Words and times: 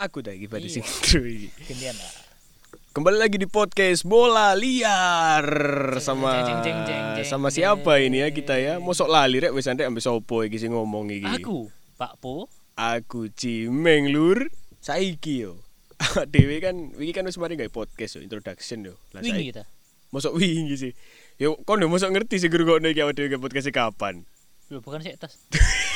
Aku 0.00 0.24
dah 0.24 0.32
Iya. 0.32 0.48
intro 0.80 1.20
iki. 1.20 1.48
gantian 1.68 1.92
lah 1.94 2.12
Kembali 2.90 3.20
lagi 3.20 3.36
di 3.36 3.46
podcast 3.46 4.02
Bola 4.02 4.56
Liar 4.56 5.44
sama 6.00 6.42
jeng, 6.42 6.58
jeng, 6.64 6.78
jeng, 6.82 7.04
jeng, 7.14 7.26
sama 7.28 7.46
jeng. 7.46 7.62
siapa 7.70 8.00
ini 8.00 8.18
ya 8.18 8.32
kita 8.32 8.58
ya? 8.58 8.82
Mosok 8.82 9.06
lali 9.06 9.38
rek 9.38 9.52
wis 9.52 9.68
andek 9.68 9.86
ambil 9.86 10.02
sopo 10.02 10.42
iki 10.42 10.58
sing 10.58 10.72
ngomong 10.72 11.06
iki. 11.06 11.28
aku 11.28 11.68
Pak 11.94 12.18
Po 12.18 12.48
Aku 12.74 13.28
Cimeng 13.30 14.08
lur. 14.08 14.48
Saiki 14.80 15.44
yo. 15.44 15.60
Dewe 16.32 16.58
kan 16.58 16.96
wingi 16.96 17.12
kan 17.12 17.22
wis 17.22 17.36
mari 17.36 17.54
gawe 17.54 17.68
podcast 17.68 18.16
yo 18.16 18.24
introduction 18.24 18.82
yo. 18.82 18.96
Lah 19.12 19.20
wingi 19.20 19.36
saiki 19.36 19.50
kita 19.52 19.62
mosok 20.10 20.32
wingi 20.34 20.74
sih. 20.74 20.92
Yo 21.36 21.60
kon 21.62 21.78
yo 21.78 21.86
mosok 21.86 22.10
ngerti 22.10 22.40
sih 22.40 22.48
ngrungokno 22.48 22.88
iki 22.88 23.04
awak 23.04 23.14
dhewe 23.14 23.28
gawe 23.28 23.42
podcast 23.44 23.70
kapan. 23.70 24.24
Loh, 24.66 24.80
bukan 24.80 24.98
sih 24.98 25.14
tas 25.14 25.36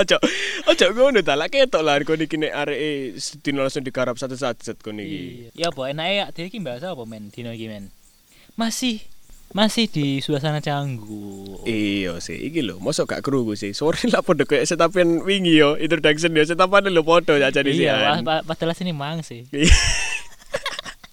Ojo, 0.00 0.16
ojo 0.64 0.84
ngono 0.96 1.20
ta, 1.20 1.36
lak 1.36 1.52
ketok 1.52 1.84
lah 1.84 2.00
kon 2.08 2.24
iki 2.24 2.40
nek 2.40 2.56
areke 2.56 3.20
sedino 3.20 3.60
langsung 3.60 3.84
digarap 3.84 4.16
satu-satu 4.16 4.80
kon 4.80 4.96
iki. 4.96 5.52
iya 5.52 5.66
ya 5.66 5.66
apa 5.68 5.92
enak 5.92 6.06
ya 6.08 6.24
dia 6.32 6.44
iki 6.48 6.56
bahasa 6.64 6.96
apa 6.96 7.04
men? 7.04 7.28
Dino 7.28 7.52
iki 7.52 7.68
men? 7.68 7.92
Masih 8.56 9.04
masih 9.52 9.90
di 9.92 10.24
suasana 10.24 10.64
canggu. 10.64 11.60
Iya 11.68 12.16
sih, 12.22 12.38
iki 12.38 12.64
lho, 12.64 12.80
mosok 12.80 13.12
gak 13.12 13.22
krungu 13.26 13.58
sih. 13.58 13.76
Sore 13.76 14.00
lah 14.08 14.24
podo 14.24 14.48
kayak 14.48 14.64
setapian 14.64 15.20
wingi 15.26 15.58
yo, 15.60 15.76
introduction 15.76 16.32
yo, 16.32 16.46
setapan 16.48 16.88
lho 16.88 17.04
podo 17.04 17.36
aja 17.36 17.60
di 17.60 17.76
iya 17.76 18.22
padahal 18.24 18.72
sini 18.72 18.96
mang 18.96 19.20
sih 19.20 19.44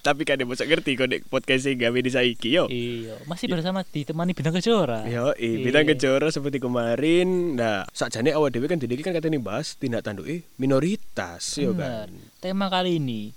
Tapi 0.07 0.23
kan 0.23 0.39
dia 0.39 0.47
ngerti 0.47 0.95
kok 0.95 1.11
nek 1.11 1.27
podcast 1.27 1.67
gawe 1.67 1.99
di 1.99 2.07
saiki 2.07 2.55
yo. 2.55 2.71
iya 2.71 3.19
masih 3.27 3.51
bersama 3.51 3.83
ditemani 3.83 4.31
bintang 4.31 4.55
kejora 4.55 5.03
Yo, 5.03 5.35
i, 5.35 5.59
bintang 5.59 5.83
kejora 5.83 6.31
seperti 6.31 6.63
kemarin. 6.63 7.59
Nah, 7.59 7.83
sakjane 7.91 8.31
awak 8.31 8.55
dhewe 8.55 8.71
kan 8.71 8.79
dene 8.79 8.95
iki 8.95 9.03
kan 9.03 9.11
katanya 9.11 9.35
bahas 9.43 9.75
tindak 9.75 10.07
tanduk 10.07 10.23
eh 10.25 10.47
minoritas 10.55 11.59
yo 11.59 11.75
kan. 11.75 12.07
tema 12.39 12.71
kali 12.71 13.03
ini 13.03 13.35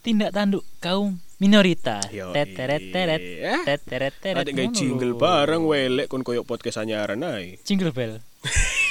tindak 0.00 0.30
tanduk 0.30 0.62
kaum 0.78 1.18
minoritas 1.42 2.06
Yo, 2.14 2.30
teteret 2.30 2.94
teret 2.94 3.18
eh. 3.18 3.62
teteret 3.66 4.14
teret 4.22 4.46
Ada 4.46 4.70
jingle 4.70 5.18
bareng 5.18 5.66
welek 5.66 6.06
kon 6.06 6.22
koyo 6.22 6.46
podcast 6.46 6.78
anyaran 6.78 7.26
ae. 7.26 7.58
jingle 7.66 7.90
bell 7.90 8.22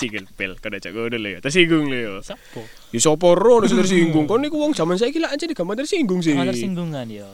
Jingle 0.00 0.26
bell 0.34 0.58
kan 0.58 0.74
aja 0.74 0.90
ngono 0.90 1.16
lho 1.16 1.28
ya. 1.36 1.38
Tersinggung 1.38 1.86
lho 1.86 1.98
yo. 1.98 2.14
Sopo? 2.20 2.62
Ya 2.90 2.98
sapa 2.98 3.28
ro 3.34 3.62
sing 3.64 3.78
tersinggung. 3.78 4.26
Kon 4.26 4.42
niku 4.42 4.58
wong 4.58 4.74
zaman 4.74 4.98
saiki 4.98 5.22
lak 5.22 5.34
aja 5.34 5.46
digambar 5.46 5.78
tersinggung 5.78 6.20
sih. 6.20 6.34
Sama 6.34 6.48
tersinggungan 6.48 7.06
yo. 7.10 7.28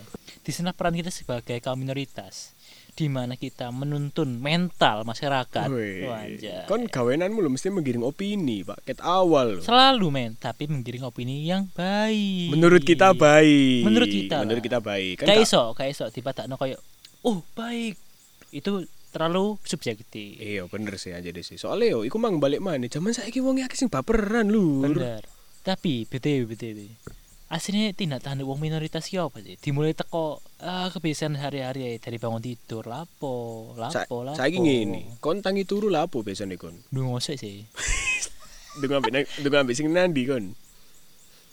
Di 0.45 0.51
sana 0.53 0.73
peran 0.73 0.97
kita 0.97 1.13
sebagai 1.13 1.61
kaum 1.61 1.81
minoritas 1.81 2.57
di 2.99 3.07
mana 3.07 3.39
kita 3.39 3.71
menuntun 3.71 4.43
mental 4.43 5.07
masyarakat. 5.07 5.71
Wajah. 5.71 6.67
Kon 6.67 6.91
gawenanmu 6.91 7.39
lho 7.39 7.51
mesti 7.55 7.71
menggiring 7.71 8.03
opini, 8.03 8.67
Pak. 8.67 8.83
Ket 8.83 8.99
awal 9.07 9.59
lho. 9.59 9.63
Selalu 9.63 10.07
men, 10.11 10.31
tapi 10.35 10.67
menggiring 10.67 11.07
opini 11.07 11.47
yang 11.47 11.71
baik. 11.79 12.51
Menurut 12.51 12.83
kita 12.83 13.15
baik. 13.15 13.87
Menurut 13.87 14.11
kita 14.11 14.43
Menurut 14.43 14.63
kita 14.67 14.79
baik. 14.83 15.23
Kan 15.23 15.31
Kayak 15.31 15.39
tak- 15.41 15.47
iso, 15.47 15.63
kayak 15.79 15.91
iso 15.95 16.05
dipatakno 16.11 16.59
koyo 16.59 16.75
oh 17.23 17.39
baik. 17.55 17.95
Itu 18.51 18.83
terlalu 19.19 19.59
subjektif. 19.67 20.39
Iya 20.39 20.71
bener 20.71 20.95
sih 20.95 21.11
aja 21.11 21.27
deh 21.27 21.43
sih. 21.43 21.59
Soalnya 21.59 21.99
yo, 21.99 22.07
iku 22.07 22.23
mang 22.23 22.39
balik 22.39 22.63
mana? 22.63 22.87
Zaman 22.87 23.11
saiki 23.11 23.43
wong 23.43 23.59
akeh 23.59 23.75
sing 23.75 23.91
baperan 23.91 24.47
lur. 24.47 24.87
Bener. 24.95 25.27
Tapi 25.67 26.07
BTW 26.07 26.47
BTW. 26.47 26.79
Aslinya 27.51 27.91
tindak 27.97 28.23
tanduk 28.23 28.47
wong 28.47 28.63
minoritas 28.63 29.11
ki 29.11 29.19
apa 29.19 29.43
sih? 29.43 29.59
Dimulai 29.59 29.97
teko 29.97 30.39
ah, 30.63 30.87
kebiasaan 30.95 31.35
hari-hari 31.35 31.91
ae, 31.91 31.97
dari 31.99 32.21
bangun 32.21 32.39
tidur 32.45 32.87
lapo, 32.87 33.73
lapo, 33.75 34.23
lapo. 34.23 34.39
saiki 34.39 34.63
ngene. 34.63 35.19
Kon 35.19 35.43
tangi 35.43 35.67
turu 35.67 35.91
lah 35.91 36.07
apa 36.07 36.23
biasane 36.23 36.55
kon? 36.55 36.77
Duh 36.95 37.03
ngosek 37.09 37.41
sih. 37.41 37.67
Ambek 38.79 39.11
nang- 39.11 39.33
dengan 39.43 39.67
ambek 39.67 39.75
sing 39.75 39.91
nandi 39.91 40.23
kon. 40.29 40.55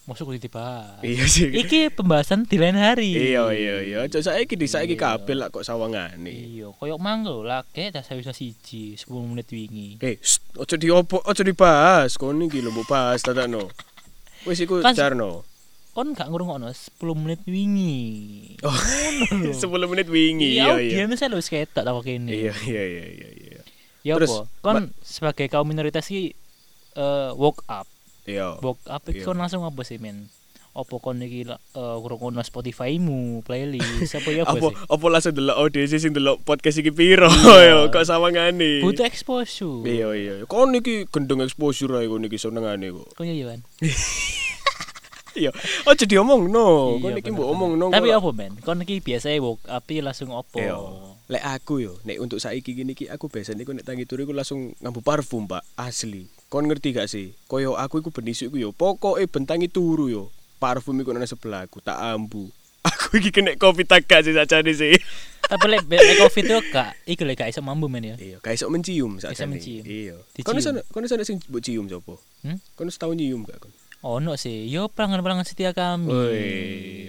Masuk 0.06 0.30
kudu 0.30 0.38
dibahas. 0.38 1.02
Iya 1.02 1.25
sih. 1.25 1.50
Iki 1.50 1.89
pembahasan 1.98 2.45
di 2.45 2.61
lain 2.61 2.78
hari. 2.78 3.09
Iya 3.09 3.50
iya 3.50 3.75
iya. 3.81 4.00
Cok 4.06 4.22
saiki 4.22 4.53
di 4.53 4.70
saiki 4.70 4.94
Iya. 4.94 5.02
kabel 5.02 5.42
lah 5.42 5.50
kok 5.50 5.66
sawangane. 5.66 6.30
Iya, 6.30 6.70
koyok 6.72 7.02
mang 7.02 7.25
lho, 7.25 7.41
lake 7.41 7.90
dah 7.90 8.06
saya 8.06 8.22
bisa 8.22 8.29
siji 8.29 8.94
10 8.94 9.09
menit 9.25 9.50
wingi. 9.50 9.97
Eh, 9.97 10.22
shh, 10.22 10.46
ojo 10.53 10.78
diopo, 10.78 11.25
ojo 11.25 11.41
dibahas. 11.41 12.22
Kon 12.22 12.38
iki 12.40 12.62
lho 12.62 12.69
mbok 12.69 12.85
bahas 12.85 13.25
tadakno. 13.25 13.74
Wis 14.46 14.62
iku 14.62 14.78
Kan- 14.78 14.94
jarno. 14.94 15.41
Kon 15.90 16.13
gak 16.13 16.29
ngurungokno 16.29 16.69
10 16.69 17.02
menit 17.18 17.41
wingi. 17.50 17.97
Oh, 18.62 18.69
Ngono 18.69 19.50
lho. 19.50 19.58
10 19.66 19.90
menit 19.90 20.06
wingi. 20.06 20.62
Iya, 20.62 20.78
Iya 20.78 20.85
iya. 20.85 20.96
dia 21.02 21.06
misalnya 21.09 21.41
wis 21.41 21.50
ketok 21.50 21.81
ta 21.81 21.91
kene. 22.06 22.29
Iya 22.29 22.53
iya 22.62 22.84
iya 22.85 23.06
iya 23.09 23.29
iya. 23.34 23.59
Ya 24.06 24.22
apa? 24.22 24.46
Kon 24.62 24.94
sebagai 25.02 25.50
kaum 25.50 25.66
minoritas 25.66 26.06
ki 26.06 26.38
eh 26.94 27.29
woke 27.34 27.66
up. 27.66 27.90
Iya. 28.25 28.58
Iki 28.58 29.22
Iya. 29.22 29.24
kon 29.24 29.38
langsung 29.38 29.62
apa 29.62 29.81
sih, 29.81 29.97
men? 29.97 30.28
Apa 30.72 31.00
kon 31.00 31.22
iki 31.22 31.47
eh 31.47 31.56
ngurungokno 31.96 32.41
Spotify-mu, 32.41 33.40
playlist, 33.41 34.12
apa 34.19 34.30
ya 34.30 34.44
apa 34.44 34.52
apa 34.52 34.68
sih? 34.68 34.75
apa 34.91 35.06
langsung 35.08 35.34
delok 35.34 35.56
audiens 35.56 35.96
sing 35.96 36.12
delok 36.12 36.41
podcast 36.41 36.78
iki 36.78 36.91
piro 36.91 37.31
Iya. 37.31 37.56
yo 37.69 37.78
kok 37.88 38.03
sawangane. 38.03 38.84
Butuh 38.84 39.06
exposure. 39.06 39.85
Iya 39.85 40.08
iya. 40.12 40.34
Kon 40.44 40.74
iki 40.74 41.08
gendeng 41.08 41.40
exposure 41.40 41.96
ae 41.96 42.06
kon 42.06 42.22
iki 42.22 42.35
senengane 42.35 42.91
kok. 42.91 43.08
Kon 43.14 43.25
ya 43.25 43.47
Wan. 43.47 43.64
Iya. 45.35 45.52
Ojo 45.84 46.03
diomongno. 46.08 46.96
Kon 46.96 47.12
Iya, 47.12 47.19
iki 47.19 47.28
bener, 47.28 47.35
mbok 47.35 47.44
bener. 47.44 47.56
omongno. 47.59 47.85
Tapi 47.91 48.08
apa, 48.09 48.30
men? 48.31 48.56
Kon 48.64 48.80
iki 48.80 49.03
biasa 49.03 49.35
woke 49.44 49.68
up 49.68 49.84
iki 49.84 50.00
langsung 50.00 50.31
opo? 50.31 50.56
Iya. 50.56 50.80
Lek 51.28 51.44
aku 51.44 51.84
yo, 51.84 52.00
nek 52.08 52.24
untuk 52.24 52.40
saiki 52.40 52.72
gini 52.72 52.96
ki 52.96 53.12
aku 53.12 53.28
biasanya 53.28 53.68
nek 53.68 53.84
tangi 53.84 54.08
turu 54.08 54.24
iku 54.24 54.31
langsung 54.31 54.72
ngambu 54.80 55.03
parfum, 55.03 55.44
Pak. 55.44 55.59
Asli. 55.75 56.31
Kon 56.50 56.69
ngerti 56.69 56.94
gak 56.94 57.09
sih? 57.09 57.33
Koyo 57.50 57.73
aku 57.75 58.00
iku 58.00 58.09
benisik 58.13 58.53
iku 58.53 58.57
yo, 58.57 58.69
pokoke 58.72 59.25
bentangi 59.25 59.66
turu 59.67 60.07
yo. 60.07 60.23
Parfum 60.61 60.95
iku 61.01 61.11
nang 61.11 61.25
sebelahku, 61.25 61.81
tak 61.83 62.00
ambu. 62.00 62.47
Aku 62.85 63.17
iki 63.17 63.33
kena 63.33 63.57
kopi 63.57 63.81
tak 63.81 64.06
gak 64.06 64.29
sih 64.29 64.38
sajane 64.38 64.69
sih. 64.69 64.94
Tapi 65.41 65.66
lek 65.73 65.89
lek 65.89 66.22
covid 66.22 66.45
itu 66.45 66.57
gak 66.69 66.94
iku 67.09 67.25
lek 67.25 67.41
gak 67.41 67.50
iso 67.50 67.66
mambu 67.66 67.89
men 67.89 68.13
ya. 68.13 68.16
Iya, 68.22 68.38
gak 68.38 68.53
iso 68.53 68.69
mencium 68.69 69.17
Iso 69.17 69.25
sakjane. 69.25 69.57
mencium. 69.57 69.81
Iya. 69.81 70.16
Kon 70.45 70.61
iso 70.61 70.69
kon 70.94 71.01
iso 71.01 71.17
sing 71.25 71.41
mbok 71.50 71.61
cium 71.66 71.89
sapa? 71.89 72.13
Hmm? 72.45 72.61
Kon 72.78 72.85
tau 72.94 73.09
nyium 73.17 73.41
gak 73.41 73.57
kon? 73.57 73.73
Ono 74.05 74.38
sih, 74.38 74.69
yo 74.69 74.85
pelanggan-pelanggan 74.85 75.50
setia 75.50 75.73
kami. 75.73 76.13
Woi, 76.13 76.45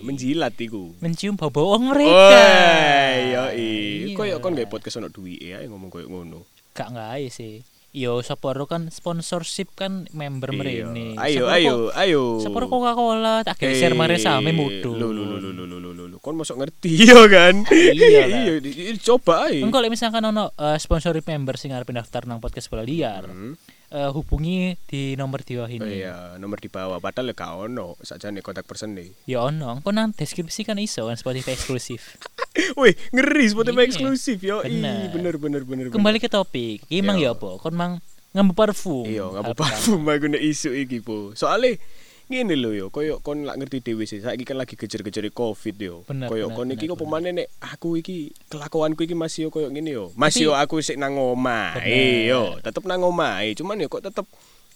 menjilat 0.00 0.56
iku. 0.56 0.96
Mencium 1.04 1.36
bau-bau 1.36 1.76
mereka. 1.76 2.08
Woi, 2.08 3.36
yo 3.36 3.44
i. 3.52 3.68
Iya. 4.10 4.16
Koyo 4.16 4.40
kon 4.40 4.56
gawe 4.56 4.64
podcast 4.72 4.96
ono 4.96 5.12
duwike 5.12 5.60
ae 5.60 5.68
ngomong 5.68 5.92
koyo 5.92 6.08
ngono. 6.08 6.48
Gak 6.72 6.88
nggak 6.88 7.20
sih 7.28 7.60
yo 7.96 8.20
Sapporo 8.20 8.68
kan 8.68 8.92
sponsorship 8.92 9.72
kan 9.72 10.04
member 10.12 10.52
iya. 10.52 10.84
merene. 10.84 11.16
Ayo 11.16 11.48
Sapporo 11.48 11.56
ayo 11.56 11.72
ko, 11.72 11.84
ayo. 11.96 12.22
Sapporo 12.44 12.66
Coca-Cola 12.68 13.40
tak 13.40 13.56
geser 13.56 13.88
eh, 13.88 13.96
hey, 13.96 13.98
mare 13.98 14.20
same 14.20 14.52
mudu. 14.52 14.92
Lho 14.92 15.08
lho 15.16 15.24
lho 15.24 15.40
lho 15.40 15.64
lho 15.64 15.78
lho 15.80 16.04
lho. 16.12 16.16
Kon 16.20 16.36
mosok 16.36 16.60
ngerti 16.60 16.92
yo 17.08 17.24
kan. 17.32 17.64
iya 17.72 18.28
iya 18.28 18.92
coba 19.00 19.48
ae. 19.48 19.64
Engko 19.64 19.80
lek 19.80 19.88
misalkan 19.88 20.20
ono 20.28 20.52
uh, 20.52 20.76
sponsorship 20.76 21.24
member 21.24 21.56
sing 21.56 21.72
arep 21.72 21.88
daftar 21.88 22.28
nang 22.28 22.44
podcast 22.44 22.68
bola 22.68 22.84
liar. 22.84 23.24
Hmm 23.32 23.56
eh, 23.88 24.10
hubungi 24.10 24.74
di 24.84 25.14
nomor 25.14 25.40
di 25.40 25.54
bawah 25.54 25.66
Oh 25.66 25.76
ini. 25.76 26.00
iya, 26.00 26.34
nomor 26.36 26.58
di 26.58 26.66
bawah. 26.66 26.98
Padahal 26.98 27.30
ya 27.30 27.34
gak 27.34 27.52
ono 27.64 27.94
sakjane 28.00 28.40
kontak 28.40 28.64
person 28.64 28.92
nih. 28.92 29.10
Ya 29.24 29.40
ono, 29.40 29.70
engko 29.72 29.90
nang 29.90 30.10
deskripsi 30.10 30.62
kan 30.62 30.76
iso 30.76 31.04
kan 31.04 31.14
Spotify 31.14 31.52
eksklusif. 31.52 32.18
Wih, 32.80 32.94
ngeri 33.10 33.46
Spotify 33.46 33.82
Iya. 33.82 33.88
eksklusif 33.88 34.38
yo. 34.40 34.60
Ih, 34.60 34.74
Bener. 34.74 35.10
bener 35.10 35.34
bener 35.36 35.62
bener. 35.62 35.84
Kembali 35.88 36.18
ke 36.18 36.26
topik. 36.26 36.82
Iki 36.84 37.00
mang 37.00 37.16
Iya. 37.16 37.30
ya 37.30 37.38
apa? 37.38 37.50
Kon 37.58 37.74
mang 37.74 37.92
ngambu 38.32 38.52
parfum. 38.52 39.04
Iya, 39.04 39.28
pertama. 39.32 39.54
parfum 39.56 40.00
aku 40.02 40.26
nek 40.28 40.42
isu 40.42 40.74
iki, 40.74 41.00
Po. 41.00 41.32
Soale 41.32 41.80
ngene 42.26 42.58
lho 42.58 42.74
yo, 42.74 42.86
koyo 42.90 43.22
kon 43.22 43.46
lak 43.46 43.54
ngerti 43.54 43.78
dhewe 43.86 44.02
sih. 44.02 44.18
Saiki 44.18 44.42
kan 44.42 44.58
lagi 44.58 44.74
gejer-gejere 44.74 45.30
Covid 45.30 45.76
yo. 45.78 46.02
Bener, 46.10 46.26
Koyo 46.26 46.50
bener, 46.50 46.56
kon 46.58 46.68
iki 46.74 46.86
bener, 46.90 46.94
opo 46.98 47.04
maneh 47.06 47.32
nek 47.32 47.46
aku 47.62 48.02
iki 48.02 48.34
kelakuanku 48.50 49.06
iki 49.06 49.14
masih 49.14 49.46
yo 49.46 49.48
koyo 49.54 49.70
ngene 49.70 49.90
yo. 49.94 50.10
Masih 50.18 50.50
yo 50.50 50.52
aku 50.58 50.82
sik 50.82 50.98
nang 50.98 51.14
Bener. 51.14 52.26
yo, 52.26 52.58
tetep 52.58 52.82
nang 52.82 53.06
omahe. 53.06 53.54
Cuman 53.54 53.78
yo 53.78 53.86
kok 53.86 54.02
tetep 54.02 54.26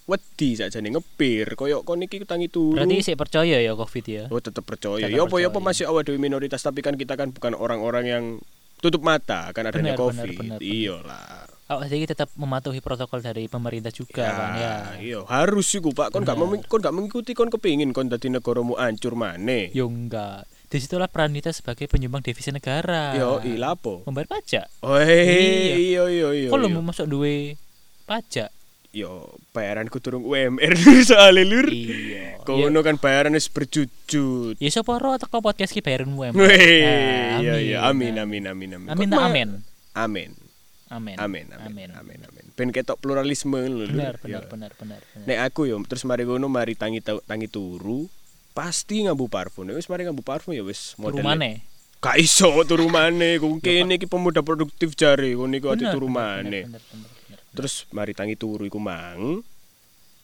wedi 0.06 0.54
sakjane 0.54 0.94
ngepir. 0.94 1.58
Koyo 1.58 1.82
kon 1.82 2.06
iki 2.06 2.22
tangi 2.22 2.46
turu. 2.46 2.78
Berarti 2.78 3.02
sih 3.02 3.18
percaya 3.18 3.58
ya 3.58 3.74
Covid 3.74 4.04
ya. 4.06 4.24
Oh 4.30 4.38
tetep 4.38 4.62
percaya. 4.62 5.10
Tetep 5.10 5.18
Ya 5.18 5.26
apa 5.26 5.36
ya 5.42 5.50
apa 5.50 5.58
masih 5.58 5.90
awak 5.90 6.06
dhewe 6.06 6.22
minoritas 6.22 6.62
tapi 6.62 6.86
kan 6.86 6.94
kita 6.94 7.18
kan 7.18 7.34
bukan 7.34 7.58
orang-orang 7.58 8.04
yang 8.06 8.24
tutup 8.78 9.02
mata 9.04 9.52
kan 9.52 9.66
adanya 9.68 9.92
Benar, 9.92 10.00
Covid. 10.00 10.36
benar, 10.38 10.58
benar, 10.62 11.49
Awak 11.70 11.86
jadi 11.86 12.04
tetap 12.04 12.28
mematuhi 12.34 12.82
protokol 12.82 13.22
dari 13.22 13.46
pemerintah 13.46 13.88
juga 13.88 14.26
kan 14.26 14.50
ya. 14.52 14.74
Iya, 14.98 15.18
harus 15.22 15.70
iku 15.70 15.94
Pak. 15.94 16.10
Kon 16.10 16.26
gak 16.26 16.34
mem- 16.34 16.66
kon 16.66 16.82
gak 16.82 16.90
mengikuti 16.90 17.30
kon 17.30 17.46
kepingin 17.46 17.94
kon 17.94 18.10
dadi 18.10 18.26
negaramu 18.26 18.74
ancur 18.74 19.14
maneh. 19.14 19.70
Yo 19.70 19.86
enggak. 19.86 20.50
Di 20.66 20.78
situlah 20.78 21.06
peran 21.06 21.30
kita 21.30 21.50
sebagai 21.50 21.86
penyumbang 21.86 22.22
devisa 22.22 22.50
negara. 22.50 23.14
Yo, 23.14 23.38
i 23.40 23.54
lapo. 23.54 24.02
Membayar 24.02 24.26
pajak. 24.32 24.66
Oh, 24.82 24.98
iya 24.98 26.06
iya 26.06 26.26
iya. 26.30 26.46
Iya. 26.46 26.68
mau 26.68 26.82
masuk 26.84 27.06
duwe 27.06 27.54
pajak? 28.04 28.50
Yo, 28.90 29.30
bayaranku 29.50 30.02
turun 30.02 30.22
UMR 30.22 30.74
soalnya 31.06 31.46
lur. 31.46 31.70
Iya. 31.70 32.42
Kono 32.42 32.82
kan 32.82 32.98
bayaran 32.98 33.30
wis 33.30 33.46
berjujut. 33.46 34.58
Ya 34.58 34.70
sapa 34.70 34.98
ro 34.98 35.14
teko 35.14 35.38
podcast 35.38 35.70
ki 35.70 35.78
bayarin 35.78 36.10
UMR. 36.10 36.34
Weh, 36.34 36.82
Ah, 36.82 37.38
iya 37.38 37.54
iya 37.58 37.78
amin 37.86 38.18
amin 38.18 38.42
amin 38.44 38.70
amin. 38.74 38.88
Amin 38.90 39.06
mah- 39.06 39.22
amin. 39.24 39.48
Amin. 39.92 40.30
Amin. 40.90 41.14
Amin 41.16 41.46
amin 41.54 41.90
amin 41.94 42.18
amin. 42.20 42.44
ben 42.52 42.68
ketok 42.68 42.98
pluralisme 42.98 43.54
ngono 43.54 43.86
benar 43.86 44.18
Ya. 44.26 44.42
benar 44.42 44.74
benar 44.74 45.00
benar. 45.06 45.22
Nek 45.22 45.38
aku 45.46 45.64
yo 45.64 45.78
terus 45.86 46.02
mari 46.02 46.22
ngono 46.22 46.46
mari 46.46 46.74
tangi 46.74 46.98
ta- 46.98 47.22
tangi 47.22 47.46
turu 47.46 48.10
pasti 48.50 49.06
ngambu 49.06 49.26
parfum. 49.26 49.64
Nek 49.64 49.78
wis 49.78 49.86
mari 49.86 50.02
ngambu 50.02 50.20
parfum 50.20 50.50
ya 50.50 50.60
wis 50.60 50.92
model. 50.96 51.22
maneh 51.22 51.62
Gak 52.00 52.16
iso 52.16 52.48
turu 52.64 52.88
maneh. 52.88 53.36
Ku 53.36 53.60
kene 53.60 53.94
iki 53.94 54.04
pemuda 54.04 54.40
produktif 54.40 54.92
jare 54.94 55.30
ngono 55.30 55.52
iku 55.52 55.70
ati 55.70 55.86
turu 55.86 56.08
maneh. 56.08 56.66
benar. 56.66 56.82
Terus 57.52 57.86
mari 57.90 58.10
tangi 58.10 58.34
turu 58.34 58.64
iku 58.64 58.76
mang 58.76 59.46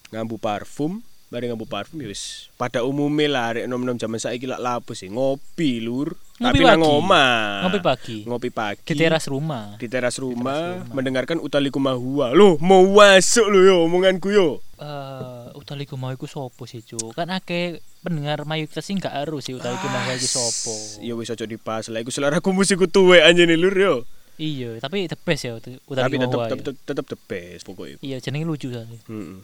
ngambu 0.08 0.34
parfum, 0.36 0.98
mari 1.28 1.46
ngambu 1.46 1.66
parfum 1.66 1.98
ya 1.98 2.06
wis 2.06 2.50
pada 2.54 2.82
umumnya 2.82 3.26
lah 3.28 3.48
nom-nom 3.66 3.94
zaman 3.94 4.16
saiki 4.16 4.46
lak 4.46 4.58
lapo 4.58 4.92
sih 4.92 5.06
ngopi 5.06 5.78
lur. 5.78 6.18
Ngopi 6.36 6.52
Tapi 6.52 6.68
nang 6.68 6.76
pagi. 6.78 6.92
omah. 6.92 7.32
ngopi 7.64 7.80
pagi 7.80 8.18
Ngopi 8.22 8.50
pagi. 8.50 8.84
di 8.86 8.94
teras 8.94 9.24
rumah 9.24 9.64
di 9.74 9.88
teras 9.88 10.16
rumah, 10.16 10.76
rumah. 10.76 10.92
mendengarkan 10.92 11.40
utaliku 11.40 11.78
mahua. 11.78 12.30
Loh, 12.30 12.60
mau 12.60 12.84
masuk 12.84 13.46
lo 13.46 13.58
yo 13.58 13.76
omonganku 13.82 14.28
yo. 14.28 14.60
eh 14.76 15.48
utaliku 15.56 15.96
mau 15.96 16.12
iku 16.12 16.24
sopo 16.24 16.62
sih 16.62 16.80
cu 16.80 17.00
kan 17.10 17.24
akeh 17.30 17.80
pendengar 17.98 18.44
mayoritas 18.44 18.84
sih 18.84 18.92
gak 18.94 19.16
harus 19.16 19.42
sih 19.42 19.56
utaliku 19.56 19.88
mau 19.88 20.04
iku 20.06 20.28
sopo 20.28 20.76
Ya 21.00 21.12
wis 21.12 21.26
aja 21.26 21.42
dibahas 21.42 21.88
lah 21.88 21.98
iku 21.98 22.12
seleraku 22.12 22.52
musikku 22.52 22.84
tuwek 22.86 23.24
anjene 23.24 23.56
lur 23.56 23.72
yo. 23.72 23.94
iya 24.36 24.76
tapi 24.76 25.08
the 25.08 25.16
best 25.16 25.42
ya 25.42 25.56
Tapi 25.56 25.80
utaliku 25.88 26.20
tetep 26.20 26.36
mau 26.36 26.44
tetep 26.46 26.74
tetep 26.78 27.04
the 27.06 27.18
best 27.18 27.64
pokoknya. 27.64 27.96
iya 27.98 28.20
jenenge 28.20 28.44
lucu 28.44 28.68
soalnya 28.68 29.00
Heeh. 29.02 29.40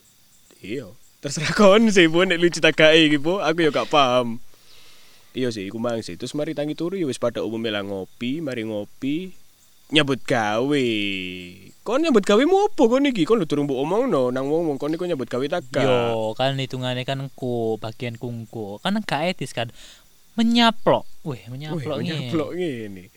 Iya. 0.62 0.87
Terserah 1.19 1.56
kon 1.56 1.89
sih 1.89 2.05
bu 2.05 2.23
nek 2.23 2.37
lucu 2.37 2.61
tak 2.61 2.77
gawe 2.77 2.93
iki 2.93 3.17
bu, 3.17 3.41
aku 3.41 3.62
yo 3.62 3.71
gak 3.71 3.89
paham 3.89 4.37
iya 5.32 5.49
sih 5.52 5.69
iku 5.69 5.76
mang 5.81 6.00
sih. 6.00 6.17
Terus 6.17 6.32
mari 6.37 6.52
tangi 6.56 6.76
turu 6.76 6.96
ya 6.96 7.05
wis 7.08 7.20
pada 7.20 7.44
umumnya 7.44 7.81
lah 7.81 7.84
ngopi 7.84 8.40
mari 8.40 8.64
ngopi. 8.64 9.32
Nyebut 9.93 10.25
gawe. 10.25 10.87
Kon 11.84 12.00
nyebut 12.00 12.25
gawe 12.25 12.40
mu 12.49 12.64
opo 12.64 12.88
kon 12.88 13.05
iki? 13.05 13.29
Kon 13.29 13.37
lu 13.37 13.44
turun 13.44 13.69
mbok 13.69 13.76
omongno 13.76 14.32
nang 14.32 14.49
wong 14.49 14.73
wong 14.73 14.79
kon 14.81 14.96
iku 14.96 15.05
nyebut 15.05 15.29
gawe 15.29 15.44
tak 15.52 15.69
yo 15.84 16.32
kan 16.32 16.56
hitungane 16.56 17.05
kan 17.05 17.29
ku 17.37 17.76
bagian 17.76 18.17
kungku 18.17 18.81
kan 18.81 18.96
gak 19.05 19.37
etis 19.37 19.52
kan. 19.52 19.69
Menyaplok. 20.32 21.05
Weh 21.29 21.44
menyaplok 21.52 22.00
Weh, 22.00 22.08
menyaplok 22.08 22.50
ngene. 22.56 23.12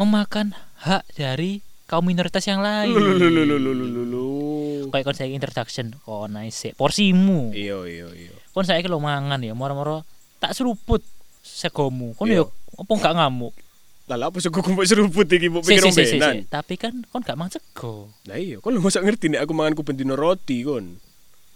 Memakan 0.00 0.56
hak 0.80 1.04
dari 1.12 1.60
kaum 1.84 2.08
minoritas 2.08 2.48
yang 2.48 2.64
lain. 2.64 2.96
Kayak 4.88 5.04
kon 5.04 5.12
saya 5.12 5.28
introduction 5.28 5.92
oh 6.08 6.24
nice 6.24 6.72
porsimu. 6.72 7.52
Iya 7.52 7.84
iya 7.84 8.08
iya. 8.16 8.32
Kon 8.56 8.64
saya 8.64 8.80
lo 8.88 8.96
mangan 8.96 9.44
ya 9.44 9.52
moro-moro 9.52 10.08
tak 10.40 10.56
seruput 10.56 11.04
segomu 11.48 12.12
kon 12.12 12.28
Iya. 12.28 12.44
yo 12.44 12.52
apa 12.76 12.92
gak 13.00 13.16
ngamuk 13.16 13.54
Lah 14.08 14.32
apa 14.32 14.40
suku 14.40 14.64
kumpul 14.64 14.88
seruput 14.88 15.28
iki 15.28 15.52
mbok 15.52 15.68
pikir 15.68 15.84
ombenan. 15.84 16.40
tapi 16.48 16.80
kan 16.80 17.04
kon 17.12 17.20
gak 17.20 17.36
mang 17.36 17.52
sego 17.52 18.08
Lah 18.24 18.40
iya, 18.40 18.56
kon 18.56 18.72
lu 18.72 18.80
masa 18.80 19.04
ngerti 19.04 19.28
nek 19.28 19.44
aku 19.44 19.52
mangan 19.52 19.76
ku 19.76 19.84
bendino 19.84 20.16
roti 20.16 20.64
kon. 20.64 20.96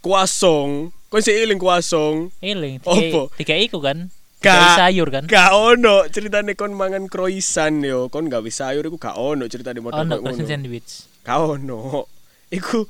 Kuasong, 0.04 0.92
kon 1.08 1.22
sik 1.24 1.32
eling 1.32 1.56
kuasong. 1.56 2.28
eling 2.44 2.76
Apa? 2.84 3.32
tiga, 3.40 3.56
iku 3.56 3.80
kan 3.80 4.12
Gak. 4.42 4.74
Sayur 4.74 5.08
kan 5.08 5.24
Gak 5.30 5.54
ono 5.54 6.04
ceritane 6.10 6.52
kon 6.52 6.74
mangan 6.76 7.06
croissant 7.08 7.78
yo, 7.80 8.10
kon 8.12 8.26
gawe 8.28 8.44
sayur 8.50 8.84
iku 8.84 8.98
gak 8.98 9.14
ono 9.16 9.46
ceritane 9.48 9.78
model 9.80 10.02
ono 10.02 10.18
ngono. 10.20 10.42
sandwich 10.44 11.06
Gak 11.24 11.38
ono. 11.38 12.10
Iku 12.52 12.84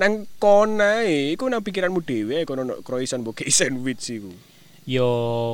nang 0.00 0.26
kon 0.42 0.82
ae, 0.82 1.36
iku 1.36 1.46
nang 1.46 1.62
pikiranmu 1.62 2.02
dhewe 2.02 2.42
kon 2.42 2.64
ono 2.64 2.80
croissant 2.82 3.22
mbok 3.22 3.44
sandwich 3.46 4.02
iku. 4.08 4.32
Yo 4.86 5.08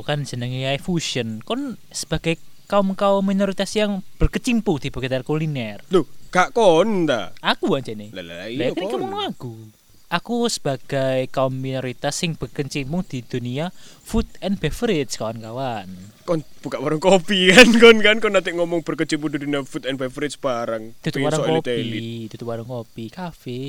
kan 0.04 0.28
jenenge 0.28 0.76
fusion 0.78 1.40
kon 1.40 1.80
sebagai 1.88 2.36
kaum 2.68 2.92
kaum 2.92 3.24
minoritas 3.24 3.72
yang 3.72 4.04
berkecimpung 4.16 4.76
di 4.80 4.88
sekitar 4.88 5.24
kuliner 5.24 5.80
Loh, 5.88 6.04
gak 6.28 6.52
kon 6.52 7.08
ta. 7.08 7.32
aku 7.40 7.76
aja 7.76 7.92
nih 7.92 8.12
Lah 8.12 8.48
iya 8.48 8.72
kan 8.72 8.88
ngomong 8.92 9.32
aku. 9.32 9.52
Aku 10.12 10.44
sebagai 10.52 11.24
kaum 11.32 11.56
minoritas 11.56 12.20
sing 12.20 12.36
berkecimpung 12.36 13.00
di 13.00 13.24
dunia 13.24 13.72
food 14.04 14.28
and 14.44 14.60
beverage 14.60 15.16
kawan-kawan. 15.16 15.88
Kon 16.28 16.44
buka 16.60 16.76
warung 16.84 17.00
kopi 17.00 17.48
kan 17.56 17.72
kon 17.80 17.96
kan 18.04 18.20
kon 18.20 18.36
nanti 18.36 18.52
ngomong 18.52 18.84
berkecimpung 18.84 19.32
di 19.32 19.40
dunia 19.40 19.64
food 19.64 19.88
and 19.88 19.96
beverage 19.96 20.36
barang. 20.36 20.92
Tutup 21.00 21.24
warung 21.24 21.64
kopi, 21.64 22.28
tutup 22.28 22.44
warung 22.44 22.68
kopi, 22.68 23.08
kafe. 23.08 23.64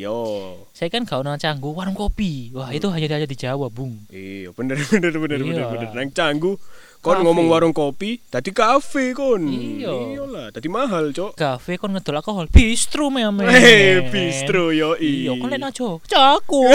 Iya. 0.00 0.56
Saya 0.72 0.88
kan 0.88 1.04
kau 1.04 1.20
nang 1.20 1.36
canggu 1.36 1.68
warung 1.76 2.00
kopi. 2.00 2.48
Wah, 2.56 2.72
itu 2.72 2.88
hanya 2.88 3.20
ada 3.20 3.28
di 3.28 3.36
Jawa, 3.36 3.68
Bung. 3.68 4.08
Iya, 4.08 4.56
bener 4.56 4.80
bener 4.88 5.12
bener 5.20 5.36
Iya 5.36 5.52
bener 5.52 5.64
bener. 5.68 5.88
Nang 5.92 6.08
canggu 6.16 6.56
kon 7.02 7.18
Kafe. 7.18 7.24
ngomong 7.26 7.46
warung 7.50 7.74
kopi, 7.74 8.22
tadi 8.30 8.54
kafe 8.54 9.10
kon. 9.10 9.42
Iya. 9.50 9.90
Iyalah, 9.90 10.46
tadi 10.54 10.70
mahal, 10.70 11.10
Cok. 11.10 11.34
Kafe 11.34 11.74
kon 11.74 11.98
ngedol 11.98 12.22
alkohol, 12.22 12.46
bistro 12.46 13.10
memang. 13.10 13.42
Eh, 13.50 14.06
bistro 14.06 14.70
yo 14.70 14.94
Iya, 14.94 15.34
kon 15.34 15.50
lek 15.50 15.66
aja. 15.66 15.98
Caku. 15.98 16.62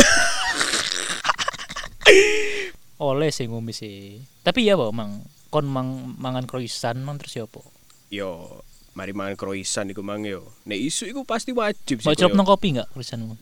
Oleh 3.08 3.30
sing 3.32 3.54
ngombe 3.56 3.72
sih. 3.72 4.20
Tapi 4.44 4.68
ya, 4.68 4.76
Pak, 4.76 4.92
mang 4.92 5.24
kon 5.48 5.64
mang 5.64 6.20
mangan 6.20 6.44
croissant 6.44 7.00
mang 7.00 7.16
terus 7.16 7.40
ya 7.40 7.48
apa? 7.48 7.64
Yo, 8.12 8.60
mari 8.98 9.16
mangan 9.16 9.40
croissant 9.40 9.88
iku 9.88 10.04
mang 10.04 10.28
yo. 10.28 10.44
Nek 10.68 10.76
isu 10.76 11.08
iku 11.08 11.24
pasti 11.24 11.56
wajib 11.56 12.04
sih. 12.04 12.08
Mau 12.10 12.36
nang 12.36 12.44
kopi 12.44 12.76
enggak 12.76 12.92
croissantmu? 12.92 13.40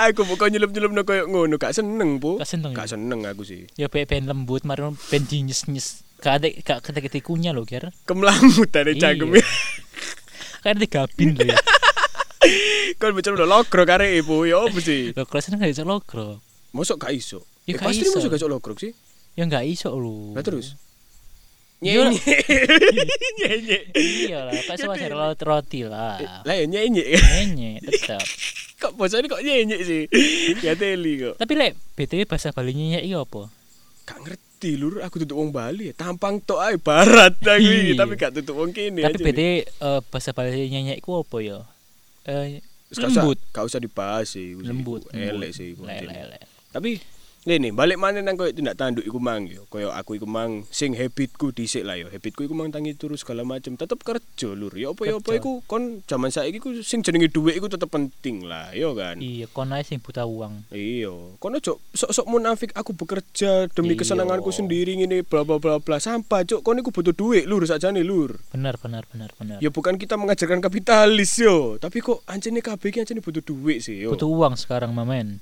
Aku 0.00 0.24
bukan 0.24 0.48
nyelup-nyelup 0.48 0.90
no 0.90 1.02
koyo 1.02 1.26
ngono, 1.26 1.56
gak 1.56 1.72
seneng, 1.72 2.16
Bu. 2.16 2.38
Gak 2.38 2.48
seneng 2.48 2.72
Gak 2.72 2.86
ya? 2.86 2.94
seneng 2.94 3.20
aku 3.22 3.42
sih. 3.42 3.66
ya 3.74 3.86
ben, 3.86 4.04
ben 4.04 4.24
lembut 4.24 4.62
mari 4.62 4.80
ben 5.08 5.22
dinyes-nyes 5.22 6.06
gak 6.18 6.34
ada 6.36 6.48
gak 6.52 6.84
ketek 6.84 7.20
kunyah 7.22 7.50
lho 7.50 7.64
ger 7.64 7.88
Kemlamut 8.04 8.68
dari 8.68 8.92
Iya. 8.94 9.12
cangkem. 9.12 9.40
kan 10.62 10.76
ada 10.76 10.86
gabin 10.86 11.32
lho 11.34 11.44
ya 11.46 11.56
Kon 12.96 13.12
bocor 13.12 13.32
udah 13.34 13.48
logro 13.48 13.82
kare 13.84 14.12
ibu, 14.14 14.44
ya 14.44 14.60
apa 14.60 14.78
sih? 14.78 15.12
kalau 15.12 15.40
seneng 15.40 15.60
gak 15.60 15.72
iso 15.72 15.82
logro 15.82 16.40
Mosok 16.70 16.96
gak 17.00 17.12
iso? 17.12 17.44
Ya 17.64 17.74
Eh, 17.74 17.80
pasti 17.80 18.04
mosok 18.06 18.28
gak 18.28 18.40
iso 18.40 18.48
logro 18.48 18.72
sih? 18.74 18.92
ya 19.32 19.44
gak 19.44 19.64
iso 19.64 19.90
lho 19.90 20.32
Lah 20.32 20.42
terus? 20.42 20.76
Ya, 21.80 22.04
Nyenye. 22.04 22.20
Nyenye. 23.40 23.78
iya 23.96 24.44
lah 24.44 24.52
kan 24.60 24.76
sama 24.76 25.00
Jadi- 25.00 25.16
roti 25.40 25.80
lah 25.82 26.20
Lah 26.44 26.54
ya 26.54 26.64
nyenye. 26.64 27.16
nyenye 27.16 27.80
tetap 27.80 28.20
kok 28.80 28.92
bosane 28.94 29.26
kok 29.26 29.38
nyenye 29.38 29.76
sih? 29.80 30.02
ya 30.64 30.72
teli 30.72 31.20
kok. 31.20 31.36
tapi 31.36 31.52
lek 31.54 31.72
btw 31.94 32.24
bahasa 32.24 32.48
Bali 32.50 32.72
nyenye 32.72 33.00
iya 33.02 33.20
apa 33.20 33.52
Gak 34.02 34.18
ngerti 34.20 34.74
lur, 34.74 34.98
aku 35.00 35.20
tutup 35.20 35.38
wong 35.38 35.50
Bali. 35.50 35.92
Tampang 35.92 36.40
tok 36.40 36.58
ae 36.58 36.74
barat 36.76 37.36
aku 37.38 37.62
iki, 37.62 37.92
Iya. 37.92 37.94
tapi 37.94 38.12
gak 38.14 38.32
tutup 38.34 38.56
wong 38.56 38.72
kene. 38.72 39.00
tapi 39.00 39.20
btw 39.20 39.38
nih. 39.38 39.54
eh, 39.62 40.00
bahasa 40.02 40.32
Bali 40.32 40.66
nyenye 40.66 40.96
iku 40.96 41.20
apa 41.20 41.36
ya 41.38 41.58
usah- 42.90 43.06
lembut 43.06 43.38
Gak 43.50 43.64
usah 43.64 43.78
dibahas 43.78 44.26
sih. 44.26 44.56
lembut. 44.56 45.06
Elek 45.10 45.52
sih 45.52 45.76
Tapi 46.70 46.98
Nih 47.40 47.72
balik 47.72 47.96
mana 47.96 48.20
nang 48.20 48.36
koyo 48.36 48.52
tindak 48.52 48.76
tanduk 48.76 49.00
iku 49.00 49.16
mang 49.16 49.48
yo. 49.48 49.64
Koyo 49.72 49.88
aku 49.88 50.20
iku 50.20 50.28
mang 50.28 50.68
sing 50.68 50.92
habitku 50.92 51.56
dhisik 51.56 51.88
lah 51.88 51.96
yo. 51.96 52.12
Habitku 52.12 52.44
iku 52.44 52.52
mang 52.52 52.68
tangi 52.68 52.92
turu 52.92 53.16
segala 53.16 53.48
macam. 53.48 53.80
Tetep 53.80 53.96
kerja 54.04 54.48
lur. 54.52 54.76
Ya 54.76 54.92
apa 54.92 55.08
ya 55.08 55.16
apa 55.16 55.40
iku 55.40 55.64
kon 55.64 56.04
zaman 56.04 56.28
saiki 56.28 56.60
ku 56.60 56.76
sing 56.84 57.00
jenenge 57.00 57.32
dhuwit 57.32 57.56
iku 57.56 57.64
tetep 57.66 57.88
penting 57.88 58.44
lah, 58.44 58.70
yo 58.76 58.92
kan. 58.92 59.16
iya 59.18 59.48
kon 59.48 59.72
ae 59.72 59.80
sing 59.80 59.98
buta 59.98 60.28
uang 60.28 60.68
Iya, 60.70 61.10
kono 61.40 61.56
cok 61.58 61.78
sok-sok 61.96 62.26
munafik 62.28 62.70
aku 62.76 62.92
bekerja 62.92 63.66
demi 63.72 63.96
Iya. 63.96 64.04
kesenanganku 64.04 64.52
sendiri 64.52 64.94
ngene 64.96 65.24
bla 65.24 65.40
bla 65.42 65.56
bla 65.56 65.80
bla 65.80 65.96
sampah 65.96 66.44
cok 66.44 66.60
kono 66.60 66.84
iku 66.84 66.92
butuh 66.92 67.14
duit 67.16 67.48
lur 67.48 67.64
sakjane 67.64 68.04
lur. 68.04 68.36
benar 68.52 68.76
benar 68.76 69.08
benar 69.08 69.30
benar 69.36 69.58
Ya 69.58 69.72
bukan 69.72 69.96
kita 69.96 70.20
mengajarkan 70.20 70.60
kapitalis 70.60 71.40
yo, 71.40 71.80
tapi 71.80 72.00
kok 72.00 72.20
anjene 72.28 72.60
kabeh 72.60 72.92
iki 72.92 73.00
anjene 73.00 73.24
butuh 73.24 73.40
duit 73.40 73.80
sih 73.80 74.04
yo. 74.04 74.12
butuh 74.12 74.28
uang 74.28 74.54
sekarang 74.60 74.92
mamen 74.92 75.40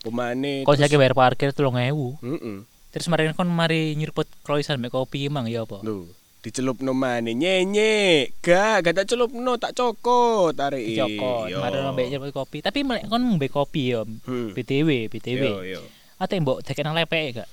pemane 0.00 0.64
kau 0.64 0.74
saya 0.74 0.88
bayar 0.96 1.12
parkir 1.12 1.52
tuh 1.52 1.68
lo 1.68 1.76
ngewu 1.76 2.16
mm 2.20 2.38
-mm. 2.40 2.56
terus 2.90 3.06
kemarin 3.06 3.36
kan 3.36 3.48
mari 3.48 3.94
nyeruput 3.94 4.26
kroisan 4.42 4.80
make 4.80 4.92
kopi 4.92 5.28
emang 5.28 5.46
ya 5.46 5.62
apa? 5.68 5.84
Duh. 5.84 6.08
dicelup 6.40 6.80
no 6.80 6.96
mana 6.96 7.28
nyenye 7.36 8.32
gak 8.40 8.80
gak 8.80 8.94
tak 8.96 9.06
celup 9.12 9.28
no 9.36 9.60
tak 9.60 9.76
coko 9.76 10.56
tarik. 10.56 10.96
Coko 10.96 11.52
iya. 11.52 11.60
kemarin 11.60 11.92
bayar 11.92 12.08
nyeruput 12.16 12.32
kopi. 12.32 12.64
Tapi 12.64 12.80
melek 12.80 13.12
kon 13.12 13.20
mau 13.20 13.36
kopi 13.36 13.92
ya 13.92 14.08
hmm. 14.08 14.56
btw 14.56 15.12
btw 15.12 15.42
yo, 15.44 15.60
iya, 15.60 15.76
yo. 15.76 15.80
Iya. 15.80 15.80
atau 16.16 16.32
yang 16.32 16.44
bawa 16.48 16.58
tekan 16.64 16.96
lepek 16.96 17.44
gak? 17.44 17.48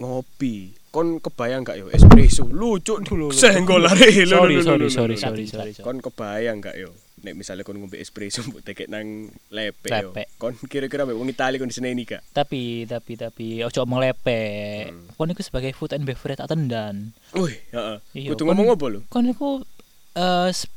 Ngopi. 0.00 0.72
Kon 0.88 1.20
kebayang 1.20 1.68
gak 1.68 1.76
yo? 1.76 1.92
Espresso. 1.92 2.48
Lucu. 2.48 2.96
Dulu 3.04 3.28
senggol 3.28 3.84
lari. 3.84 4.24
Sorry 4.24 4.64
sorry 4.64 4.88
sorry 4.88 5.16
sorry 5.20 5.44
sorry. 5.44 5.72
Kon 5.84 6.00
kebayang 6.00 6.64
gak 6.64 6.80
yo? 6.80 6.96
Nek 7.16 7.32
misalnya 7.32 7.62
kon 7.62 7.76
ngombe 7.76 7.96
espresso 7.96 8.42
mbok 8.46 8.60
tekek 8.62 8.86
nang 8.86 9.28
lepek 9.48 9.90
yo. 9.98 10.10
Kon 10.36 10.52
kira-kira 10.62 11.02
mbek 11.02 11.16
wong 11.16 11.28
Itali 11.28 11.56
kon 11.56 11.66
diseneni 11.66 12.04
gak? 12.04 12.20
Tapi 12.30 12.84
tapi 12.84 13.12
tapi 13.14 13.46
ojo 13.60 13.80
omong 13.80 14.02
lepek. 14.02 14.92
Hmm. 14.92 15.08
Kon 15.12 15.30
iku 15.30 15.40
sebagai 15.40 15.72
food 15.72 15.90
and 15.90 16.04
beverage 16.04 16.38
atendan. 16.38 17.16
Wih, 17.32 17.56
heeh. 17.70 17.96
Iya, 18.12 18.28
Kudu 18.30 18.44
ngomong 18.44 18.68
apa 18.70 18.86
lho? 18.86 19.00
Kon 19.06 19.26
iku 19.26 19.64
s- 20.46 20.68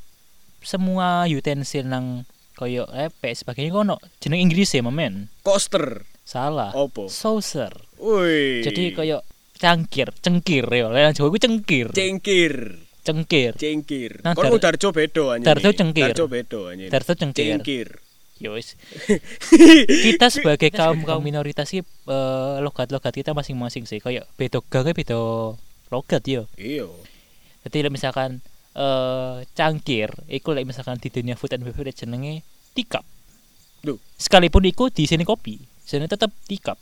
semua 0.60 1.24
utensil 1.26 1.84
nang 1.84 2.24
koyo 2.54 2.84
lepek 2.86 3.32
sebagainya 3.34 3.72
kono 3.74 3.96
jeneng 4.20 4.44
Inggris 4.44 4.72
ya, 4.72 4.82
mamen. 4.82 5.32
Coaster. 5.40 6.04
Salah. 6.24 6.72
Opo? 6.72 7.08
Saucer. 7.08 7.72
Wih. 7.98 8.62
Jadi 8.62 8.92
koyo 8.92 9.24
cangkir, 9.56 10.12
cengkir 10.16 10.64
ya. 10.68 10.88
Lah 10.88 11.12
Jawa 11.12 11.28
iku 11.28 11.38
cengkir. 11.38 11.88
cengkir. 11.92 12.80
Cengkir. 13.10 13.52
Cengkir. 13.58 14.12
Nah, 14.22 14.38
Kon 14.38 14.46
Dar- 14.54 14.78
Darjo 14.78 14.94
bedo 14.94 15.34
anjing. 15.34 15.50
Darjo 15.50 15.70
cengkir. 15.74 16.14
Darjo 16.14 16.26
bedo 16.30 16.60
anjing. 16.70 16.90
Darto 16.94 17.14
cengkir. 17.18 17.58
Cengkir. 17.58 17.90
Ya 18.40 18.56
wis. 18.56 18.80
kita 20.06 20.32
sebagai 20.32 20.72
kaum 20.72 21.04
kaum 21.04 21.20
minoritas 21.20 21.68
iki 21.76 21.84
eh, 21.84 22.58
logat-logat 22.64 23.12
kita 23.12 23.36
masing-masing 23.36 23.84
sih 23.84 24.00
kayak 24.00 24.30
beda 24.40 24.64
gangnya 24.72 24.96
beda 24.96 25.20
logat 25.92 26.24
yo. 26.24 26.48
Iya. 26.56 26.88
Jadi 27.68 27.92
misalkan 27.92 28.40
eh 28.78 29.44
cangkir 29.58 30.14
iku 30.32 30.56
lek 30.56 30.64
misalkan 30.64 31.02
di 31.02 31.12
dunia 31.12 31.36
food 31.36 31.52
and 31.58 31.68
beverage 31.68 32.00
jenenge 32.00 32.46
tikap. 32.72 33.04
Duh. 33.84 34.00
Sekalipun 34.16 34.64
iku 34.72 34.88
di 34.88 35.04
sini 35.04 35.28
kopi, 35.28 35.60
sini 35.84 36.08
tetap 36.08 36.32
tikap. 36.48 36.80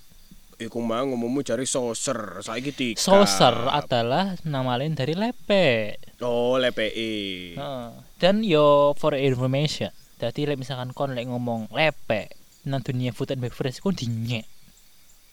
Iku 0.57 0.81
mah 0.81 1.05
ngomongmu 1.05 1.45
cari 1.45 1.69
saucer, 1.69 2.41
saiki 2.41 2.73
tiga. 2.73 2.97
Saucer 2.97 3.53
adalah 3.69 4.33
nama 4.41 4.73
lain 4.73 4.97
dari 4.97 5.13
lepek. 5.13 6.17
Oh, 6.17 6.57
LPI. 6.57 7.13
Heeh. 7.61 7.89
Dan 8.17 8.41
yo 8.41 8.97
for 8.97 9.13
information. 9.13 9.93
Jadi 10.17 10.49
misalkan 10.57 10.97
kon 10.97 11.13
lek 11.13 11.29
ngomong 11.29 11.69
lepek 11.69 12.33
nang 12.65 12.81
dunia 12.81 13.13
food 13.13 13.37
and 13.37 13.45
beverage 13.45 13.77
kon 13.85 13.93
dinyek. 13.93 14.49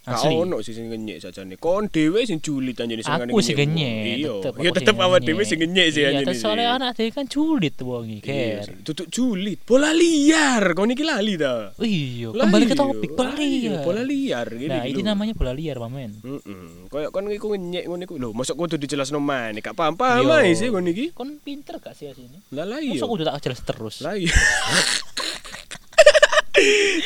Gak 0.05 0.21
Asli. 0.21 0.37
ono 0.37 0.61
sih 0.61 0.77
sing 0.77 0.93
ngenyek 0.93 1.17
sajane. 1.17 1.57
Kon 1.57 1.89
dhewe 1.89 2.29
sing 2.29 2.37
julit 2.45 2.77
anjene 2.77 3.01
sing 3.01 3.25
Aku 3.25 3.41
sing 3.41 3.57
ngenyek. 3.57 4.21
Iya. 4.21 4.53
Ya 4.61 4.71
tetep 4.77 5.01
awak 5.01 5.25
dhewe 5.25 5.49
sing 5.49 5.65
ngenyek 5.65 5.97
sih 5.97 6.05
Iya, 6.05 6.13
anjene. 6.13 6.29
terus 6.29 6.45
soalnya 6.45 6.77
anak 6.77 6.93
dhewe 6.93 7.09
kan 7.09 7.25
julit 7.25 7.73
wong 7.81 8.21
iki. 8.21 8.29
Iya 8.29 8.69
sih. 8.69 8.85
Tutuk 8.85 9.09
julit. 9.09 9.65
Bola 9.65 9.97
liar. 9.97 10.77
Kon 10.77 10.93
iki 10.93 11.09
lali 11.09 11.41
ta. 11.41 11.73
Iya, 11.81 12.37
kembali 12.37 12.65
ke 12.69 12.77
iya, 12.77 12.83
topik 12.85 13.11
bola 13.17 13.33
iya, 13.33 13.41
liar. 13.41 13.81
Bola 13.81 14.03
liar 14.05 14.47
gini. 14.53 14.77
Nah, 14.77 14.85
ini 14.85 15.01
namanya 15.01 15.33
bola 15.33 15.57
liar, 15.57 15.81
Pamen. 15.81 16.21
Heeh. 16.21 16.93
Kayak 16.93 17.09
kon 17.09 17.25
iku 17.33 17.47
ngenyek 17.57 17.85
ngono 17.89 18.05
iku. 18.05 18.15
Lho, 18.21 18.37
mosok 18.37 18.61
kudu 18.61 18.77
dijelasno 18.77 19.25
maneh. 19.25 19.65
Gak 19.65 19.73
paham-paham 19.73 20.29
ae 20.37 20.53
sih 20.53 20.69
kon 20.69 20.85
iki. 20.85 21.17
Kon 21.17 21.41
pinter 21.41 21.81
gak 21.81 21.97
sih 21.97 22.13
asine? 22.13 22.45
Lah 22.53 22.69
lah 22.69 22.77
iya. 22.77 22.93
Masa 22.93 23.09
kudu 23.09 23.25
tak 23.25 23.41
jelas 23.41 23.65
terus. 23.65 24.05
Lah 24.05 24.21
iya. 24.21 24.29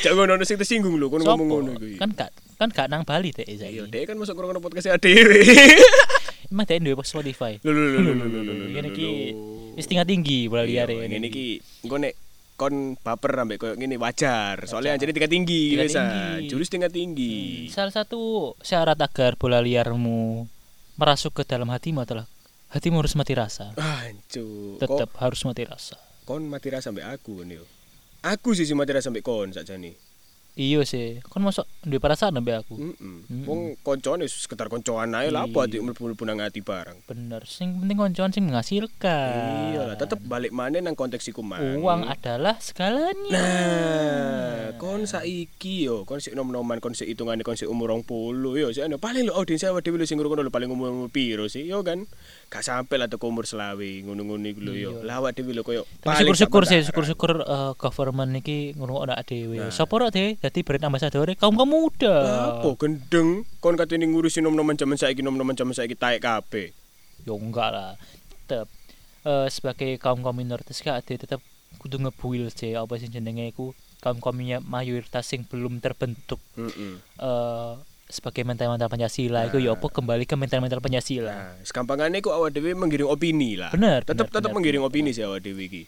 Jangan 0.03 0.35
ono 0.35 0.43
sing 0.43 0.59
tersinggung 0.59 0.99
lho 0.99 1.07
kon 1.07 1.23
ngomong 1.23 1.47
ngono 1.47 1.79
iku. 1.79 2.03
Kan 2.03 2.11
gak 2.19 2.35
kan 2.59 2.69
gak 2.75 2.91
nang 2.91 3.07
Bali 3.07 3.31
teh 3.31 3.47
Iya, 3.47 3.71
saiki. 3.71 3.87
dek 3.87 4.05
kan 4.05 4.17
masuk 4.19 4.35
ngrungokno 4.35 4.59
podcast. 4.59 4.91
Emang 6.49 6.65
dia 6.65 6.81
Spotify. 7.05 7.61
Lho 7.61 7.71
lho 7.71 7.85
lho 7.87 8.01
lho 8.01 8.13
lho 8.15 8.27
lho, 8.27 8.41
lho. 8.41 8.53
lho, 8.57 8.65
Ngene 8.73 8.89
lho, 8.89 8.95
iki 8.97 9.09
lho. 9.33 9.77
wis 9.77 9.87
tingkat 9.87 10.09
tinggi 10.09 10.49
bola 10.49 10.65
liar 10.65 10.89
Iya, 10.89 11.07
ngene 11.07 11.27
iki 11.29 11.61
engko 11.85 11.97
nek 12.01 12.15
kon 12.59 12.75
baper 12.99 13.33
ambek 13.39 13.59
koyo 13.61 13.75
ngene 13.77 13.95
wajar. 13.95 14.65
Soalnya 14.67 14.97
anjene 14.97 15.13
tingkat 15.13 15.31
tinggi 15.31 15.77
biasa. 15.77 16.03
tinggi. 16.03 16.49
Jurus 16.51 16.67
tingkat 16.67 16.91
tinggi. 16.91 17.69
Salah 17.71 17.93
satu 17.95 18.53
syarat 18.59 18.99
agar 18.99 19.37
bola 19.37 19.61
liarmu 19.63 20.49
merasuk 20.99 21.39
ke 21.39 21.43
dalam 21.47 21.69
hatimu 21.71 22.03
adalah 22.03 22.27
hatimu 22.75 22.99
harus 22.99 23.15
mati 23.15 23.37
rasa. 23.37 23.71
Ancu. 23.79 24.75
Kok 24.77 24.83
Tetap 24.83 25.11
harus 25.23 25.45
mati 25.45 25.63
rasa. 25.63 25.95
kon 26.27 26.43
mati 26.45 26.69
rasa 26.69 26.91
sampai 26.91 27.07
aku 27.07 27.45
yo. 27.47 27.63
Aku 28.25 28.51
sih 28.57 28.67
mati 28.75 28.91
rasa 28.91 29.13
sampai 29.13 29.23
kon 29.23 29.53
sakjane. 29.53 29.95
Iya 30.59 30.83
sih, 30.83 31.23
kon 31.23 31.47
masuk 31.47 31.71
duwe 31.87 32.03
perasaan 32.03 32.35
ambek 32.35 32.67
aku. 32.67 32.75
Heeh. 32.83 33.47
Wong 33.47 33.79
koncone 33.79 34.27
sekedar 34.27 34.67
koncoan 34.67 35.15
ae 35.15 35.31
lah 35.31 35.47
apa 35.47 35.55
Iya. 35.55 35.79
adik 35.79 35.81
mlebu-mlebu 35.87 36.23
nang 36.27 36.43
ati 36.43 36.67
barang. 36.67 37.07
Bener, 37.07 37.47
sing 37.47 37.79
penting 37.79 37.95
koncoan 37.95 38.35
sing 38.35 38.43
menghasilkan. 38.51 39.39
Iya 39.71 39.83
lah, 39.87 39.95
tetep 39.95 40.19
balik 40.27 40.51
maneh 40.51 40.83
nang 40.83 40.99
konteks 40.99 41.31
iku 41.31 41.47
mang. 41.47 41.63
uang 41.79 42.11
adalah 42.11 42.59
segalanya. 42.59 43.39
Nah, 43.39 44.75
kon 44.83 45.07
saiki 45.07 45.87
yo, 45.87 46.03
kon 46.03 46.19
sik 46.19 46.35
nom-noman, 46.35 46.83
kon 46.83 46.91
sik 46.91 47.07
hitungane 47.07 47.47
kon 47.47 47.55
sik 47.55 47.71
umur 47.71 47.95
20 47.95 48.59
yo, 48.59 48.75
sik 48.75 48.83
ana 48.91 48.99
paling 48.99 49.31
lho 49.31 49.39
audiens 49.39 49.63
awake 49.63 49.87
dhewe 49.87 50.03
sing 50.11 50.19
ngrungokno 50.19 50.51
paling 50.51 50.75
umur 50.75 51.07
piro 51.15 51.47
sih, 51.47 51.71
yo 51.71 51.87
kan. 51.87 52.03
Gak 52.49 52.65
sampe 52.65 52.97
lah 52.97 53.13
teko 53.13 53.29
umur 53.29 53.45
selawe 53.45 53.77
ngono-ngono 54.09 54.49
iku 54.49 54.61
lho 54.65 54.73
yo. 54.73 54.91
Iya. 54.97 55.05
Lah 55.05 55.15
awake 55.21 55.37
dhewe 55.37 55.53
lho 55.53 55.61
koyo 55.61 55.85
syukur-syukur 56.01 56.65
sih, 56.65 56.81
syukur-syukur 56.81 57.45
eh, 57.45 57.73
government 57.77 58.33
iki 58.41 58.73
ngono 58.73 59.05
ana 59.05 59.21
Nah. 59.21 59.23
dhewe. 59.23 59.69
Sopo 59.69 60.01
rok 60.01 60.17
dhewe 60.17 60.41
dadi 60.41 60.65
brand 60.65 60.89
ambassador 60.89 61.29
kaum 61.37 61.55
kaum 61.55 61.69
muda. 61.69 62.15
Apa 62.57 62.73
gendeng 62.81 63.45
kon 63.61 63.77
katene 63.77 64.09
ngurusi 64.09 64.41
nom-noman 64.41 64.75
jaman 64.75 64.97
saiki 64.97 65.21
nom-noman 65.21 65.53
jaman 65.53 65.77
saiki 65.77 65.93
taek 65.93 66.25
kabeh. 66.25 66.73
Yo 67.29 67.37
enggak 67.37 67.69
lah. 67.69 67.93
Tetep 68.49 68.65
eh, 69.29 69.49
sebagai 69.53 70.01
kaum 70.01 70.25
kaum 70.25 70.33
minoritas 70.33 70.81
gak 70.81 71.05
ada 71.05 71.15
tetep 71.21 71.41
kudu 71.77 72.01
ngebuil 72.01 72.49
sih 72.49 72.73
apa 72.75 72.97
sih 72.97 73.13
jenenge 73.13 73.53
iku 73.53 73.77
kaum 74.01 74.19
kaumnya 74.19 74.59
mayoritas 74.65 75.29
sing 75.29 75.45
belum 75.45 75.79
terbentuk 75.79 76.41
Heeh. 76.57 76.97
eh 77.21 77.75
sebagai 78.09 78.41
mental-mental 78.41 78.89
Pancasila 78.89 79.45
itu 79.45 79.61
ya 79.61 79.77
apa 79.77 79.85
kembali 79.85 80.25
ke 80.25 80.35
mental-mental 80.35 80.81
Pancasila. 80.81 81.29
Nah, 81.29 81.53
sekampangane 81.61 82.25
kok 82.25 82.33
awak 82.33 82.57
dhewe 82.57 82.73
menggiring 82.73 83.09
opini 83.09 83.61
lah. 83.61 83.69
Bener, 83.69 84.01
bener, 84.03 84.25
tetep 84.25 84.33
bener, 84.33 84.53
menggiring 84.57 84.83
bener, 84.83 84.93
opini 84.93 85.11
sih 85.13 85.29
awak 85.29 85.45
dhewe 85.45 85.69
iki. 85.69 85.85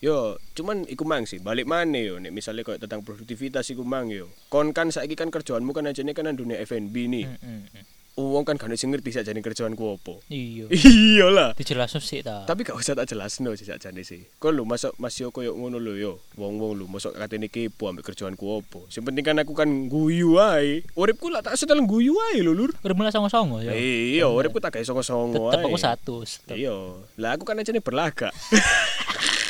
Yo, 0.00 0.40
cuman 0.56 0.88
iku 0.88 1.04
mang 1.04 1.28
sih, 1.28 1.44
balik 1.44 1.68
maneh 1.68 2.08
yo 2.08 2.16
nek 2.16 2.32
misalnya 2.32 2.64
kok 2.64 2.80
tentang 2.80 3.04
produktivitas 3.04 3.68
iku 3.72 3.84
mang 3.84 4.08
yo. 4.08 4.32
Kon 4.48 4.72
kan 4.72 4.88
saiki 4.88 5.12
kan 5.16 5.28
kerjaanmu 5.28 5.76
kan 5.76 5.88
ajane 5.88 6.16
kan 6.16 6.28
dunia 6.32 6.56
F&B 6.64 6.94
nih. 7.08 7.24
Mm, 7.28 7.36
mm, 7.40 7.60
mm. 7.72 7.84
Wong 8.20 8.44
kan 8.44 8.60
gak 8.60 8.76
sing 8.76 8.92
ngerti 8.92 9.16
sakjane 9.16 9.40
kerjaanku 9.40 9.80
opo. 9.80 10.20
Iya. 10.28 10.68
Iya 11.00 11.26
lah. 11.32 11.50
Dijelasno 11.56 11.98
sih 12.02 12.20
ta. 12.20 12.44
Tapi 12.44 12.66
gak 12.66 12.76
usah 12.76 12.92
tak 12.92 13.08
jelasno 13.08 13.56
sih 13.56 13.64
sakjane 13.64 14.04
sih. 14.04 14.28
Kon 14.36 14.52
lho 14.52 14.68
masuk 14.68 14.92
masih 15.00 15.32
koyo 15.32 15.56
ngono 15.56 15.80
lho 15.80 15.94
yo. 15.96 16.12
Wong-wong 16.36 16.76
lho 16.76 16.84
mosok 16.84 17.16
katene 17.16 17.48
kepo 17.48 17.88
ambek 17.88 18.12
kerjaanku 18.12 18.44
opo. 18.44 18.84
Sing 18.92 19.00
penting 19.00 19.24
kan 19.24 19.40
aku 19.40 19.56
kan 19.56 19.68
guyu 19.88 20.36
ae. 20.36 20.84
Uripku 20.92 21.32
lah 21.32 21.40
tak 21.40 21.56
setel 21.56 21.80
guyu 21.88 22.14
ae 22.32 22.44
lho 22.44 22.52
lur. 22.52 22.76
Udah 22.84 22.96
mulai 22.96 23.12
songo-songo 23.12 23.64
ya. 23.64 23.72
Iya, 23.72 24.28
uripku 24.28 24.60
tak 24.60 24.76
gawe 24.76 24.84
songo-songo 24.84 25.48
ae. 25.48 25.52
Tetep 25.56 25.66
aku 25.66 25.80
satu. 25.80 26.14
Iya. 26.52 26.76
Lah 27.16 27.36
aku 27.36 27.48
kan 27.48 27.56
ajane 27.56 27.80
berlaga. 27.80 28.28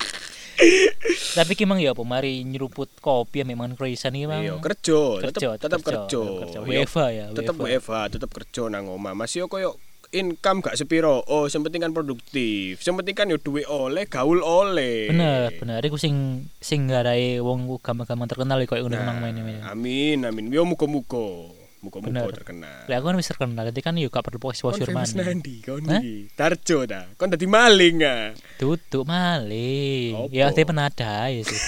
Tapi 1.39 1.53
ki 1.55 1.65
mang 1.65 1.81
ya 1.81 1.93
apa 1.97 2.03
mari 2.03 2.43
nyeruput 2.45 2.91
kopi 3.01 3.43
memang 3.45 3.75
croissant 3.75 4.15
iki 4.15 4.27
mang. 4.27 4.43
Iya, 4.43 4.59
kerja, 4.59 5.01
Kerja, 5.31 5.49
tetep 5.57 5.81
kerja. 5.81 6.21
Iya, 6.67 6.85
ya, 7.11 7.25
Tetep. 7.33 7.55
WFH, 7.57 8.19
tetep 8.19 8.31
kerja 8.31 8.63
nang 8.69 8.89
omah. 8.91 9.15
Masih 9.17 9.45
yo 9.45 9.47
koyo 9.49 9.77
income 10.11 10.63
gak 10.63 10.75
sepiro. 10.75 11.23
Oh, 11.31 11.47
sing 11.47 11.63
penting 11.63 11.87
kan 11.87 11.95
produktif. 11.95 12.83
Sing 12.83 12.99
penting 12.99 13.15
kan 13.15 13.31
yo 13.31 13.39
duwe 13.39 13.63
oleh, 13.67 14.07
gaul 14.11 14.43
oleh. 14.43 15.11
Bener, 15.11 15.55
bener. 15.55 15.81
Iku 15.87 15.97
sing 15.97 16.47
sing 16.59 16.91
garai 16.91 17.39
wong 17.39 17.67
gampang-gampang 17.79 18.29
terkenal 18.29 18.59
koyo 18.67 18.87
ngono 18.87 18.99
mang 19.01 19.23
main 19.23 19.39
main. 19.39 19.63
Amin, 19.67 20.27
amin. 20.27 20.51
Yo 20.51 20.67
muga-muga. 20.67 21.60
Bener. 21.81 22.29
terkenal. 22.37 22.85
Lah 22.85 22.97
aku 23.01 23.07
kan 23.09 23.17
wis 23.17 23.29
terkenal, 23.33 23.65
jadi 23.73 23.81
kan 23.81 23.97
gak 23.97 24.21
perlu 24.21 24.53
exposure 24.53 24.85
famous 24.85 25.17
mana. 25.17 25.33
kon 25.65 25.81
Hah? 25.89 26.01
iki. 26.05 26.29
Tarjo 26.37 26.85
ta. 26.85 27.09
Kon 27.17 27.33
dadi 27.33 27.49
maling 27.49 28.05
ah. 28.05 28.37
Tutuk 28.61 29.09
maling. 29.09 30.29
Opo? 30.29 30.33
Ya 30.33 30.53
ate 30.53 30.69
penadae 30.69 31.41
sih. 31.41 31.61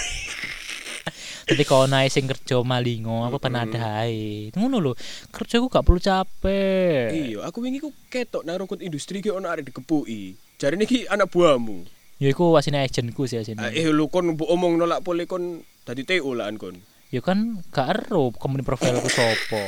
Jadi 1.43 1.63
kalau 1.67 1.91
naik 1.91 2.07
sing 2.07 2.23
kerja 2.23 2.63
malingo, 2.63 3.27
apa 3.27 3.35
penadae. 3.35 4.53
Ngono 4.55 4.79
lho. 4.79 4.93
Kerja 5.33 5.59
ku 5.59 5.67
gak 5.67 5.83
perlu 5.83 5.99
capek. 5.99 7.11
Iya, 7.11 7.43
aku 7.43 7.59
wingi 7.65 7.83
ku 7.83 7.91
ketok 8.07 8.47
nang 8.47 8.63
rungkut 8.63 8.79
industri 8.79 9.19
ki 9.19 9.33
ono 9.33 9.51
arek 9.51 9.67
dikepuki. 9.67 10.37
Jarine 10.55 10.87
iki 10.87 11.03
anak 11.09 11.27
buahmu. 11.33 11.83
Ya 12.21 12.31
iku 12.31 12.55
wasine 12.55 12.79
agentku 12.79 13.27
sih 13.27 13.43
asine. 13.43 13.59
Ah, 13.59 13.73
Eh 13.73 13.91
lu 13.91 14.07
kon 14.07 14.37
mbok 14.37 14.47
omong 14.47 14.79
nolak 14.79 15.03
pole 15.03 15.27
kon 15.27 15.65
dadi 15.83 16.07
TO 16.07 16.31
lah 16.31 16.47
kon. 16.55 16.79
Ya 17.13 17.21
kan 17.21 17.61
gak 17.69 18.09
ero 18.09 18.33
company 18.33 18.65
profile 18.65 18.97
ku 18.97 19.05
sopo. 19.05 19.61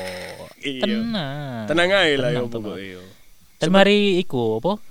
Iya. 0.65 0.81
Tenang. 0.81 1.69
Tenang 1.69 1.89
ae 1.93 2.17
lah 2.17 2.33
yo 2.33 2.49
pokoke 2.49 2.81
yo. 2.81 3.05
Dan 3.61 3.69
mari 3.69 4.17
iku 4.17 4.57
apa? 4.57 4.81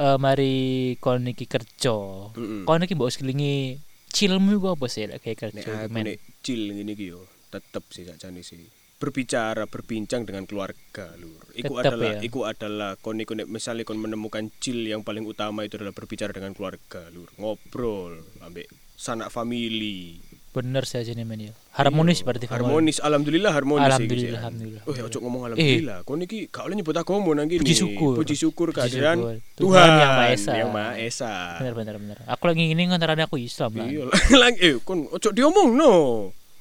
Eh 0.00 0.16
mari 0.16 0.54
kon 0.96 1.28
iki 1.28 1.44
kerja. 1.44 2.32
Mm-mm. 2.32 2.64
Kon 2.64 2.80
iki 2.80 2.96
mbok 2.96 3.12
selingi 3.12 3.76
chillmu 4.08 4.56
iku 4.56 4.72
apa 4.72 4.88
sih 4.88 5.04
lek 5.04 5.20
kayak 5.20 5.52
Nek 5.52 5.64
kerja 5.68 5.72
aku 5.84 6.00
nek 6.00 6.16
chill 6.40 6.72
ngene 6.72 6.96
iki 6.96 7.12
yo 7.12 7.28
tetep 7.52 7.84
sih 7.92 8.08
sakjane 8.08 8.40
sih. 8.40 8.72
Berbicara, 8.96 9.68
berbincang 9.68 10.24
dengan 10.24 10.48
keluarga, 10.48 11.12
Lur. 11.20 11.44
Iku 11.52 11.76
Tetep 11.76 11.92
adalah 11.92 12.12
ya. 12.16 12.20
iku 12.24 12.40
adalah 12.48 12.90
kon 12.96 13.20
iku 13.20 13.36
nek 13.36 13.44
misalnya 13.52 13.84
kon 13.84 14.00
menemukan 14.00 14.48
chill 14.56 14.80
yang 14.88 15.04
paling 15.04 15.28
utama 15.28 15.68
itu 15.68 15.76
adalah 15.76 15.92
berbicara 15.92 16.32
dengan 16.32 16.56
keluarga, 16.56 17.04
Lur. 17.12 17.28
Ngobrol 17.36 18.24
ambek 18.40 18.72
sanak 18.96 19.28
family. 19.28 20.16
Bener 20.56 20.88
sih 20.88 20.96
asine 20.96 21.20
men 21.22 21.36
ya. 21.36 21.52
Harmonis 21.70 22.24
Iya, 22.24 22.32
berarti 22.32 22.46
harmonis 22.48 22.96
alhamdulillah 22.98 23.52
harmonis 23.52 23.84
Alhamdulillah, 23.84 24.16
iki 24.16 24.32
sih. 24.32 24.38
alhamdulillah. 24.40 24.82
Oh, 24.88 24.94
ya 24.96 25.02
ojo 25.04 25.18
ngomong 25.20 25.42
alhamdulillah. 25.52 25.98
Kon 26.02 26.24
iki 26.24 26.48
gak 26.48 26.64
oleh 26.64 26.74
nyebut 26.74 26.96
agama 26.96 27.30
nang 27.30 27.44
kene. 27.44 27.60
Puji 27.60 27.76
syukur. 27.76 28.12
Puji 28.16 28.34
syukur 28.34 28.66
Puji 28.72 28.76
kehadiran 28.80 29.16
syukur. 29.20 29.36
Tuhan, 29.52 29.60
Tuhan 29.60 29.88
Yang 29.92 30.08
Maha 30.10 30.26
Esa. 30.32 30.52
Yang 30.56 30.70
Maha 30.72 30.92
Esa. 30.96 31.32
Bener 31.60 31.74
bener 31.76 31.94
bener. 32.00 32.16
Aku 32.24 32.42
lagi 32.48 32.62
ngene 32.64 32.82
ngantarane 32.88 33.22
aku 33.22 33.36
Islam 33.36 33.70
lah. 33.76 33.84
Iya, 33.84 34.04
lagi 34.42 34.58
eh 34.58 34.74
kon 34.80 35.04
ojo 35.06 35.28
diomongno. 35.30 35.92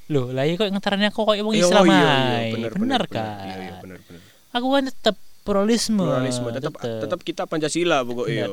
Loh, 0.06 0.26
lah 0.30 0.44
iya 0.44 0.54
kok 0.54 0.68
ngantarane 0.68 1.08
aku 1.08 1.20
kok 1.24 1.36
wong 1.40 1.56
Iya, 1.56 1.64
Islam 1.66 1.84
iya, 1.88 1.96
iya, 1.96 2.12
ae. 2.12 2.52
bener, 2.52 2.72
Bener 2.72 2.72
bener, 2.76 3.04
kan? 3.08 3.26
Iya, 3.42 3.56
iya, 3.58 3.74
bener, 3.80 3.98
bener. 4.04 4.22
Aku 4.52 4.68
kan 4.70 4.84
tetep 4.86 5.16
pluralisme. 5.42 6.04
Pluralisme 6.04 6.48
tetap 6.52 6.74
tetap 6.78 7.20
kita 7.22 7.48
Pancasila 7.48 8.04
pokoknya 8.04 8.52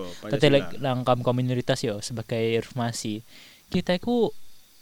nang 0.78 1.02
kaum 1.02 1.20
komunitas 1.20 1.82
yo 1.82 1.98
sebagai 1.98 2.38
informasi, 2.54 3.26
kita 3.68 3.98
itu 3.98 4.30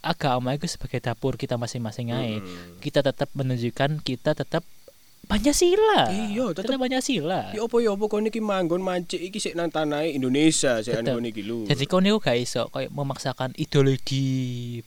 agama 0.01 0.57
itu 0.57 0.65
sebagai 0.65 0.99
dapur 0.99 1.37
kita 1.37 1.57
masing-masing 1.57 2.11
ae. 2.11 2.41
Mm-mm. 2.41 2.81
Kita 2.81 3.01
tetap 3.01 3.29
menunjukkan 3.33 4.01
kita 4.01 4.33
tetap 4.33 4.65
Pancasila. 5.21 6.11
Iya, 6.11 6.51
tetep- 6.51 6.67
tetap 6.67 6.81
Pancasila. 6.81 7.55
Ya 7.55 7.63
apa 7.63 7.77
ya 7.79 7.95
apa 7.95 8.05
kon 8.09 8.27
iki 8.27 8.41
manggon 8.43 8.83
mancik 8.83 9.21
iki 9.21 9.39
sik 9.39 9.55
nang 9.55 9.71
tanah 9.71 10.03
Indonesia 10.03 10.83
sik 10.83 11.07
kon 11.07 11.23
iki 11.23 11.45
lho. 11.47 11.69
Jadi 11.69 11.85
kau 11.87 12.03
niku 12.03 12.19
gak 12.19 12.41
iso 12.41 12.67
kayak 12.73 12.91
memaksakan 12.91 13.55
ideologi 13.55 14.81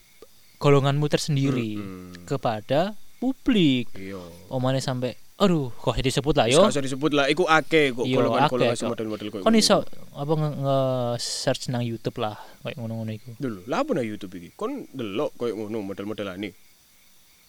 golonganmu 0.59 1.07
tersendiri 1.07 1.79
Mm-mm. 1.79 2.27
kepada 2.27 2.97
publik. 3.23 3.87
Iya. 3.95 4.19
Omane 4.51 4.83
sampai 4.83 5.15
aduh 5.43 5.67
kok 5.75 5.99
disebut 5.99 6.35
lah 6.39 6.47
yo. 6.47 6.63
Yo. 6.63 6.71
Usah 6.71 6.83
disebut 6.83 7.11
lah 7.11 7.25
iku 7.27 7.43
akeh 7.43 7.91
kok 7.91 8.07
golongan-golongan 8.07 8.79
kok. 8.79 8.89
model-model 8.95 9.27
koyo 9.27 9.43
Kon 9.43 9.55
iso 9.59 9.83
apa 10.15 10.33
nge- 10.39 10.57
nge-search 10.63 11.67
nang 11.67 11.83
YouTube 11.83 12.23
lah 12.23 12.39
kayak 12.63 12.79
ngono-ngono 12.79 13.11
iku. 13.11 13.35
Dulu, 13.35 13.67
lah 13.67 13.83
apa 13.83 13.91
nang 13.91 14.07
YouTube 14.07 14.33
iki? 14.39 14.55
Kon 14.55 14.87
delok 14.95 15.35
koyo 15.35 15.59
ngono 15.59 15.83
model-modelane. 15.83 16.55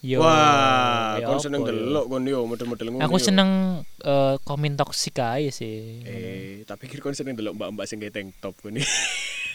Yo. 0.05 0.21
Wah, 0.21 1.17
ya 1.17 1.25
kon 1.31 1.39
seneng 1.39 1.63
yo. 1.63 1.71
delok 1.71 2.05
kon 2.11 2.23
yo 2.27 2.43
model-model 2.43 2.87
ngono. 2.91 3.01
Aku 3.07 3.17
yo. 3.17 3.23
seneng 3.23 3.49
eh, 4.03 4.35
komen 4.43 4.75
toksik 4.75 5.17
aja 5.23 5.49
sih. 5.49 6.03
Eh, 6.03 6.67
tak 6.67 6.83
pikir 6.83 6.99
kon 6.99 7.15
seneng 7.15 7.39
delok 7.39 7.55
mbak-mbak 7.55 7.87
sing 7.87 8.03
tank 8.11 8.35
top 8.43 8.53
kon. 8.59 8.75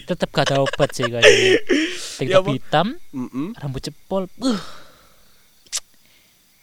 Tetep 0.09 0.33
gak 0.33 0.49
ada 0.49 0.65
obat 0.65 0.89
sih 0.97 1.05
kan. 1.05 1.21
Tank 2.17 2.27
Ya 2.29 2.41
top 2.41 2.53
hitam, 2.53 2.87
Heeh. 3.13 3.49
rambut 3.57 3.81
cepol. 3.81 4.25
Uh, 4.41 4.57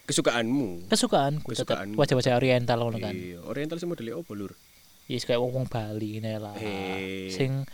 Kesukaanmu. 0.09 0.89
kesukaanku 0.89 1.47
Kesukaanmu. 1.47 1.95
wajah-wajah 1.95 2.33
oriental 2.33 2.81
ngono 2.81 2.97
kan. 2.97 3.13
Iya, 3.13 3.45
oriental 3.45 3.77
sing 3.77 3.87
modele 3.87 4.11
opo, 4.11 4.33
Lur? 4.33 4.57
Yes 5.05 5.23
kayak 5.23 5.37
wong 5.37 5.65
Bali 5.65 6.17
ini 6.17 6.33
lah. 6.35 6.53
Eh. 6.55 7.29
Sing 7.29 7.65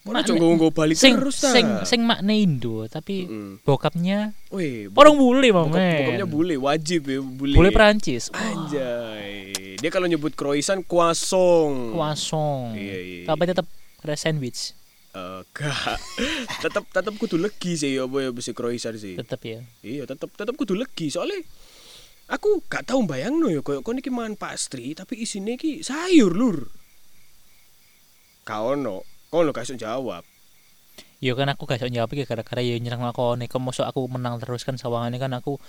makna- 0.00 0.20
aja 0.22 0.32
nggo 0.32 0.68
balik 0.70 0.96
sing 0.96 1.12
terus 1.14 1.36
ta. 1.38 1.52
sing 1.52 1.66
sing 1.84 2.00
makna 2.02 2.32
Indo 2.32 2.84
tapi 2.86 3.24
Heeh. 3.24 3.60
bokapnya 3.60 4.32
Weh, 4.48 4.88
orang 4.88 5.12
bule 5.14 5.48
bokap, 5.50 5.68
mamen. 5.70 5.96
bokapnya 5.98 6.26
bule, 6.26 6.54
wajib 6.56 7.04
ya 7.04 7.20
bule. 7.20 7.52
Bule 7.54 7.68
Perancis. 7.68 8.28
Wah, 8.28 8.40
Anjay. 8.40 9.76
Dia 9.76 9.88
kalau 9.88 10.04
nyebut 10.04 10.32
croissant 10.32 10.80
kuasong. 10.82 11.92
Kuasong. 11.92 12.72
Iya, 12.74 12.96
iya, 12.98 13.24
Tapi 13.24 13.42
tetap 13.44 13.64
ada 13.98 14.14
sandwich 14.14 14.72
Eh, 15.10 15.40
gak. 15.50 15.98
tetep 16.60 16.86
tetep 16.86 17.14
kudu 17.16 17.34
legi 17.34 17.74
sih 17.74 17.92
ya 17.92 18.06
apa 18.06 18.16
ya 18.20 18.30
besi 18.30 18.52
croissant 18.52 18.94
sih. 18.94 19.18
tetap 19.18 19.42
ya. 19.42 19.58
Iya, 19.80 20.06
tetep 20.06 20.30
tetep 20.30 20.54
kudu 20.54 20.72
legi 20.72 21.10
soalnya 21.10 21.42
aku 22.30 22.62
gak 22.70 22.86
tau 22.86 23.02
bayangno 23.02 23.50
ya 23.50 23.60
koyo 23.60 23.82
kon 23.82 23.98
iki 23.98 24.08
mangan 24.08 24.38
pastry 24.38 24.94
tapi 24.94 25.18
isine 25.18 25.58
iki 25.58 25.82
sayur, 25.82 26.30
Lur. 26.30 26.70
Kau 28.46 28.72
ono, 28.78 29.02
kau 29.28 29.42
lo 29.42 29.50
kasih 29.50 29.76
jawab. 29.76 30.22
Ya 31.20 31.36
kan 31.36 31.52
aku 31.52 31.68
gak 31.68 31.84
iso 31.84 31.92
jawab 31.92 32.08
iki 32.16 32.24
gara-gara 32.24 32.64
ya 32.64 32.78
nyerang 32.80 33.04
aku 33.04 33.36
nih. 33.36 33.50
Kok 33.50 33.60
mosok 33.60 33.84
aku 33.84 34.08
menang 34.08 34.40
terus 34.40 34.64
kan 34.64 34.80
sawangane 34.80 35.20
kan 35.20 35.34
aku 35.36 35.60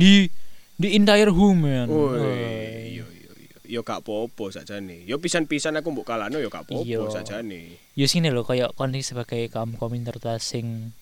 di 0.00 0.32
di 0.80 0.96
entire 0.96 1.28
human. 1.28 1.86
Woi, 1.92 2.16
Woi. 2.16 2.96
yo 2.96 3.04
yo 3.04 3.32
yo. 3.36 3.58
Yo 3.68 3.80
gak 3.84 4.00
popo 4.00 4.48
sakjane. 4.48 5.04
Yo 5.04 5.20
pisan-pisan 5.20 5.76
aku 5.76 5.92
mbok 5.92 6.08
kalano 6.08 6.40
yo 6.40 6.48
gak 6.48 6.64
popo 6.64 6.88
Iya. 6.88 7.04
sakjane. 7.12 7.76
Ya 7.92 8.06
sini 8.08 8.32
loh 8.32 8.48
kayak 8.48 8.72
kon 8.78 8.96
sebagai 9.04 9.50
kaum 9.52 9.76
komunitas 9.76 10.40
sing 10.40 10.96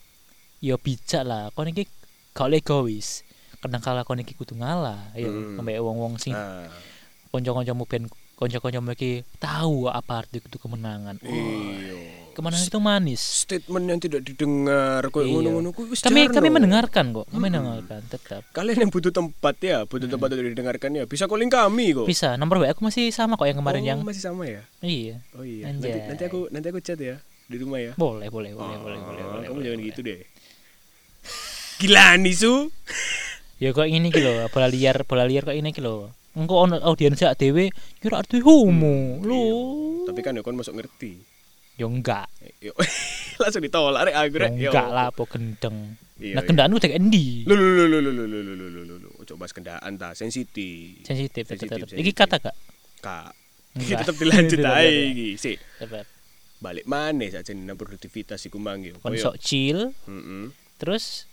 ya 0.59 0.75
bijak 0.83 1.23
lah. 1.23 1.55
Kon 1.55 1.71
iki 1.71 1.87
gak 2.35 2.51
oleh 2.51 2.59
egois. 2.59 3.23
Kadang 3.63 3.79
kala 3.79 4.03
kon 4.03 4.19
iki 4.19 4.35
kudu 4.35 4.53
ngalah 4.55 5.15
ya 5.15 5.25
Hmm. 5.25 5.55
sampai 5.57 5.79
wong-wong 5.79 6.19
sing 6.19 6.35
Nah, 6.35 6.67
kanca-kancamu 7.31 7.87
ben 7.87 8.11
kanca-kancamu 8.35 8.91
iki 8.93 9.23
tahu 9.39 9.87
apa 9.87 10.21
arti 10.21 10.37
itu 10.37 10.59
kemenangan. 10.59 11.17
Iya. 11.23 12.21
kemenangan 12.33 12.65
itu 12.67 12.81
manis. 12.81 13.21
Statement 13.45 13.85
yang 13.87 14.01
tidak 14.01 14.25
didengar 14.25 15.05
Iya. 15.05 15.21
ngono-ngono 15.23 15.69
kuwi 15.71 15.93
wis 15.93 16.01
Kami 16.01 16.27
jarno. 16.27 16.35
kami 16.35 16.49
mendengarkan 16.51 17.05
kok, 17.13 17.27
kami 17.27 17.39
Mm-mm. 17.39 17.45
mendengarkan 17.45 18.01
tetap. 18.09 18.43
Kalian 18.51 18.79
yang 18.81 18.91
butuh 18.91 19.13
tempat 19.13 19.55
ya, 19.61 19.85
butuh 19.85 20.09
tempat 20.09 20.33
untuk 20.33 20.49
didengarkan 20.49 20.91
ya. 20.93 21.05
Bisa 21.05 21.29
calling 21.29 21.47
kami 21.47 21.93
kok. 21.93 22.03
Hmm. 22.03 22.09
Bisa, 22.09 22.29
nomor 22.35 22.57
WA 22.59 22.73
aku 22.73 22.83
masih 22.83 23.09
sama 23.09 23.37
kok 23.37 23.45
yang 23.45 23.61
kemarin 23.61 23.79
oh, 23.79 23.87
yang 23.87 23.99
masih 24.03 24.25
sama 24.25 24.49
ya? 24.49 24.65
iya. 24.81 25.21
Oh 25.33 25.45
iya. 25.45 25.69
Nanti, 25.69 25.87
Anjay. 25.87 26.09
nanti 26.09 26.23
aku 26.25 26.49
nanti 26.49 26.67
aku 26.67 26.81
chat 26.81 26.97
ya 26.97 27.21
di 27.45 27.57
rumah 27.57 27.79
ya. 27.79 27.93
Boleh, 27.95 28.27
boleh, 28.27 28.51
boleh, 28.51 28.75
Oh, 28.75 28.81
boleh, 28.81 28.99
boleh, 28.99 29.23
boleh. 29.23 29.45
Kamu 29.45 29.53
boleh, 29.53 29.63
jangan 29.63 29.77
boleh. 29.79 29.89
gitu 29.93 30.01
deh. 30.03 30.21
Gila 31.81 32.07
nih 32.17 32.35
su. 32.35 32.53
Ya 33.63 33.71
kok 33.71 33.87
ini 33.87 34.11
gitu 34.11 34.27
loh, 34.27 34.51
bola 34.51 34.67
liar, 34.67 35.07
bola 35.07 35.23
liar 35.23 35.47
kok 35.47 35.55
ini 35.55 35.71
gitu 35.71 35.87
loh. 35.87 36.11
Engko 36.35 36.67
ono 36.67 36.83
audiens 36.83 37.15
sak 37.15 37.39
dhewe 37.39 37.71
kira 38.03 38.19
arti 38.19 38.43
homo. 38.43 39.23
Lho. 39.23 39.39
Iya. 39.39 39.61
Tapi 40.11 40.21
kan 40.21 40.35
ya 40.35 40.43
kon 40.43 40.59
masuk 40.59 40.75
ngerti. 40.75 41.15
Ya 41.79 41.87
enggak. 41.87 42.27
Yo. 42.59 42.75
Langsung 43.41 43.63
ditolak 43.63 44.11
rek 44.11 44.17
aku 44.19 44.35
Ya 44.35 44.43
rek. 44.43 44.53
Yo. 44.59 44.71
enggak 44.75 44.89
lah 44.91 45.07
apa 45.09 45.23
gendeng. 45.31 45.79
Iya, 46.19 46.39
Nah, 46.39 46.43
iya. 46.43 46.47
kendaan 46.47 46.71
udah 46.71 46.91
endi? 46.91 47.27
Lu 47.47 47.55
lu 47.55 47.67
lu 47.67 47.99
lu 47.99 47.99
lu 47.99 48.25
lu 48.27 48.39
lu 48.41 48.55
lu 48.55 48.81
lu 48.83 48.95
lu. 48.99 49.09
Ojo 49.19 49.35
bahas 49.35 49.51
kendaan 49.51 49.95
ta, 49.95 50.15
sensitif. 50.15 51.03
Sensitif 51.03 51.47
tetep. 51.47 51.87
Iki 51.87 52.13
kata 52.15 52.39
gak? 52.39 52.57
Kak. 52.99 53.31
Enggak. 53.75 53.99
Tetep 54.07 54.17
dilanjut 54.19 54.59
ae 54.63 54.91
iki. 55.11 55.29
Sik. 55.35 55.59
Balik 56.59 56.87
mana 56.87 57.27
saja 57.27 57.51
nih 57.51 57.75
produktivitas 57.75 58.39
iku 58.47 58.59
mang 58.59 58.83
yo. 58.83 58.95
Kon 59.03 59.15
sok 59.15 59.39
chill, 59.39 59.91
Heeh. 60.07 60.55
terus 60.79 61.27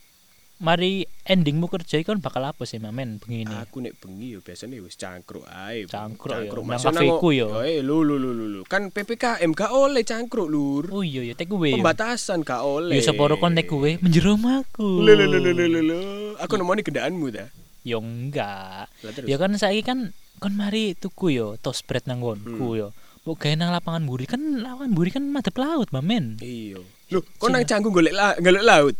mari 0.60 1.08
endingmu 1.24 1.72
kerja 1.72 2.04
kon 2.04 2.20
bakal 2.20 2.44
apa 2.44 2.68
sih 2.68 2.84
mamen 2.84 3.16
begini? 3.24 3.48
Aku 3.64 3.80
nek 3.80 3.96
bengi 3.96 4.36
yo 4.36 4.44
biasanya 4.44 4.84
wis 4.84 5.00
cangkruk 5.00 5.48
ae. 5.48 5.88
Cangkruk 5.88 6.36
nang 6.36 6.76
Maksudnya 6.76 7.00
kafeku 7.00 7.30
yo. 7.32 7.48
Eh 7.64 7.80
lu 7.80 8.04
lu 8.04 8.20
lu 8.20 8.36
lu 8.36 8.46
lu. 8.52 8.62
Kan 8.68 8.92
PPKM 8.92 9.56
gak 9.56 9.72
oleh 9.72 10.04
cangkruk 10.04 10.52
lur. 10.52 10.92
Oh 10.92 11.00
iya 11.00 11.24
ya 11.24 11.36
away. 11.40 11.72
yo. 11.72 11.80
Pembatasan 11.80 12.44
gak 12.44 12.60
oleh. 12.60 13.00
Yo 13.00 13.02
seporo 13.02 13.40
kon 13.40 13.56
take 13.56 13.72
away 13.72 13.96
menjero 14.04 14.36
omahku. 14.36 15.00
Lu 15.00 15.12
lu 15.16 15.26
lu 15.32 15.40
lu 15.40 15.52
lu 15.56 15.66
lu, 15.66 15.82
lu. 15.82 16.00
Aku 16.44 16.60
nemoni 16.60 16.84
kendaanmu 16.84 17.32
ta. 17.32 17.48
Yo 17.88 18.04
enggak. 18.04 18.92
Ya 19.24 19.40
kan 19.40 19.56
saiki 19.56 19.88
kan 19.88 20.12
kon 20.44 20.60
mari 20.60 20.92
tuku 21.00 21.40
yo 21.40 21.56
toast 21.64 21.88
bread 21.88 22.04
nang 22.04 22.20
nggonku 22.20 22.76
Hmm. 22.76 22.80
yo. 22.84 22.88
Mbok 23.24 23.36
gawe 23.36 23.56
nang 23.56 23.72
lapangan 23.72 24.04
buri 24.04 24.28
kan 24.28 24.42
lapangan 24.60 24.92
buri 24.96 25.12
kan 25.12 25.24
madhep 25.28 25.56
laut, 25.60 25.92
Mamen. 25.92 26.40
Iya. 26.40 26.80
Loh, 27.12 27.24
kon 27.40 27.52
nang 27.52 27.68
canggung 27.68 27.92
golek 27.92 28.16
la 28.16 28.36
golek 28.40 28.64
laut. 28.64 28.96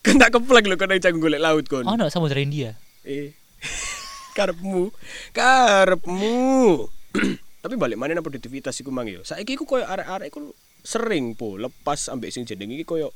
Tak 0.00 0.32
keplek 0.32 0.64
lho 0.64 0.76
nang 0.80 1.00
canggung 1.00 1.20
golek 1.28 1.42
laut 1.44 1.66
kon. 1.68 1.84
Ono 1.84 2.08
samudra 2.08 2.40
India. 2.40 2.72
Eh. 3.04 3.36
Karepmu. 4.36 4.88
Karepmu. 5.36 6.32
Tapi 7.62 7.74
balik 7.76 8.00
mana 8.00 8.16
nang 8.16 8.24
produktivitas 8.24 8.80
iku 8.80 8.88
mang 8.88 9.04
yo. 9.04 9.20
Saiki 9.20 9.60
iku 9.60 9.68
koyo 9.68 9.84
arek-arek 9.84 10.32
iku 10.32 10.56
sering 10.80 11.36
po 11.36 11.60
lepas 11.60 12.08
ambek 12.08 12.32
sing 12.32 12.48
jeneng 12.48 12.72
iki 12.72 12.88
koyo 12.88 13.12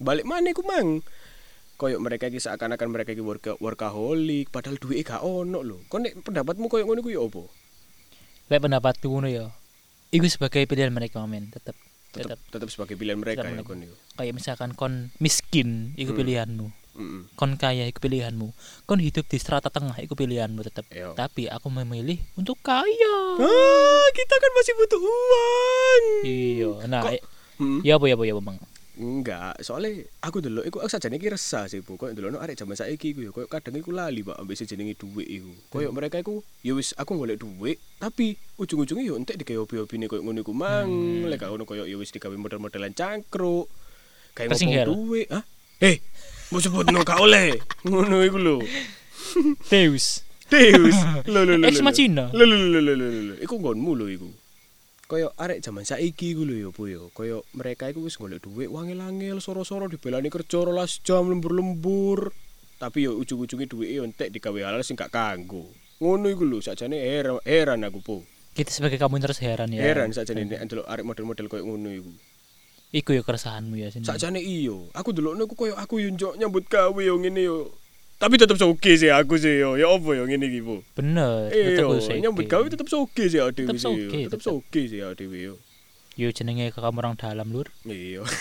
balik 0.00 0.24
mana 0.24 0.48
iku 0.56 0.64
mang. 0.64 1.04
Koyo 1.76 2.00
mereka 2.00 2.32
iki 2.32 2.40
seakan-akan 2.40 2.88
mereka 2.88 3.12
iki 3.12 3.20
worka, 3.20 3.52
workaholic 3.60 4.48
padahal 4.48 4.80
duwe 4.80 5.04
gak 5.04 5.20
ono 5.20 5.60
lho. 5.60 5.84
Kon 5.92 6.08
nek 6.08 6.16
pendapatmu 6.24 6.72
koyo 6.72 6.88
ngono 6.88 7.04
iku 7.04 7.12
yo 7.12 7.28
opo? 7.28 7.52
Lek 8.48 8.64
pendapatku 8.64 9.04
ngono 9.04 9.28
yo. 9.28 9.52
Iku 10.08 10.24
sebagai 10.28 10.64
pilihan 10.64 10.92
mereka, 10.92 11.20
Mamen. 11.20 11.52
Tetep 11.52 11.76
Tetep 12.12 12.38
tetep 12.44 12.68
sebagai 12.68 12.94
pilihan 12.94 13.16
mereka 13.16 13.42
ya 13.42 13.62
kon 13.62 13.80
yo. 13.80 13.92
kayak 14.14 14.32
misalkan 14.32 14.70
kon 14.72 15.08
miskin 15.16 15.92
iku 15.94 16.12
Hmm. 16.12 16.20
pilihanmu. 16.20 16.66
Heeh. 16.92 17.20
Kon 17.32 17.56
kaya 17.56 17.88
iku 17.88 17.98
pilihanmu. 17.98 18.52
Kon 18.84 19.00
hidup 19.00 19.24
di 19.24 19.36
strata 19.36 19.66
tengah 19.66 19.96
iku 19.96 20.12
pilihanmu 20.12 20.60
tetep. 20.60 20.84
Yo. 20.88 21.12
Tapi 21.12 21.48
aku 21.48 21.72
memilih 21.72 22.20
untuk 22.34 22.60
kaya. 22.60 23.16
Ah, 23.34 24.06
kita 24.10 24.34
kan 24.34 24.50
masih 24.52 24.72
butuh 24.76 25.00
uang. 25.00 26.04
Iya. 26.22 26.70
Nah, 26.86 27.02
Kok- 27.02 27.12
eh, 27.12 27.22
Hmm. 27.56 27.80
ya 27.80 27.96
apa 27.96 28.04
ya 28.04 28.14
apa 28.14 28.24
ya 28.24 28.34
Bang? 28.36 28.60
Enggak, 29.02 29.58
soalnya 29.66 30.06
aku 30.22 30.38
dulu 30.38 30.62
iku 30.62 30.78
aku 30.78 30.86
sajane 30.86 31.18
iki 31.18 31.26
resah 31.26 31.66
sih, 31.66 31.82
Bu. 31.82 31.98
Koyo 31.98 32.14
dulu 32.14 32.38
arek 32.38 32.54
jaman 32.54 32.78
saiki 32.78 33.10
iku 33.10 33.20
ya 33.26 33.30
koyo 33.34 33.50
kadang 33.50 33.74
iku 33.74 33.90
lali, 33.90 34.22
Pak, 34.22 34.38
ambek 34.38 34.62
jenenge 34.62 34.94
dhuwit 34.94 35.26
iku. 35.26 35.50
Koyo 35.74 35.90
Hmm. 35.90 35.98
mereka 35.98 36.22
iku 36.22 36.38
ya 36.62 36.78
wis 36.78 36.94
aku 36.94 37.18
golek 37.18 37.42
dhuwit, 37.42 37.82
tapi 37.98 38.38
ujung-ujungnya 38.62 39.02
yo 39.02 39.18
entek 39.18 39.42
digawe 39.42 39.66
hobi-hobine 39.66 40.06
koyo 40.06 40.22
ngono 40.22 40.46
iku 40.46 40.54
mang. 40.54 40.86
Hmm. 40.86 41.26
Lek 41.26 41.42
ngono 41.42 41.66
koyo 41.66 41.82
ya 41.82 41.98
wis 41.98 42.14
digawe 42.14 42.30
model-modelan 42.38 42.94
cangkruk. 42.94 43.66
Kayak 44.38 44.54
ngopong 44.54 44.70
hell. 44.70 44.86
dhuwit. 44.86 45.28
Hah? 45.34 45.44
Eh, 45.82 45.98
mau 46.54 46.62
sebut 46.62 46.86
no 46.94 47.02
gak 47.02 47.18
oleh. 47.18 47.58
Ngono 47.90 48.22
iku 48.22 48.38
lho. 48.38 48.56
Deus. 49.66 50.22
Deus. 50.46 50.94
Lho. 51.32 51.40
Ex 51.66 51.80
lho. 51.80 51.84
machina. 51.84 52.30
Lho 52.30 52.44
lho 52.46 52.56
lho 52.70 52.80
lho 52.80 52.94
lho 52.94 53.06
lho. 53.10 53.34
Iku 53.42 53.58
nggonmu 53.58 53.92
lho 53.98 54.06
iku. 54.06 54.28
Kaya 55.12 55.28
arek 55.36 55.60
jaman 55.60 55.84
saiki 55.84 56.32
iku 56.32 56.48
lho 56.48 56.56
ya, 56.56 56.68
Bu 56.72 56.88
ya. 56.88 57.04
Kaya 57.12 57.44
mereka 57.52 57.92
iku 57.92 58.08
wis 58.08 58.16
golek 58.16 58.40
dhuwit 58.40 58.72
wangil-angil 58.72 59.44
soro-soro 59.44 59.84
dibelani 59.84 60.32
kerja 60.32 60.64
12 60.64 61.04
jam 61.04 61.28
lembur-lembur. 61.28 62.32
Tapi 62.80 63.04
yo 63.04 63.20
ujung-ujunge 63.20 63.68
dhuwite 63.68 63.92
yo 63.92 64.08
entek 64.08 64.32
digawe 64.32 64.56
hal 64.64 64.80
sing 64.80 64.96
gak 64.96 65.12
kanggo. 65.12 65.68
Ngono 66.00 66.32
iku 66.32 66.48
lho 66.48 66.64
sakjane 66.64 66.96
heran, 66.96 67.36
heran 67.44 67.84
aku, 67.84 68.00
Po. 68.00 68.16
Kita 68.56 68.72
sebagai 68.72 68.96
kamu 68.96 69.20
terus 69.20 69.36
heran 69.44 69.68
ya. 69.68 69.84
Heran 69.84 70.16
sakjane 70.16 70.48
nek 70.48 70.64
ndelok 70.64 70.88
arek 70.88 71.04
model-model 71.04 71.46
koyo 71.52 71.68
ngono 71.68 71.92
iku. 71.92 72.12
Iku 72.96 73.12
ya 73.12 73.20
keresahanmu 73.20 73.76
ya 73.76 73.92
sini. 73.92 74.08
Sakjane 74.08 74.40
iyo. 74.40 74.88
Aku 74.96 75.12
delokno 75.12 75.44
iku 75.44 75.60
koyo 75.60 75.76
aku 75.76 76.00
yo 76.00 76.08
njok 76.08 76.40
nyambut 76.40 76.64
gawe 76.72 77.00
yo 77.04 77.20
ngene 77.20 77.44
yo. 77.44 77.68
Tapi 78.22 78.38
tetep 78.38 78.54
soge 78.54 78.92
sih 78.94 79.10
aku 79.10 79.34
sih 79.34 79.58
yo. 79.58 79.74
Ya 79.74 79.90
apa 79.90 80.14
yo 80.14 80.22
ngene 80.24 80.46
iki, 80.46 80.62
Po? 80.62 80.86
Bener. 80.94 81.50
Iya, 81.50 81.74
tetep 81.74 81.90
kudu 81.90 82.22
nyambut 82.22 82.46
saiki. 82.46 82.52
gawe 82.54 82.66
tetep 82.70 82.86
soge 82.86 83.24
sih 83.26 83.38
awake 83.42 83.66
Tetep 83.66 83.74
dhewe. 83.74 83.98
sih, 84.06 84.22
Tetep 84.30 84.40
soge 84.40 84.80
sih 84.86 85.00
awake 85.02 85.18
dhewe 85.18 85.38
yo. 85.42 85.54
Yo 86.14 86.30
jenenge 86.30 86.70
ke 86.70 86.78
kamu 86.78 87.02
orang 87.02 87.18
dalam 87.18 87.50
lur. 87.50 87.66
Iya. 87.82 88.22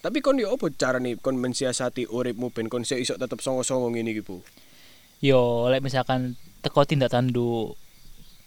Tapi 0.00 0.20
kon 0.20 0.36
yo 0.36 0.52
apa 0.52 0.68
carane 0.70 1.16
kon 1.16 1.36
mensiasati 1.36 2.04
uripmu 2.04 2.48
ben 2.50 2.68
kon 2.68 2.84
iso 2.84 3.16
tetep 3.16 3.40
songo-songo 3.40 3.88
ngene 3.88 4.12
iki, 4.12 4.20
Bu? 4.20 4.40
yo 5.20 5.68
lek 5.68 5.84
misalkan 5.84 6.32
teko 6.64 6.88
tindak 6.88 7.12
tanduk 7.12 7.76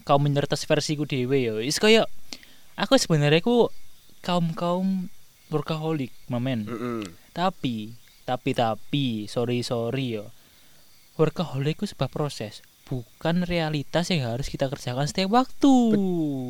kaum 0.01 0.25
minoritas 0.25 0.65
versiku 0.65 1.05
dhewe 1.05 1.37
yo 1.37 1.61
is 1.61 1.77
koyo 1.77 2.09
aku 2.73 2.97
sebenarnya 2.97 3.45
ku 3.45 3.69
kaum 4.25 4.57
kaum 4.57 5.05
workaholic 5.53 6.09
mamen 6.25 6.65
Heeh. 6.65 7.05
tapi 7.29 7.93
tapi 8.23 8.55
tapi 8.55 9.27
sorry 9.27 9.61
sorry 9.63 10.19
yo. 10.19 10.31
Workaholic 11.19 11.77
itu 11.77 11.93
sebuah 11.93 12.09
proses 12.09 12.65
bukan 12.83 13.47
realitas 13.47 14.11
yang 14.11 14.27
harus 14.27 14.51
kita 14.51 14.67
kerjakan 14.67 15.07
setiap 15.07 15.31
waktu. 15.31 15.75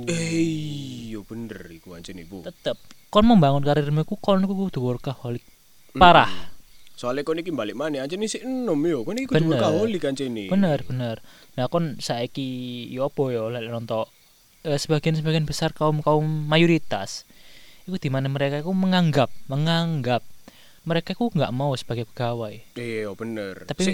Eh, 0.10 1.14
yo 1.14 1.22
bener 1.24 1.70
iku 1.70 1.94
anjen 1.94 2.18
ibu. 2.18 2.42
tetep 2.42 2.76
kon 3.14 3.30
membangun 3.30 3.62
karirmu 3.62 4.02
ku 4.04 4.18
kon 4.18 4.42
ku 4.50 4.54
kudu 4.58 4.82
workaholic. 4.82 5.46
Parah. 5.94 6.30
Soalnya 6.98 7.22
kon 7.26 7.38
iki 7.38 7.54
balik 7.54 7.78
mana 7.78 8.02
anjen 8.02 8.26
sik 8.26 8.44
enom 8.44 8.82
yo. 8.82 9.06
Kon 9.06 9.22
iki 9.22 9.30
kudu 9.30 9.54
workaholic 9.54 10.02
anjen 10.10 10.34
iki. 10.34 10.50
bener 10.50 10.82
bener. 10.84 11.22
Nah 11.54 11.70
kon 11.70 12.02
saiki 12.02 12.90
yo 12.90 13.14
apa 13.14 13.24
yo 13.30 13.54
lek 13.54 13.70
nonton 13.70 14.10
eh, 14.66 14.80
sebagian 14.80 15.20
sebagian 15.20 15.46
besar 15.46 15.76
kaum 15.76 16.02
kaum 16.02 16.26
mayoritas 16.50 17.28
itu 17.84 18.00
di 18.00 18.10
mana 18.10 18.32
mereka 18.32 18.64
itu 18.64 18.72
menganggap 18.72 19.28
menganggap 19.52 20.24
mereka 20.84 21.12
itu 21.12 21.28
nggak 21.30 21.52
mau 21.52 21.72
sebagai 21.74 22.04
pegawai 22.06 22.60
Iya 22.74 23.12
bener. 23.14 23.64
Tapi- 23.64 23.84
si, 23.84 23.94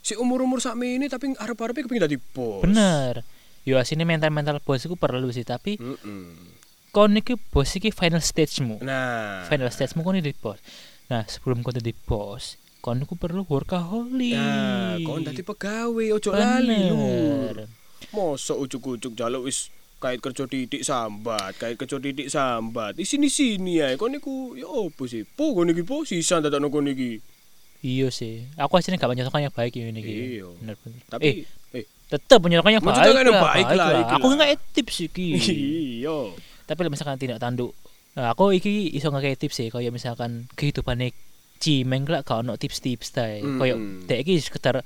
si 0.00 0.12
umur-umur 0.14 0.58
sakmi 0.58 0.96
ini 0.96 1.06
tapi 1.06 1.32
arep-arepe 1.32 1.82
kepengin 1.82 2.04
dadi 2.04 2.18
bos. 2.18 2.60
bener 2.60 3.22
yo 3.62 3.76
asine 3.76 4.02
mental 4.02 4.28
mental 4.28 4.58
bos 4.58 4.80
itu 4.80 4.92
perlu 4.92 5.30
sih 5.30 5.42
tapi 5.42 5.74
Heeh. 5.74 6.24
kon 6.90 7.14
iki 7.14 7.34
bos 7.34 7.70
iki 7.72 7.88
final 7.88 8.20
stage 8.20 8.60
mu 8.60 8.76
Nah. 8.78 9.46
final 9.46 9.68
stage 9.68 9.94
mu 9.94 10.02
kon 10.02 10.14
di 10.14 10.32
bos 10.32 10.60
nah 11.04 11.24
sebelum 11.24 11.60
kon 11.60 11.74
di 11.74 11.94
bos 11.94 12.56
kon 12.78 13.00
iku 13.00 13.14
perlu 13.14 13.42
workaholic 13.44 14.36
Nah, 14.36 15.00
kon 15.00 15.22
dadi 15.22 15.40
pegawai 15.40 16.12
ojo 16.12 16.30
lali 16.30 16.78
lu. 16.84 17.64
Mosok 18.10 18.60
ujuk-ujuk 18.60 19.12
jaluk 19.12 19.48
wis 19.48 19.72
kait 20.04 20.20
kerja 20.20 20.44
titik 20.44 20.84
sambat, 20.84 21.56
kait 21.56 21.80
kerja 21.80 21.96
titik 21.96 22.28
sambat. 22.28 22.92
Di 22.92 23.08
sini-sini 23.08 23.80
ae 23.80 23.96
kon 23.96 24.12
niku 24.12 24.52
ya 24.52 24.68
opo 24.68 25.08
sih? 25.08 25.24
Po 25.24 25.56
kon 25.56 25.72
iki 25.72 25.80
po 25.80 26.04
sisa 26.04 26.44
dadakno 26.44 26.68
kon 26.68 26.84
iki. 26.84 27.24
iya 27.84 28.08
sih 28.08 28.48
aku 28.56 28.80
aslinya 28.80 28.96
gak 28.96 29.12
menyatakan 29.12 29.44
yang 29.44 29.52
baik 29.52 29.76
ini 29.76 30.00
Iya. 30.00 30.48
bener 30.56 30.74
bener 30.80 30.96
eh 30.96 31.04
Tapi 31.12 31.28
eh 31.76 31.84
tetap 32.08 32.40
menyatakan 32.40 32.80
yang 32.80 32.84
baik 32.84 32.96
lah, 32.96 33.04
baik 33.44 33.66
lah, 33.68 33.76
lah. 33.76 34.00
iki 34.00 34.12
aku 34.16 34.24
lah. 34.24 34.34
nggak 34.40 34.50
tips 34.72 34.96
iki 35.04 35.28
iya. 36.00 36.32
tapi 36.64 36.80
misalkan 36.88 37.20
tidak 37.20 37.36
tanduk 37.44 37.76
nah, 38.16 38.32
aku 38.32 38.56
iki 38.56 38.88
iso 38.88 39.12
nggak 39.12 39.36
tips 39.36 39.60
sih 39.60 39.68
kayak 39.68 39.92
misalkan 39.92 40.48
kehidupan 40.56 40.96
cimeng 41.60 42.08
lah 42.08 42.24
gak 42.24 42.40
ono 42.40 42.56
tips-tips 42.56 43.12
ta 43.12 43.28
Hmm. 43.28 43.60
kayak 43.60 43.76
dek 44.08 44.18
iki 44.24 44.40
sekedar 44.40 44.80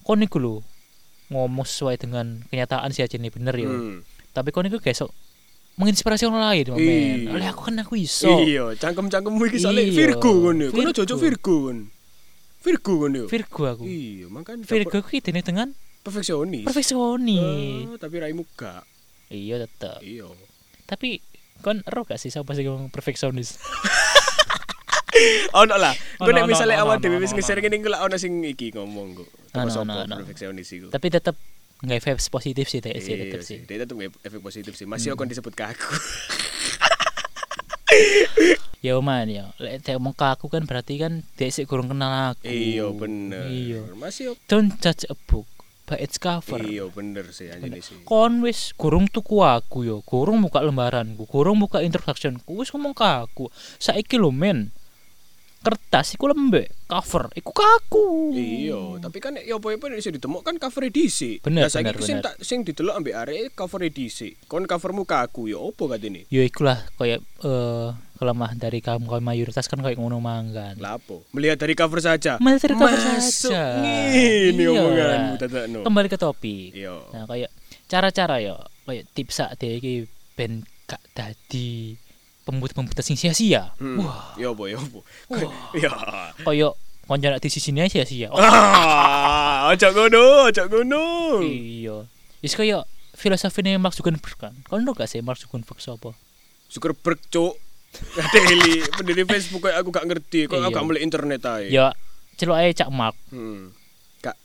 kon 0.00 0.24
iku 0.24 0.40
lho 0.40 0.54
ngomong 1.28 1.68
sesuai 1.68 2.00
dengan 2.00 2.40
kenyataan 2.48 2.96
sih 2.96 3.04
aja 3.04 3.20
nih 3.20 3.28
bener 3.28 3.54
yo 3.60 3.68
Hmm. 3.68 4.00
Tapi 4.36 4.52
kon 4.52 4.62
iku 4.62 4.76
gesok 4.76 5.08
menginspirasi 5.74 6.24
orang 6.24 6.44
lain 6.46 6.64
Iya. 6.66 6.76
men 6.76 7.32
oleh 7.32 7.46
aku 7.46 7.60
kan 7.64 7.76
aku 7.78 7.96
iso 7.96 8.28
Iya, 8.38 8.72
cangkem-cangkemmu 8.74 9.40
iki 9.46 9.56
soalnya 9.58 9.82
Iya, 9.82 9.92
Virgo 9.94 10.28
yo. 10.28 10.40
Kono 10.42 10.64
Virgo. 10.70 10.92
cocok 10.94 11.18
Virgo 11.18 11.54
kon. 11.62 11.78
Virgo 12.60 12.94
yo. 13.06 13.24
Virgo 13.26 13.62
aku 13.66 13.82
Iya, 13.84 14.26
makanya 14.26 14.62
Virgo 14.62 14.96
aku 14.98 15.10
identik 15.14 15.44
dengan 15.46 15.72
perfeksionis. 16.00 16.62
perfeksionis 16.62 17.88
Oh, 17.88 17.96
tapi 17.96 18.16
raimu 18.18 18.44
gak. 18.52 18.84
iya 19.26 19.56
tetep 19.58 20.00
Iya. 20.00 20.28
tapi 20.84 21.18
kon 21.58 21.80
ero 21.82 22.04
gak 22.04 22.16
sih 22.16 22.28
siapa 22.28 22.52
sih 22.52 22.62
ngomong 22.62 22.88
perfeksionis 22.88 23.56
Ono 25.56 25.74
lah. 25.74 25.96
Gue 26.18 26.28
nek 26.30 26.44
misale 26.44 26.76
ono, 26.76 26.84
awak 26.84 26.96
ono, 26.96 27.02
dhewe 27.02 27.16
wis 27.18 27.32
ono. 27.32 27.40
nge-share 27.40 27.60
kene 27.60 27.80
iku 27.80 27.88
lah 27.88 28.04
ono 28.04 28.16
sing 28.16 28.44
iki 28.44 28.68
ngomong 28.70 29.16
kok. 29.16 29.28
Ono, 29.54 29.72
sapa 29.72 30.04
perfeksionis 30.14 30.68
iku. 30.70 30.86
tapi 30.88 31.08
tetep 31.08 31.32
nggak 31.76 32.00
vibes 32.00 32.28
positif 32.28 32.66
sih 32.66 32.80
sih 32.98 33.12
Iya 33.12 33.22
tetep 33.28 33.40
sih. 33.44 33.58
Dia 33.64 33.84
tetep 33.84 33.92
nge- 33.94 34.20
efek 34.22 34.40
positif 34.40 34.72
sih. 34.72 34.88
Masih 34.88 35.12
akan 35.12 35.28
disebut 35.28 35.52
kaku. 35.52 35.92
ya 38.86 38.96
man 39.00 39.26
ya. 39.28 39.52
Lek 39.58 39.82
teh 39.82 39.96
omong 39.96 40.14
ke 40.14 40.24
aku 40.24 40.46
kan 40.48 40.64
berarti 40.64 40.96
kan 40.96 41.20
sih 41.50 41.64
kurang 41.64 41.90
kenal 41.90 42.32
aku. 42.32 42.48
Iya 42.48 42.86
bener. 42.92 43.44
iya. 43.48 43.82
Masih 43.92 44.32
ok- 44.32 44.40
don't 44.48 44.72
judge 44.78 45.04
a 45.06 45.16
book 45.28 45.44
by 45.84 46.00
its 46.00 46.16
cover. 46.16 46.58
Iya 46.62 46.88
bener 46.88 47.28
sih 47.30 47.50
anjene 47.50 47.78
sih. 47.78 48.02
kon 48.02 48.40
wis 48.42 48.72
kurung 48.74 49.06
tuku 49.06 49.42
aku 49.42 49.84
yo. 49.84 50.00
Kurung 50.02 50.42
buka 50.42 50.64
lembaranku. 50.64 51.28
Kurung 51.28 51.60
buka 51.60 51.84
introductionku 51.84 52.56
wis 52.56 52.72
ngomong 52.72 52.96
ke 52.96 53.04
aku. 53.04 53.52
Saiki 53.76 54.16
lho 54.16 54.32
men 54.32 54.72
kertas 55.66 56.14
iku 56.14 56.30
lembek 56.30 56.70
cover 56.86 57.26
iku 57.34 57.50
kaku 57.50 58.30
Iya, 58.30 59.02
tapi 59.02 59.18
kan 59.18 59.34
ya 59.34 59.58
apa-apa 59.58 59.90
nek 59.90 59.98
iso 59.98 60.08
ditemok 60.08 60.42
kan 60.42 60.54
cover 60.56 60.86
edisi. 60.86 61.42
Bener, 61.42 61.66
saiki 61.66 61.90
bener, 61.90 61.96
ku 61.96 62.04
sing 62.04 62.16
bener. 62.16 62.24
tak 62.24 62.34
sing 62.38 62.58
didelok 62.62 62.94
ambek 62.94 63.14
arek 63.16 63.42
cover 63.52 63.82
edisi. 63.82 64.38
Kon 64.44 64.62
covermu 64.62 65.02
kaku 65.02 65.50
ya 65.50 65.58
opo 65.58 65.90
katene? 65.90 66.24
yo 66.28 66.40
ikulah 66.40 66.86
kayak 66.94 67.18
eh 67.18 67.88
kelemahan 68.16 68.56
dari 68.56 68.78
kaum 68.78 69.04
kaum 69.04 69.20
mayoritas 69.20 69.66
kan 69.66 69.76
kayak 69.78 69.98
ngono 69.98 70.16
manggan 70.16 70.78
Lapo? 70.78 71.26
Melihat 71.32 71.58
dari 71.58 71.74
cover 71.74 71.98
saja. 71.98 72.38
Melihat 72.38 72.62
dari 72.62 72.74
cover 72.76 72.94
Masuk 72.94 73.50
saja. 73.50 73.82
Ngene 73.82 74.62
Iya. 74.62 74.70
omonganmu 74.72 75.34
dadakno. 75.36 75.78
kembali 75.82 76.08
ke 76.08 76.16
topik 76.16 76.70
Iya. 76.72 76.94
Nah, 77.10 77.24
kayak 77.26 77.50
cara-cara 77.86 78.36
ya, 78.38 78.54
kayak 78.84 79.04
tips 79.12 79.34
sak 79.36 79.50
iki 79.58 80.06
ben 80.32 80.62
gak 80.86 81.02
dadi 81.12 81.98
pembut-pembut 82.46 82.94
sing 83.02 83.18
sia-sia. 83.18 83.74
Hmm. 83.76 83.98
Wah, 84.00 84.38
Ya 84.38 84.48
apa 84.48 84.62
ya 84.64 84.78
apa. 84.78 85.00
Wah. 85.28 85.52
Ya. 85.74 85.90
kayak 87.10 87.34
nek 87.34 87.42
di 87.42 87.50
sisine 87.50 87.86
sia-sia. 87.86 88.30
Oh, 88.30 88.38
Ah, 88.38 89.68
ojo 89.68 89.86
ngono, 89.90 90.46
ojo 90.46 90.62
ngono. 90.64 91.04
iya. 91.42 92.06
Wis 92.38 92.54
kayak 92.54 92.86
filosofine 93.12 93.74
Mark 93.76 93.92
Zuckerberg 93.92 94.36
kan. 94.36 94.54
Kon 94.62 94.82
tau 94.82 94.94
gak 94.94 95.06
sih 95.06 95.18
Mark 95.20 95.36
Zuckerberg 95.36 95.78
sapa? 95.78 96.14
Zuckerberg 96.66 97.18
cuk. 97.26 97.58
Adeli, 98.20 98.84
pendiri 98.92 99.24
Facebook 99.24 99.66
aku 99.68 99.88
gak 99.88 100.04
ngerti, 100.04 100.46
kok 100.46 100.58
aku 100.58 100.68
Iya. 100.68 100.74
gak 100.74 100.84
mulai 100.84 101.00
internet 101.00 101.40
ae. 101.42 101.66
Ya, 101.70 101.86
celuk 102.36 102.54
ae 102.54 102.70
Cak 102.70 102.90
Mark, 102.90 103.16
Hmm. 103.28 103.72
Gak 104.20 104.36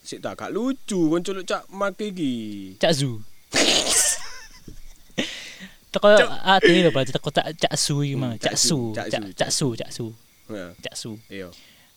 sik 0.00 0.20
tak 0.20 0.36
gak 0.36 0.48
lucu 0.48 1.10
kon 1.10 1.20
culuk 1.20 1.42
cak 1.42 1.66
mak 1.68 1.96
iki. 1.98 2.76
Cak 2.78 2.94
Zu. 2.94 3.18
Teko 5.94 6.06
ade 6.10 6.70
lho 6.82 6.90
berarti 6.90 7.14
teko 7.14 7.30
Cak 7.30 7.46
Cak 7.54 7.74
Su 7.78 8.02
iki 8.02 8.18
mah, 8.18 8.34
Hmm, 8.34 8.42
Cak 8.42 8.58
Cak 8.58 8.58
Su, 8.58 8.78
Cak 8.90 9.06
Su, 9.06 9.66
Cak 9.78 9.90
Su, 9.94 10.06
Cak 10.82 10.94
Su, 10.98 10.98
Su. 10.98 11.10
iya. 11.30 11.48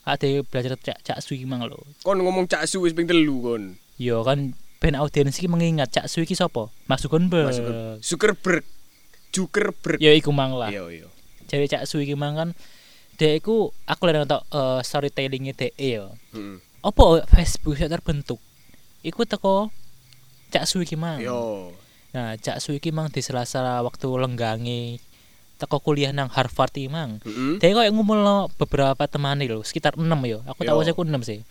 Ade 0.06 0.46
belajar 0.46 0.78
Cak 0.78 1.02
Cak 1.02 1.18
Su 1.20 1.34
iki 1.34 1.44
mang 1.44 1.66
lho. 1.66 1.82
Kon 2.06 2.22
ngomong 2.22 2.46
cak 2.46 2.70
su 2.70 2.86
wis 2.86 2.94
ping 2.94 3.10
telu 3.10 3.42
kon. 3.42 3.74
Yo 3.98 4.22
kan 4.22 4.54
ben 4.78 4.94
audiens 4.94 5.34
iki 5.34 5.50
mengingat 5.50 5.90
Cak 5.90 6.06
Su 6.06 6.22
iki 6.22 6.38
sapa? 6.38 6.70
Mas 6.86 7.02
Zuckerberg. 7.02 7.50
Mas 7.50 7.58
Zucker- 7.58 7.98
Zuckerberg. 8.00 8.66
Zuckerberg. 9.34 10.00
Ya 10.00 10.14
iku 10.14 10.30
mang 10.32 10.54
lah. 10.54 10.70
Iya, 10.70 10.86
iya. 10.94 11.08
Jadi 11.50 11.66
Cak 11.68 11.84
Su 11.90 11.98
iki 11.98 12.14
mang 12.14 12.38
kan 12.38 12.50
dek 13.18 13.42
iku 13.42 13.74
aku 13.84 14.02
lagi 14.06 14.22
nonton 14.22 14.46
eh, 14.48 14.80
storytelling-e 14.86 15.52
dek 15.52 15.74
yo. 15.76 16.14
Heeh. 16.38 16.62
Apa 16.86 17.26
Facebook 17.26 17.74
sik 17.76 17.90
terbentuk? 17.90 18.38
Iku 19.02 19.26
teko 19.26 19.74
Cak 20.54 20.64
Su 20.64 20.80
iki 20.80 20.96
mang. 20.96 21.18
Yo. 21.20 21.74
Nah, 22.18 22.34
Cak 22.34 22.58
Su 22.58 22.74
iki 22.74 22.90
mang 22.90 23.14
di 23.14 23.22
sela-sela 23.22 23.86
waktu 23.86 24.10
lenggangi 24.10 24.98
teko 25.62 25.78
kuliah 25.86 26.10
nang 26.10 26.34
Harvard 26.34 26.74
iki 26.74 26.90
mang. 26.90 27.22
Heeh. 27.22 27.62
Dek 27.62 27.78
koyo 27.78 27.94
ngumpulno 27.94 28.50
beberapa 28.58 29.06
teman 29.06 29.38
lho, 29.38 29.62
sekitar 29.62 29.94
6 29.94 30.02
yo. 30.26 30.42
Aku 30.50 30.66
tahu 30.66 30.82
Yo. 30.82 30.98
aku 30.98 31.06
6 31.06 31.14
sih. 31.22 31.46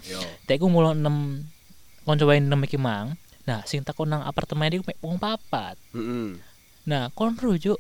Dek 0.51 0.59
ku 0.59 0.67
ngumpulno 0.67 0.99
6 0.99 2.03
kanca 2.03 2.25
wae 2.27 2.43
6 2.43 2.67
iki 2.67 2.79
mang. 2.83 3.15
Nah, 3.47 3.63
sing 3.63 3.87
teko 3.87 4.03
nang 4.11 4.27
apartemen 4.27 4.75
iku 4.75 4.83
mek 4.91 4.99
wong 4.99 5.23
papat. 5.23 5.79
Heeh. 5.95 6.43
Nah, 6.91 7.15
kon 7.15 7.39
rujuk 7.39 7.79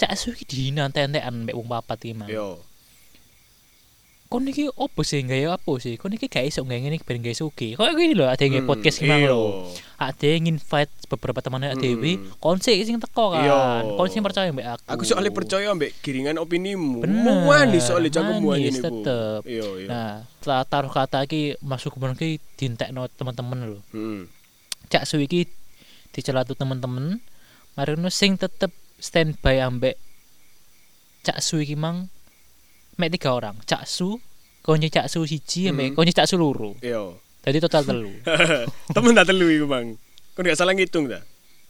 Cak 0.00 0.16
Su 0.16 0.32
iki 0.32 0.48
dihina 0.48 0.88
entek-entekan 0.88 1.44
mek 1.44 1.52
wong 1.52 1.68
papat 1.68 2.00
iki 2.08 2.16
mang. 2.16 2.32
Yo. 2.32 2.64
Kon 4.32 4.48
iki 4.48 4.64
opo 4.72 5.04
sih 5.04 5.20
gaya 5.20 5.52
apa 5.52 5.72
sih? 5.76 6.00
Kon 6.00 6.08
iki 6.08 6.24
gak 6.24 6.48
iso 6.48 6.64
gawe 6.64 6.72
ngene 6.72 6.96
iki 6.96 7.04
ben 7.04 7.20
gawe 7.20 7.36
sugih. 7.36 7.76
Kok 7.76 7.84
gini 7.92 8.16
lho 8.16 8.24
ade 8.24 8.48
nge 8.48 8.64
Hmm, 8.64 8.70
podcast 8.72 8.96
ki 8.96 9.04
mang 9.04 9.20
iya. 9.20 9.28
lho. 9.28 9.68
Ade 10.00 10.30
nginvite 10.40 10.88
beberapa 11.06 11.44
temannya 11.44 11.76
Hmm. 11.76 11.84
Dewi, 11.84 12.12
kon 12.40 12.56
sih 12.56 12.80
sing 12.80 12.96
teko 12.96 13.36
kan. 13.36 13.84
Kon 13.92 14.08
sing 14.08 14.24
percaya 14.24 14.48
mbek 14.48 14.64
aku. 14.64 14.82
Aku 14.88 15.02
soalnya 15.04 15.28
percaya 15.30 15.68
ambek 15.68 15.92
giringan 16.00 16.40
opinimu. 16.40 17.04
Bener, 17.04 17.44
Manis 17.44 17.84
soalnya 17.84 18.08
anjene 18.24 18.40
ku. 18.72 18.80
tetep. 18.80 19.40
Iya, 19.44 19.66
iya. 19.76 19.86
Nah, 19.86 20.12
setelah 20.40 20.64
taruh 20.64 20.88
kata 20.88 21.28
iki 21.28 21.60
masuk 21.60 21.92
kemarin 21.92 22.16
ki 22.16 22.40
dintekno 22.56 23.04
teman-teman 23.12 23.58
lho. 23.68 23.78
Heeh. 23.92 24.24
Cak 24.88 25.04
Su 25.04 25.20
iki 25.20 25.44
dicelatu 26.10 26.56
teman-teman. 26.56 27.20
Mari 27.76 27.90
ngono 27.92 28.08
sing 28.08 28.40
tetep 28.40 28.72
standby 28.96 29.60
ambek 29.60 30.00
Cak 31.20 31.44
Su 31.44 31.60
iki 31.60 31.76
mang 31.76 32.08
mek 32.96 33.12
tiga 33.12 33.32
orang. 33.32 33.56
Cak 33.62 33.84
Su, 33.84 34.20
konci 34.60 34.88
Cak 34.88 35.06
Su 35.06 35.24
siji 35.24 35.68
Hmm. 35.68 35.92
konci 35.92 36.12
Cak 36.12 36.26
Su 36.26 36.36
loro. 36.36 36.76
Iya. 36.80 37.12
Jadi 37.42 37.58
total 37.58 37.82
telu. 37.82 38.12
Temen 38.94 39.12
tak 39.12 39.26
telu 39.26 39.46
iku, 39.48 39.66
Bang. 39.66 39.98
Kon 40.32 40.46
gak 40.46 40.54
salah 40.54 40.72
ngitung 40.72 41.10
ta? 41.10 41.18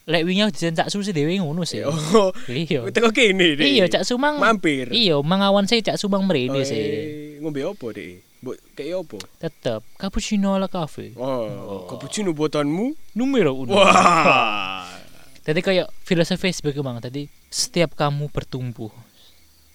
Lek 0.04 0.26
wingi 0.26 0.44
dijen 0.50 0.74
Cak 0.74 0.90
Su 0.90 1.00
sih 1.00 1.11
dhewe 1.11 1.38
ngono 1.38 1.64
sih. 1.64 1.80
Oh. 1.82 2.28
Iya. 2.46 2.85
Teko 2.94 3.08
kene. 3.08 3.56
Iya, 3.56 3.88
Cak 3.88 4.04
Su 4.04 4.20
mang. 4.20 4.37
mampir. 4.37 4.92
Iya, 4.92 5.16
mangawan 5.18 5.64
sih 5.64 5.80
Cak 5.80 5.96
Su 5.96 6.06
mang 6.06 6.26
mrene 6.26 6.61
Oh, 6.61 6.62
sih. 6.62 7.38
Ngombe 7.40 7.64
opo, 7.64 7.88
Dek? 7.90 8.20
Mbok 8.42 8.58
kayak 8.74 9.06
apa? 9.06 9.18
tetap 9.38 9.80
cappuccino 9.94 10.58
ala 10.58 10.66
cafe 10.66 11.14
Oh, 11.14 11.87
cappuccino 11.87 12.35
buatanmu? 12.35 13.14
numero 13.14 13.54
uno 13.54 13.78
Wah. 13.78 14.82
Jadi 15.46 15.62
kayak 15.62 15.87
filosofi 16.02 16.50
sebagai 16.50 16.82
bang 16.82 16.98
tadi 16.98 17.30
setiap 17.46 17.94
kamu 17.94 18.26
bertumbuh 18.35 18.90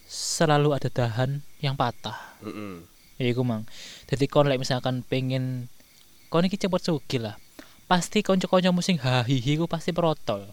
selalu 0.07 0.71
ada 0.73 0.87
dahan 0.87 1.43
yang 1.59 1.75
patah. 1.75 2.15
Heeh. 2.41 2.81
Ya 3.19 3.27
iku 3.27 3.43
mang. 3.43 3.67
Jadi 4.07 4.25
kon 4.25 4.47
lek 4.47 4.57
misalkan 4.57 5.03
pengen 5.03 5.67
kon 6.29 6.43
iki 6.43 6.55
cepet 6.55 6.81
sugih 6.81 7.21
lah. 7.21 7.35
Pasti 7.85 8.19
kanca-kancamu 8.19 8.79
sing 8.79 8.97
hahihi 8.97 9.55
ku 9.55 9.67
pasti 9.67 9.91
protol. 9.91 10.47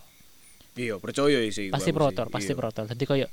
Iya, 0.75 0.99
percaya 0.99 1.39
sih. 1.51 1.71
Pasti 1.71 1.95
protol, 1.95 2.27
pasti 2.29 2.51
Iya. 2.51 2.59
protol. 2.59 2.85
Jadi 2.91 3.05
kayak 3.05 3.31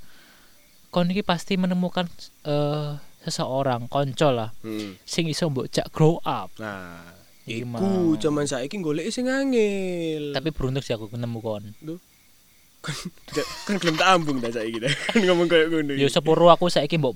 kon 0.90 1.10
iki 1.10 1.22
pasti 1.22 1.58
menemukan 1.58 2.06
eh 2.44 2.92
seseorang 3.22 3.86
konco 3.86 4.34
lah 4.34 4.50
Heeh. 4.62 4.98
sing 5.06 5.30
iso 5.30 5.46
mbok 5.48 5.70
jak 5.70 5.90
grow 5.90 6.18
up. 6.22 6.50
Nah, 6.58 7.06
Iki 7.46 7.62
iku 7.62 7.70
mau. 7.70 8.14
zaman 8.18 8.46
saiki 8.46 8.78
golek 8.78 9.10
sing 9.10 9.26
angel. 9.26 10.34
Tapi 10.34 10.50
beruntung 10.50 10.82
sih 10.82 10.94
aku 10.94 11.10
nemu 11.10 11.40
kon. 11.40 11.64
Ja- 11.80 12.02
kan 12.82 13.76
gelem 13.78 13.96
tak 13.96 14.10
ambung 14.10 14.42
ta 14.42 14.50
saiki. 14.50 14.82
Kan 15.14 15.22
ngomong 15.22 15.46
kayak 15.46 15.70
ngono. 15.70 15.94
Yo 15.94 16.10
sepuro 16.10 16.50
aku 16.50 16.68
saiki 16.68 16.98
mbok 16.98 17.14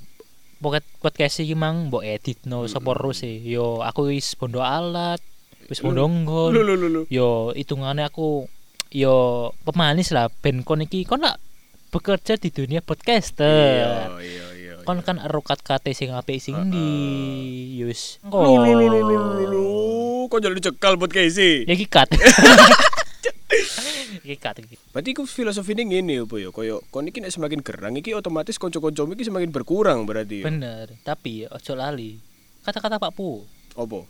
pocket 0.61 0.85
podcast 1.01 1.41
iki 1.41 1.57
mang 1.57 1.89
mbok 1.89 2.05
edit 2.05 2.45
no 2.45 2.63
Mm-mm. 2.63 2.71
sepuro 2.71 3.11
sih. 3.17 3.41
Yo 3.41 3.81
aku 3.81 4.13
wis 4.13 4.37
bondo 4.37 4.61
alat, 4.61 5.17
wis 5.65 5.81
bondo 5.81 6.05
nggon. 6.05 6.53
Yo 7.09 7.49
hitungannya 7.57 8.05
aku 8.05 8.45
yo 8.93 9.49
pemanis 9.65 10.13
lah 10.13 10.29
ben 10.29 10.61
kon 10.61 10.85
iki 10.85 11.01
kon 11.03 11.25
bekerja 11.89 12.37
di 12.37 12.53
dunia 12.53 12.85
podcaster. 12.85 14.13
iya, 14.21 14.47
iya. 14.53 14.73
Kon 14.85 15.01
iya. 15.01 15.05
kan 15.07 15.17
erokat 15.17 15.65
kate 15.65 15.97
sing 15.97 16.13
apik 16.13 16.37
sing 16.37 16.53
ndi. 16.69 17.81
Yus. 17.81 18.21
lu 18.21 18.61
lu 18.61 18.85
lu 18.85 19.01
lu 19.01 19.17
lu 19.17 19.45
lu. 19.49 19.65
Kok 20.29 20.41
jadi 20.41 20.61
cekal 20.61 20.97
buat 20.97 21.13
Casey? 21.13 21.65
Ya 21.65 21.73
iki 21.73 21.89
cut. 24.33 24.57
Iki. 24.57 24.75
Berarti 24.89 25.13
ku 25.13 25.29
filosofi 25.29 25.77
ini 25.77 25.85
ngene 25.93 26.25
apa 26.25 26.35
ya? 26.41 26.49
Koyo 26.49 26.81
kon 26.89 27.05
iki 27.05 27.21
nek 27.21 27.29
semakin 27.29 27.61
gerang 27.61 27.93
iki 27.93 28.17
otomatis 28.17 28.57
kanca-kancamu 28.57 29.13
iki 29.13 29.29
semakin 29.29 29.53
berkurang 29.53 30.09
berarti. 30.09 30.41
ya? 30.41 30.49
Bener, 30.49 30.97
tapi 31.05 31.45
ojo 31.45 31.73
lali. 31.77 32.17
Kata-kata 32.65 32.97
Pak 32.97 33.13
Pu, 33.13 33.45
Apa? 33.77 34.01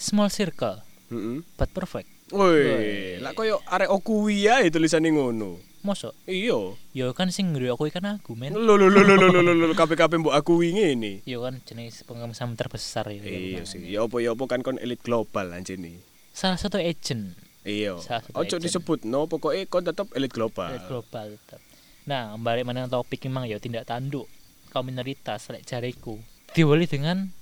small 0.00 0.32
circle 0.32 0.80
Heeh. 1.12 1.44
but 1.60 1.68
perfect. 1.76 2.08
Woi, 2.32 3.20
lah 3.20 3.36
koyo 3.36 3.60
arek 3.68 3.92
okuwi 3.92 4.48
ae 4.48 4.72
tulisane 4.72 5.12
ngono. 5.12 5.60
Mosok 5.82 6.14
Iya. 6.30 6.78
Yo 6.94 7.10
kan 7.12 7.28
sing 7.34 7.50
ngeri 7.52 7.68
aku 7.68 7.90
kan 7.90 8.06
aku 8.06 8.38
men. 8.38 8.54
Lu 8.54 8.78
lu 8.78 8.86
lu 8.88 9.02
lu 9.02 9.18
lu 9.18 9.28
lu 9.42 9.52
lu 9.52 9.74
KPKP 9.74 10.22
mbok 10.22 10.32
akui 10.32 10.72
ngene. 10.72 11.26
Yo 11.26 11.42
kan 11.42 11.58
jenis 11.66 12.06
pengemis 12.06 12.38
terbesar 12.56 13.10
ya. 13.10 13.20
Iya 13.20 13.66
sih. 13.66 13.82
Ya 13.84 14.06
apa 14.06 14.22
ya 14.22 14.32
apa 14.32 14.46
kan 14.46 14.62
kon 14.62 14.78
elit 14.78 15.02
global 15.02 15.50
anjene. 15.50 15.98
Salah 16.32 16.56
satu 16.56 16.78
agent 16.80 17.34
Iya. 17.62 17.98
Ojo 18.34 18.56
disebut 18.58 19.06
no 19.06 19.30
pokoknya 19.30 19.70
kon 19.70 19.86
tetap 19.86 20.10
elit 20.18 20.34
global. 20.34 20.74
dari 20.74 20.82
global 20.90 21.26
tetap. 21.38 21.60
Nah, 22.02 22.34
balik 22.34 22.66
mana 22.66 22.90
topik 22.90 23.22
memang 23.30 23.46
ya 23.46 23.62
tindak 23.62 23.86
tanduk 23.86 24.26
kaum 24.74 24.88
minoritas 24.88 25.46
lek 25.52 25.62
jariku 25.62 26.18
diawali 26.52 26.84
dengan 26.84 27.32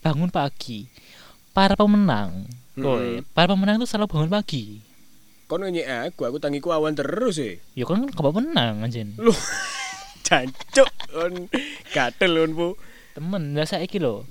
bangun 0.00 0.32
pagi. 0.32 0.88
Para 1.54 1.78
pemenang, 1.78 2.50
Mm-mm. 2.74 2.82
Woy, 2.82 3.22
para 3.30 3.54
pemenang 3.54 3.78
itu 3.78 3.86
selalu 3.86 4.10
bangun 4.10 4.30
pagi. 4.32 4.82
Kon 5.46 5.62
nanya 5.62 6.08
aku, 6.08 6.26
aku 6.26 6.42
tangiku 6.42 6.74
awan 6.74 6.98
terus 6.98 7.38
e. 7.38 7.62
Ya 7.78 7.86
kan 7.86 8.10
kapan 8.10 8.50
menang 8.50 8.82
anjen. 8.82 9.14
Lu 9.20 9.30
jancuk 10.26 10.90
kon 11.14 11.46
gatel 11.94 12.32
kon 12.42 12.52
Bu. 12.58 12.68
Temen, 13.14 13.54
lah 13.54 13.68
saiki 13.68 14.02
lho. 14.02 14.26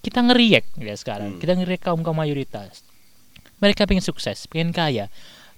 Kita 0.00 0.24
ngeriak 0.24 0.64
ya 0.80 0.96
sekarang. 0.96 1.36
Hmm. 1.36 1.40
Kita 1.42 1.52
ngeriak 1.52 1.84
kaum 1.84 2.00
kaum 2.00 2.16
mayoritas. 2.16 2.80
Mereka 3.64 3.88
pengen 3.88 4.04
sukses, 4.04 4.44
pengen 4.44 4.76
kaya, 4.76 5.08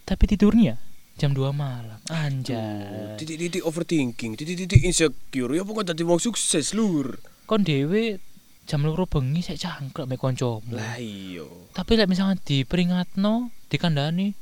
tapi 0.07 0.31
tidurnya 0.31 0.79
jam 1.19 1.35
2 1.35 1.51
malam. 1.51 1.99
Anjay. 2.07 3.19
Titik-titik 3.19 3.67
overthinking, 3.67 4.39
titik-titik 4.39 4.79
insecure. 4.87 5.51
Ya 5.51 5.67
pokoknya 5.67 5.91
tadi 5.91 6.07
wong 6.07 6.23
sukses 6.23 6.71
lur. 6.71 7.19
Kon 7.51 7.67
dhewe 7.67 8.23
jam 8.63 8.87
loro 8.87 9.11
bengi 9.11 9.43
sik 9.43 9.59
cangkruk 9.59 10.07
mek 10.07 10.23
kancamu. 10.23 10.71
Lah 10.71 11.03
iya. 11.03 11.43
Tapi 11.75 11.99
lek 11.99 12.07
misalkan 12.07 12.39
diperingatno, 12.47 13.51
dikandani, 13.67 14.39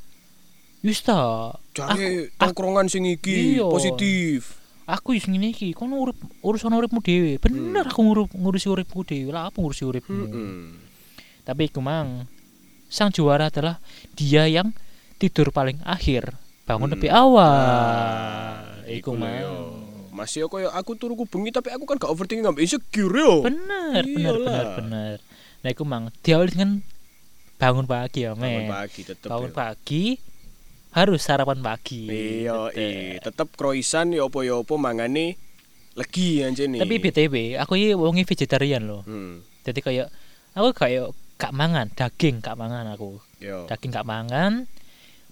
wis 0.84 1.00
ta. 1.00 1.56
Cari 1.72 2.36
tongkrongan 2.36 2.92
sing 2.92 3.08
iki 3.08 3.56
Iya. 3.56 3.64
positif. 3.64 4.60
Aku 4.84 5.16
wis 5.16 5.24
ngene 5.24 5.56
iki, 5.56 5.72
kon 5.72 5.88
urip 5.96 6.20
urusan 6.44 6.68
uripmu 6.68 7.00
dhewe. 7.00 7.40
Bener 7.40 7.88
aku 7.88 8.04
ngurup 8.04 8.28
ngurusi 8.36 8.68
uripku 8.68 9.08
dhewe. 9.08 9.32
Lah 9.32 9.48
apa 9.48 9.56
ngurusi 9.56 9.88
uripmu? 9.88 10.20
Heeh. 10.28 10.60
Tapi 11.48 11.72
iku 11.72 11.80
mang 11.80 12.28
sang 12.94 13.10
juara 13.10 13.50
adalah 13.50 13.82
dia 14.12 14.46
yang 14.46 14.70
tidur 15.16 15.50
paling 15.50 15.82
akhir, 15.82 16.30
bangun 16.62 16.86
Hmm. 16.86 16.94
lebih 16.94 17.10
awal. 17.10 17.58
Ah, 17.58 18.54
iku 18.86 19.12
mang. 19.12 19.34
yo. 19.34 19.54
Masih 20.10 20.38
yo 20.40 20.48
koyo 20.48 20.70
aku 20.70 20.94
turuku 20.94 21.26
bengi 21.26 21.50
tapi 21.50 21.68
aku 21.68 21.82
kan 21.84 21.98
gak 21.98 22.06
overthinking 22.06 22.46
ngambil 22.46 22.62
insecure 22.62 23.10
yo. 23.12 23.42
Bener, 23.42 24.06
bener, 24.06 24.34
bener, 24.36 24.66
bener. 24.76 25.16
Nah, 25.58 25.68
iku 25.68 25.82
mang 25.82 26.14
diawali 26.16 26.50
dengan 26.50 26.70
bangun 27.56 27.82
pagi 27.84 28.22
ya, 28.22 28.30
Bangun 28.32 28.46
men. 28.60 28.70
pagi 28.70 29.00
tetep. 29.02 29.26
Bangun 29.26 29.50
yo. 29.50 29.56
pagi 29.56 30.04
harus 30.92 31.18
sarapan 31.18 31.58
pagi. 31.58 32.06
Iya, 32.06 32.70
iya, 32.70 33.18
tetep 33.18 33.50
croissant 33.50 34.06
yo 34.08 34.30
apa 34.30 34.38
yo 34.40 34.62
apa 34.62 34.74
mangane 34.76 35.34
legi 35.94 36.42
anjene. 36.42 36.78
Tapi 36.78 36.94
BTW, 36.96 37.34
aku 37.56 37.74
ini 37.74 37.90
wongi 37.92 38.22
vegetarian 38.22 38.82
loh. 38.82 39.02
hmm, 39.02 39.42
Jadi 39.64 39.80
kayak 39.80 40.08
aku 40.52 40.70
kayak 40.70 41.10
gak 41.36 41.52
mangan 41.52 41.90
daging, 41.92 42.40
gak 42.40 42.56
mangan 42.56 42.86
aku. 42.94 43.18
yo. 43.42 43.66
Daging 43.66 43.90
gak 43.90 44.06
mangan. 44.06 44.66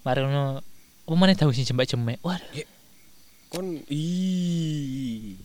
Mari 0.02 0.18
ngono 0.26 0.60
apa 1.02 1.14
maneh 1.14 1.34
daun 1.38 1.54
sing 1.54 1.66
jembek-jembek. 1.66 2.18
Wah, 2.26 2.38
Kon 3.52 3.84
i. 3.92 5.36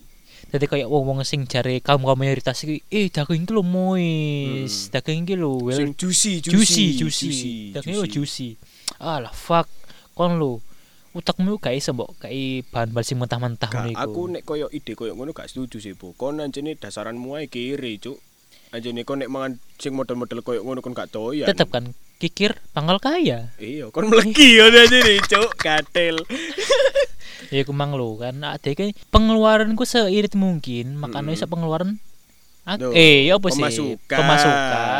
jadi 0.48 0.64
kayak 0.64 0.88
wong-wong 0.88 1.28
sing 1.28 1.44
jare 1.44 1.84
kaum 1.84 2.08
kaum 2.08 2.16
mayoritas 2.16 2.64
iki, 2.64 2.80
eh 2.88 3.12
daging 3.12 3.44
iki 3.44 3.52
lho 3.52 3.68
mois, 3.68 4.88
daging 4.96 5.28
iki 5.28 5.36
lho 5.36 5.60
well 5.60 5.76
Sing 5.76 5.92
juicy, 5.92 6.40
juicy, 6.40 6.96
juicy, 6.96 7.28
juicy, 7.28 7.54
daging 7.76 8.00
lho 8.00 8.08
juicy. 8.08 8.56
Alah 9.04 9.36
fuck, 9.36 9.68
kon 10.16 10.40
lho 10.40 10.64
utakmu 11.12 11.60
gak 11.60 11.76
iso 11.76 11.92
mbok 11.92 12.16
kayak 12.24 12.70
bahan-bahan 12.72 13.04
sing 13.04 13.18
mentah-mentah 13.20 13.70
iku. 13.92 14.00
aku 14.00 14.22
nek 14.32 14.44
koyo 14.48 14.72
ide 14.72 14.96
koyo 14.96 15.18
ngono 15.20 15.36
gak 15.36 15.52
setuju 15.52 15.84
sih, 15.84 15.94
Bu. 16.00 16.16
Kon 16.16 16.40
anjene 16.40 16.80
dasaranmu 16.80 17.36
ae 17.42 17.52
kiri, 17.52 18.00
Cuk. 18.00 18.16
Anjene 18.68 19.02
kon 19.02 19.20
nek 19.20 19.32
mangan 19.32 19.52
sing 19.76 19.96
model-model 19.96 20.44
koyo 20.44 20.60
ngono 20.62 20.80
kon 20.80 20.92
gak 20.92 21.10
doyan. 21.10 21.48
tetep 21.48 21.72
kan 21.72 21.92
kikir 22.18 22.58
pangkal 22.74 22.98
kaya. 22.98 23.54
Iya, 23.56 23.88
kon 23.90 24.10
melegi 24.10 24.58
yo 24.58 24.68
anjene, 24.68 25.22
Cuk. 25.24 25.56
Gatel. 25.56 26.20
ya 27.54 27.64
aku 27.64 27.72
mang 27.72 27.96
lo 27.96 28.18
kan 28.18 28.36
ada 28.44 28.70
kan 28.74 28.92
pengeluaranku 29.08 29.88
seirit 29.88 30.36
mungkin 30.36 31.00
makanya 31.00 31.32
bisa 31.32 31.48
pengeluaran 31.48 31.96
ak- 32.66 32.82
Duh, 32.82 32.92
eh 32.92 33.24
ya 33.24 33.40
apa 33.40 33.48
sih 33.48 33.64
pemasukan. 33.64 34.18
pemasukan 34.20 34.97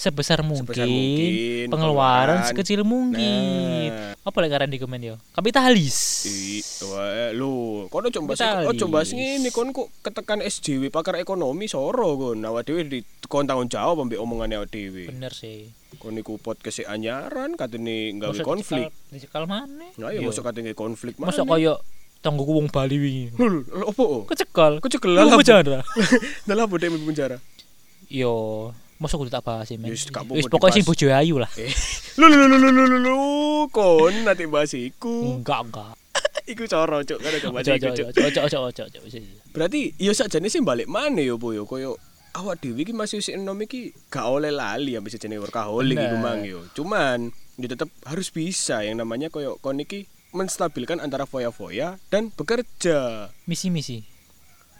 sebesar 0.00 0.40
mungkin, 0.40 0.64
Sebesar 0.64 0.88
mungkin, 0.88 1.30
pengeluaran 1.68 1.68
pengeluaran. 1.68 2.48
sekecil 2.48 2.80
mungkin 2.82 3.92
Nah. 3.92 4.16
apa 4.18 4.38
lagi 4.38 4.50
karena 4.50 4.66
di 4.66 4.78
komen 4.78 5.00
yo 5.02 5.16
kapitalis 5.30 6.24
I, 6.24 6.60
wah, 6.84 7.30
lu, 7.30 7.52
kon 7.86 8.02
ojo 8.02 8.18
mbahas 8.18 8.40
Kapitalis. 8.40 8.68
ojo 8.70 8.84
bahas 8.86 9.10
ngene, 9.10 9.48
kon 9.50 9.68
kok 9.70 9.92
ketekan 10.00 10.40
SJW 10.40 10.88
pakar 10.88 11.16
ekonomi 11.16 11.66
soro 11.66 12.16
kon. 12.16 12.40
Awak 12.40 12.62
dhewe 12.64 12.80
di 12.82 12.98
kon 13.26 13.44
tanggung 13.44 13.68
jawab 13.68 14.00
ambek 14.00 14.16
omongane 14.16 14.56
awak 14.56 14.68
dhewe. 14.68 15.06
bener 15.06 15.30
sih 15.30 15.68
Kon 15.92 16.14
niku 16.14 16.36
podcast 16.36 16.80
anyaran 16.86 17.52
katene 17.54 18.16
gawe 18.16 18.30
Masuk 18.30 18.46
konflik. 18.46 18.88
dicekal- 19.10 19.44
mana 19.44 19.84
Nah, 19.92 20.08
ya 20.08 20.20
masuk 20.20 20.40
katene 20.40 20.70
gawe 20.70 20.78
konflik 20.80 21.14
masuk 21.16 21.44
mana? 21.44 21.52
koyo 21.52 21.72
tangguku 22.18 22.52
wong 22.54 22.68
Bali 22.68 22.96
wingi 22.96 23.26
lul, 23.34 23.64
opo? 23.84 24.24
Kecekal 24.24 24.80
Lu 25.04 25.18
lah. 25.18 25.34
penjara 25.34 25.80
Lah 26.48 26.56
apa 26.58 26.74
dek 26.74 26.88
mlebu 26.88 27.06
penjara? 27.06 27.36
yo 28.06 28.70
masuk 29.00 29.24
kudu 29.24 29.32
tak 29.32 29.42
bahas 29.42 29.64
sih 29.64 29.80
men. 29.80 29.88
Wis, 29.96 30.04
pokoknya 30.52 30.76
sing 30.76 30.84
bojo 30.84 31.08
ayu 31.08 31.40
lah. 31.40 31.48
Eh, 31.56 31.72
lu 32.20 32.28
lu 32.28 32.44
lu 32.44 32.56
lu 32.60 32.68
lu 32.68 32.98
lu 33.00 33.18
kon 33.72 34.12
nanti 34.28 34.44
bahas 34.44 34.76
iku. 34.76 35.40
enggak 35.40 35.60
enggak. 35.64 35.92
Iku 36.50 36.66
coro 36.66 37.00
cuk, 37.06 37.18
kan 37.22 37.30
coba 37.46 37.58
cuk. 37.62 37.74
ojo 37.78 38.40
ojo 38.42 38.58
ojo 38.66 38.82
ojo 38.90 39.18
Berarti 39.54 39.94
ya 39.96 40.10
sakjane 40.10 40.50
sing 40.50 40.66
balik 40.66 40.90
mana 40.90 41.22
ya 41.22 41.38
yo 41.38 41.62
koyo 41.64 41.94
awak 42.34 42.58
dhewe 42.58 42.82
iki 42.82 42.90
masih 42.90 43.22
usik 43.22 43.38
enom 43.38 43.58
iki 43.62 43.94
gak 44.10 44.26
oleh 44.26 44.50
lali 44.50 44.98
ambek 44.98 45.14
jenenge 45.14 45.42
workaholic 45.46 45.96
iku 45.96 46.16
mang 46.18 46.42
yo. 46.42 46.66
Cuman 46.74 47.30
ya 47.56 47.66
tetep 47.70 47.88
harus 48.02 48.34
bisa. 48.34 48.82
Yang 48.82 49.06
namanya 49.06 49.30
koyo 49.30 49.62
kon 49.62 49.78
iki 49.78 50.10
menstabilkan 50.34 50.98
antara 50.98 51.26
foya-foya 51.26 51.98
dan 52.10 52.34
bekerja. 52.34 53.30
misi-misi 53.46 54.09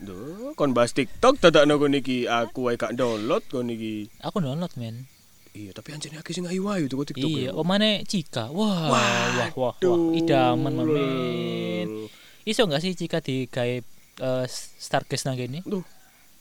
Duh, 0.00 0.56
kon 0.56 0.72
bahas 0.72 0.96
TikTok 0.96 1.36
dadakno 1.44 1.76
kon 1.76 1.92
iki 1.92 2.24
aku 2.24 2.72
wae 2.72 2.80
gak 2.80 2.96
download 2.96 3.44
kon 3.52 3.68
iki. 3.68 4.08
aku 4.24 4.40
download 4.40 4.72
men 4.80 5.04
Iya, 5.50 5.74
tapi 5.74 5.90
anjene 5.90 6.22
akeh 6.22 6.30
sing 6.30 6.46
ayu-ayu 6.46 6.86
tuh 6.86 7.02
TikTok. 7.02 7.26
Iya, 7.26 7.50
yo. 7.50 7.58
omane 7.58 8.06
Cika. 8.06 8.54
Wah, 8.54 8.86
wah, 8.86 9.50
wah, 9.58 9.74
wah, 9.74 9.74
idaman 10.14 10.78
men. 10.86 12.06
Iso 12.46 12.70
gak 12.70 12.78
sih 12.78 12.94
Cika 12.94 13.18
di 13.18 13.50
gawe 13.50 13.76
eh, 14.22 14.44
Stargaze 14.78 15.26
nang 15.26 15.34
kene? 15.34 15.66
Duh, 15.66 15.82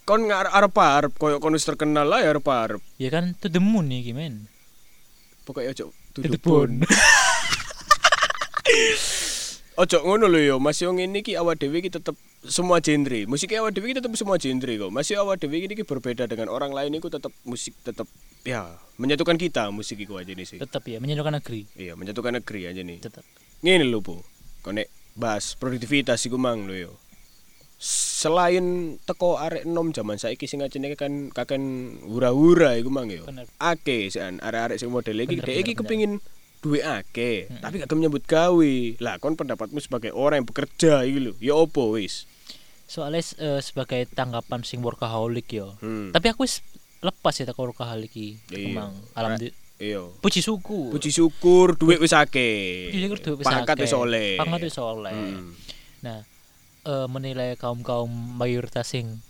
kon 0.05 0.29
ngarep 0.29 0.77
arep 0.77 1.13
koyo 1.17 1.41
kon 1.41 1.57
wis 1.57 1.65
terkenal 1.65 2.05
lah 2.05 2.21
ya 2.21 2.37
arep-arep. 2.37 2.77
Ya 3.01 3.09
kan 3.09 3.33
to 3.41 3.49
the 3.49 3.57
moon 3.57 3.89
nih 3.89 4.13
gimana? 4.13 4.45
Pokoknya 5.41 5.73
ojo 5.73 5.85
To 6.13 6.21
the 6.21 6.37
tutupun. 6.37 6.85
Ojo 9.79 9.97
ngono 10.03 10.27
lho 10.27 10.39
yo, 10.43 10.55
Mas 10.59 10.75
yo 10.83 10.91
ngene 10.91 11.23
iki 11.23 11.39
awak 11.39 11.63
dhewe 11.63 11.79
iki 11.79 11.87
tetep 11.87 12.11
semua 12.45 12.79
genre. 12.79 13.27
Musik 13.27 13.51
awak 13.51 13.75
dhewe 13.75 13.91
iki 13.91 13.99
tetep 13.99 14.13
semua 14.15 14.39
genre 14.39 14.73
kok. 14.79 14.91
Masih 14.91 15.19
awak 15.19 15.43
dhewe 15.43 15.59
iki 15.59 15.83
berbeda 15.83 16.23
dengan 16.29 16.47
orang 16.47 16.71
lain 16.71 16.95
iku 16.95 17.11
tetep 17.11 17.35
musik 17.43 17.75
tetep 17.83 18.07
ya 18.47 18.79
menyatukan 18.95 19.35
kita 19.35 19.67
musik 19.75 19.99
iku 19.99 20.15
aja 20.19 20.31
nih 20.31 20.47
sih. 20.47 20.57
Tetap 20.59 20.87
ya 20.87 21.03
menyatukan 21.03 21.35
negeri. 21.35 21.67
Iya, 21.75 21.99
menyatukan 21.99 22.39
negeri 22.39 22.61
aja 22.71 22.81
nih. 22.83 22.97
Tetap. 23.03 23.23
Ngene 23.59 23.83
lho, 23.87 23.99
Bu. 23.99 24.23
Konek 24.63 24.87
bahas 25.19 25.59
produktivitas 25.59 26.23
iku 26.23 26.39
mang 26.39 26.63
lho 26.63 26.75
yo. 26.75 26.91
Selain 27.79 28.99
teko 29.07 29.39
arek 29.39 29.63
enom 29.63 29.95
zaman 29.95 30.19
saiki 30.19 30.51
sing 30.51 30.59
ajene 30.59 30.99
kan 30.99 31.31
kaken 31.31 31.63
hura-hura 32.07 32.75
iku 32.75 32.91
mang 32.91 33.07
yo. 33.07 33.23
Ake 33.59 34.11
sean 34.11 34.39
arek-arek 34.43 34.79
sing 34.79 34.91
model 34.91 35.23
iki 35.23 35.39
Bener, 35.39 35.47
dhek 35.47 35.57
iki 35.63 35.71
bener. 35.75 35.79
kepengin 35.83 36.13
duwe 36.59 36.83
ake, 36.83 37.47
tapi 37.63 37.79
gak 37.79 37.87
gelem 37.87 38.03
nyambut 38.03 38.27
gawe. 38.27 38.73
Lah 38.99 39.15
kon 39.23 39.39
pendapatmu 39.39 39.79
sebagai 39.79 40.11
orang 40.11 40.43
yang 40.43 40.47
bekerja 40.51 41.07
lho, 41.07 41.31
ya 41.39 41.55
opo 41.55 41.95
wis? 41.95 42.27
Soalnya 42.89 43.21
eh, 43.37 43.61
sebagai 43.61 44.01
tanggapan 44.09 44.65
sing 44.65 44.81
workaholic 44.81 45.45
yo. 45.53 45.77
Hmm. 45.77 46.09
Tapi 46.09 46.33
aku 46.33 46.49
lepas 47.05 47.33
ya 47.37 47.45
teko 47.45 47.69
workaholic 47.69 48.09
iki. 48.09 48.41
Iya. 48.49 48.73
Emang 48.73 48.91
alhamdulillah. 49.13 49.57
Iya. 49.79 50.01
Puji 50.19 50.41
syukur. 50.41 50.89
Puji 50.91 51.13
syukur 51.13 51.77
duit 51.77 52.01
wis 52.01 52.11
akeh. 52.11 52.89
Puji 52.89 52.99
syukur 53.05 53.19
duit 53.21 53.37
wis 53.39 53.45
Pangkat 53.45 53.77
akeh. 53.77 53.85
wis 53.85 53.93
oleh. 53.93 54.35
Pangkat 54.35 54.61
wis 54.65 54.77
oleh. 54.81 55.13
Hmm. 55.13 55.53
Nah, 56.01 56.19
eh, 56.83 57.07
menilai 57.07 57.53
kaum 57.55 57.85
kaum 57.85 58.09
mayoritas 58.09 58.89
sing 58.89 59.21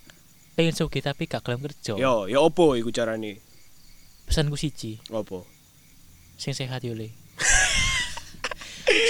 pengen 0.55 0.71
sugih 0.75 1.03
tapi 1.03 1.27
gak 1.27 1.43
gelem 1.43 1.59
kerja. 1.59 1.99
Yo, 1.99 2.27
ya 2.27 2.39
opo 2.39 2.79
iku 2.79 2.91
carane? 2.91 3.39
Pesanku 4.27 4.55
siji, 4.59 5.01
Opo? 5.09 5.43
sing 6.39 6.55
sehat 6.55 6.85
yo 6.85 6.95
le. 6.95 7.09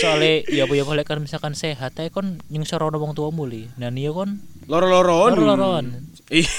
Soalnya 0.02 0.44
ya 0.48 0.64
apa 0.68 0.74
ya 0.76 0.84
kalau 0.88 1.04
kan 1.04 1.20
misalkan 1.24 1.54
sehat 1.56 1.96
ae 2.00 2.10
kon 2.12 2.40
nyungsor 2.52 2.84
ono 2.84 2.98
wong 3.00 3.16
tuamu 3.16 3.48
li. 3.48 3.68
Nah 3.80 3.90
niyo 3.92 4.16
kon 4.16 4.40
Loro-loron. 4.70 5.34
loro-loron. 5.36 5.86
Ih. 6.32 6.48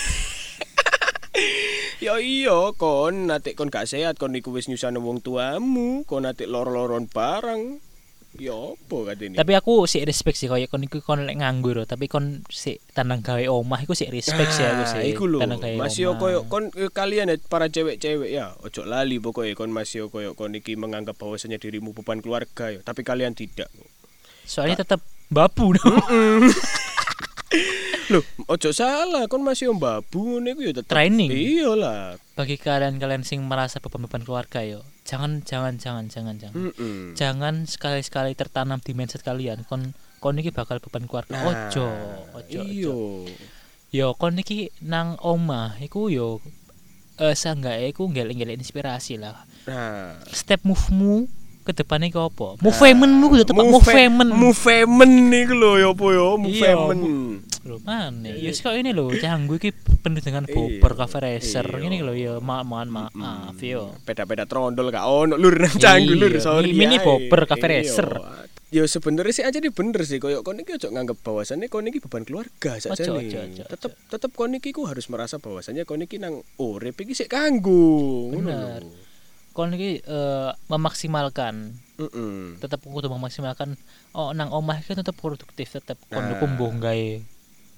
Ya 2.00 2.16
iya 2.16 2.72
kon 2.80 3.28
nate 3.28 3.52
kon 3.52 3.68
gak 3.68 3.84
sehat 3.84 4.16
kon 4.16 4.32
iku 4.32 4.56
wis 4.56 4.72
nyusahno 4.72 5.04
wong 5.04 5.20
tuamu, 5.20 6.08
kon 6.08 6.24
nate 6.24 6.48
loro-loron 6.48 7.04
barang. 7.04 7.76
Ya 8.40 8.56
opo 8.56 9.04
katene? 9.04 9.36
Tapi 9.36 9.52
aku 9.52 9.84
sih 9.84 10.00
respect 10.00 10.40
sih 10.40 10.48
kaya 10.48 10.64
kon 10.64 10.80
iku 10.80 11.04
kon 11.04 11.28
lek 11.28 11.36
nganggur 11.36 11.84
tapi 11.84 12.08
kon 12.08 12.40
sik 12.48 12.80
tanang 12.96 13.20
gawe 13.20 13.44
omah 13.52 13.84
iku 13.84 13.92
sik 13.92 14.08
respect 14.08 14.56
sih 14.56 14.64
aku 14.64 14.84
sih. 14.88 15.00
Ah, 15.00 15.04
Iku 15.04 15.28
lho, 15.28 15.44
masih 15.76 16.08
yo 16.08 16.12
koyo 16.16 16.48
kon 16.48 16.72
eh, 16.72 16.88
kalian 16.88 17.28
ya 17.28 17.36
para 17.52 17.68
cewek-cewek 17.68 18.32
ya, 18.32 18.56
ojo 18.64 18.88
lali 18.88 19.20
pokoknya 19.20 19.52
kon 19.52 19.68
masih 19.68 20.02
yo 20.02 20.06
koyo 20.08 20.32
kon 20.32 20.56
iki 20.56 20.72
menganggap 20.72 21.20
bahwasanya 21.20 21.60
dirimu 21.60 21.92
beban 21.92 22.24
keluarga 22.24 22.72
ya, 22.72 22.80
tapi 22.80 23.04
kalian 23.04 23.36
tidak. 23.36 23.68
Soalnya 24.48 24.88
tetap 24.88 25.04
babu 25.28 25.76
no. 25.76 25.84
Loh, 28.08 28.24
ojo 28.56 28.70
salah, 28.72 29.28
kon 29.28 29.44
masih 29.44 29.68
yo 29.68 29.76
babu 29.76 30.40
ngene 30.40 30.56
iku 30.56 30.60
ya 30.64 30.72
tetep. 30.80 30.96
Training. 30.96 31.28
Iya 31.28 31.76
lah. 31.76 32.16
Bagi 32.40 32.56
kalian-kalian 32.56 33.20
sing 33.20 33.44
merasa 33.44 33.84
beban-beban 33.84 34.24
keluarga 34.24 34.64
yo, 34.64 34.80
jangan 35.02 35.40
jangan 35.42 35.74
jangan 35.80 36.06
jangan 36.06 36.34
jangan. 36.36 36.54
Mm-mm. 36.54 37.16
Jangan 37.16 37.64
sekali-sekali 37.64 38.36
tertanam 38.36 38.78
di 38.84 38.92
mindset 38.92 39.24
kalian 39.24 39.64
kon 39.66 39.96
kon 40.20 40.36
iki 40.36 40.52
bakal 40.52 40.78
beban 40.78 41.08
keluarga. 41.08 41.32
Nah, 41.32 41.48
ojo, 41.48 41.88
ojo, 42.36 42.60
ojo. 42.60 42.62
Iya. 42.68 42.96
Yo 43.90 44.06
kon 44.14 44.36
iki 44.38 44.70
nang 44.84 45.16
omah 45.18 45.80
iku 45.80 46.12
yo 46.12 46.44
eh 47.20 47.36
sanggae 47.36 47.92
iku 47.92 48.08
ngelek-ngelek 48.08 48.60
inspirasi 48.60 49.20
lah. 49.20 49.44
Nah, 49.68 50.20
Step 50.28 50.64
move-mu 50.64 51.24
ke 51.24 51.39
depannya 51.72 52.08
ke 52.08 52.20
apa? 52.20 52.48
Movement-mu 52.58 53.24
kudu 53.28 53.44
tepat 53.44 53.64
movement. 53.66 54.30
Movement 54.30 55.14
niku 55.28 55.54
lho 55.54 55.70
ya 55.76 55.88
apa 55.90 56.06
ya, 56.10 56.26
Iya, 56.46 56.72
movement. 56.76 57.00
Lho 57.60 57.76
mana? 57.84 58.28
Ya 58.32 58.50
kok 58.50 58.72
ini 58.72 58.90
lho, 58.90 59.12
canggu 59.22 59.60
iki 59.60 59.70
penuh 59.74 60.22
dengan 60.24 60.44
Iya. 60.48 60.54
bobber 60.56 60.92
cafe 60.96 61.18
racer. 61.20 61.66
Iya. 61.68 61.86
Ini 61.86 61.96
lho 62.00 62.14
ya, 62.16 62.34
ma 62.40 62.64
mohon 62.64 62.88
maaf 62.90 63.58
yo. 63.60 63.92
Peda-peda 64.02 64.48
trondol 64.48 64.88
gak 64.88 65.04
ono 65.04 65.36
lur 65.36 65.56
nang 65.62 65.76
canggu 65.76 66.14
lur 66.14 66.32
sorry. 66.40 66.72
mini 66.72 66.96
ae. 66.96 67.04
bobber, 67.04 67.44
cafe 67.44 67.66
racer. 67.68 68.08
Ya 68.70 68.86
sebenarnya 68.86 69.34
sih 69.34 69.42
aja 69.42 69.58
nih 69.58 69.74
bener 69.74 70.06
sih 70.06 70.22
koyo 70.22 70.46
kon 70.46 70.62
iki 70.62 70.78
ojo 70.78 70.94
nganggep 70.94 71.18
bahwasannya 71.26 71.66
kon 71.66 71.90
iki 71.90 71.98
beban 71.98 72.22
keluarga 72.22 72.78
saja 72.78 73.02
nih. 73.18 73.66
Tetep 73.66 73.98
tetep 74.06 74.30
kon 74.30 74.54
iki 74.54 74.70
ku 74.70 74.86
harus 74.86 75.10
merasa 75.10 75.42
bahwasannya 75.42 75.82
kon 75.82 76.06
iki 76.06 76.22
nang 76.22 76.38
urip 76.54 76.94
iki 77.02 77.18
sik 77.18 77.34
kanggo. 77.34 78.30
Bener. 78.30 79.09
Kon 79.60 79.76
iki 79.76 80.00
eh, 80.00 80.50
memaksimalkan 80.72 81.76
Heeh. 82.00 82.56
tetap 82.56 82.80
kudu 82.80 83.12
memaksimalkan 83.12 83.76
oh 84.16 84.32
nang 84.32 84.48
omah 84.48 84.80
iki 84.80 84.96
tetep 84.96 85.12
produktif 85.12 85.76
tetep 85.76 86.00
kon 86.08 86.24
Nah. 86.24 86.40
kumbuh 86.40 86.72
gawe 86.80 87.08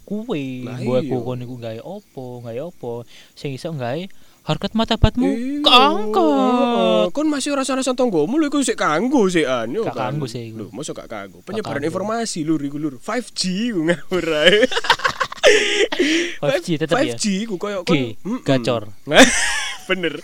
kue 0.02 0.38
iya. 0.38 1.18
kon 1.18 1.42
iku 1.42 1.58
gawe 1.58 1.78
opo 1.82 2.38
gawe 2.38 2.60
opo 2.62 3.02
sing 3.34 3.50
iso 3.58 3.74
gawe 3.74 3.98
harkat 4.46 4.78
martabatmu 4.78 5.26
Iya. 5.26 5.62
keangkat 5.66 7.10
Kon 7.10 7.26
masih 7.26 7.50
rasa-rasa 7.58 7.98
tonggomu 7.98 8.38
lho 8.38 8.46
iku 8.46 8.62
sik 8.62 8.78
kanggo 8.78 9.26
sik 9.26 9.42
an 9.42 9.74
yo. 9.74 9.82
Gak 9.82 9.98
kan. 9.98 10.14
kanggo 10.14 10.30
sih 10.30 10.54
iku. 10.54 10.56
Lho, 10.58 10.66
mosok 10.70 11.02
gak 11.02 11.10
kanggo. 11.10 11.42
Penyebaran 11.42 11.82
informasi 11.82 12.46
lur 12.46 12.62
iku 12.62 12.78
lur. 12.78 12.94
5G 13.02 13.42
ku 13.74 13.80
ngawur 13.90 14.26
ae. 14.46 14.62
5G 16.42 16.66
tetep 16.78 16.94
ya 16.94 17.14
5G 17.18 17.24
ku 17.50 17.58
koyo 17.58 17.82
Mm-mm. 17.82 18.46
gacor. 18.46 18.86
Bener. 19.92 20.14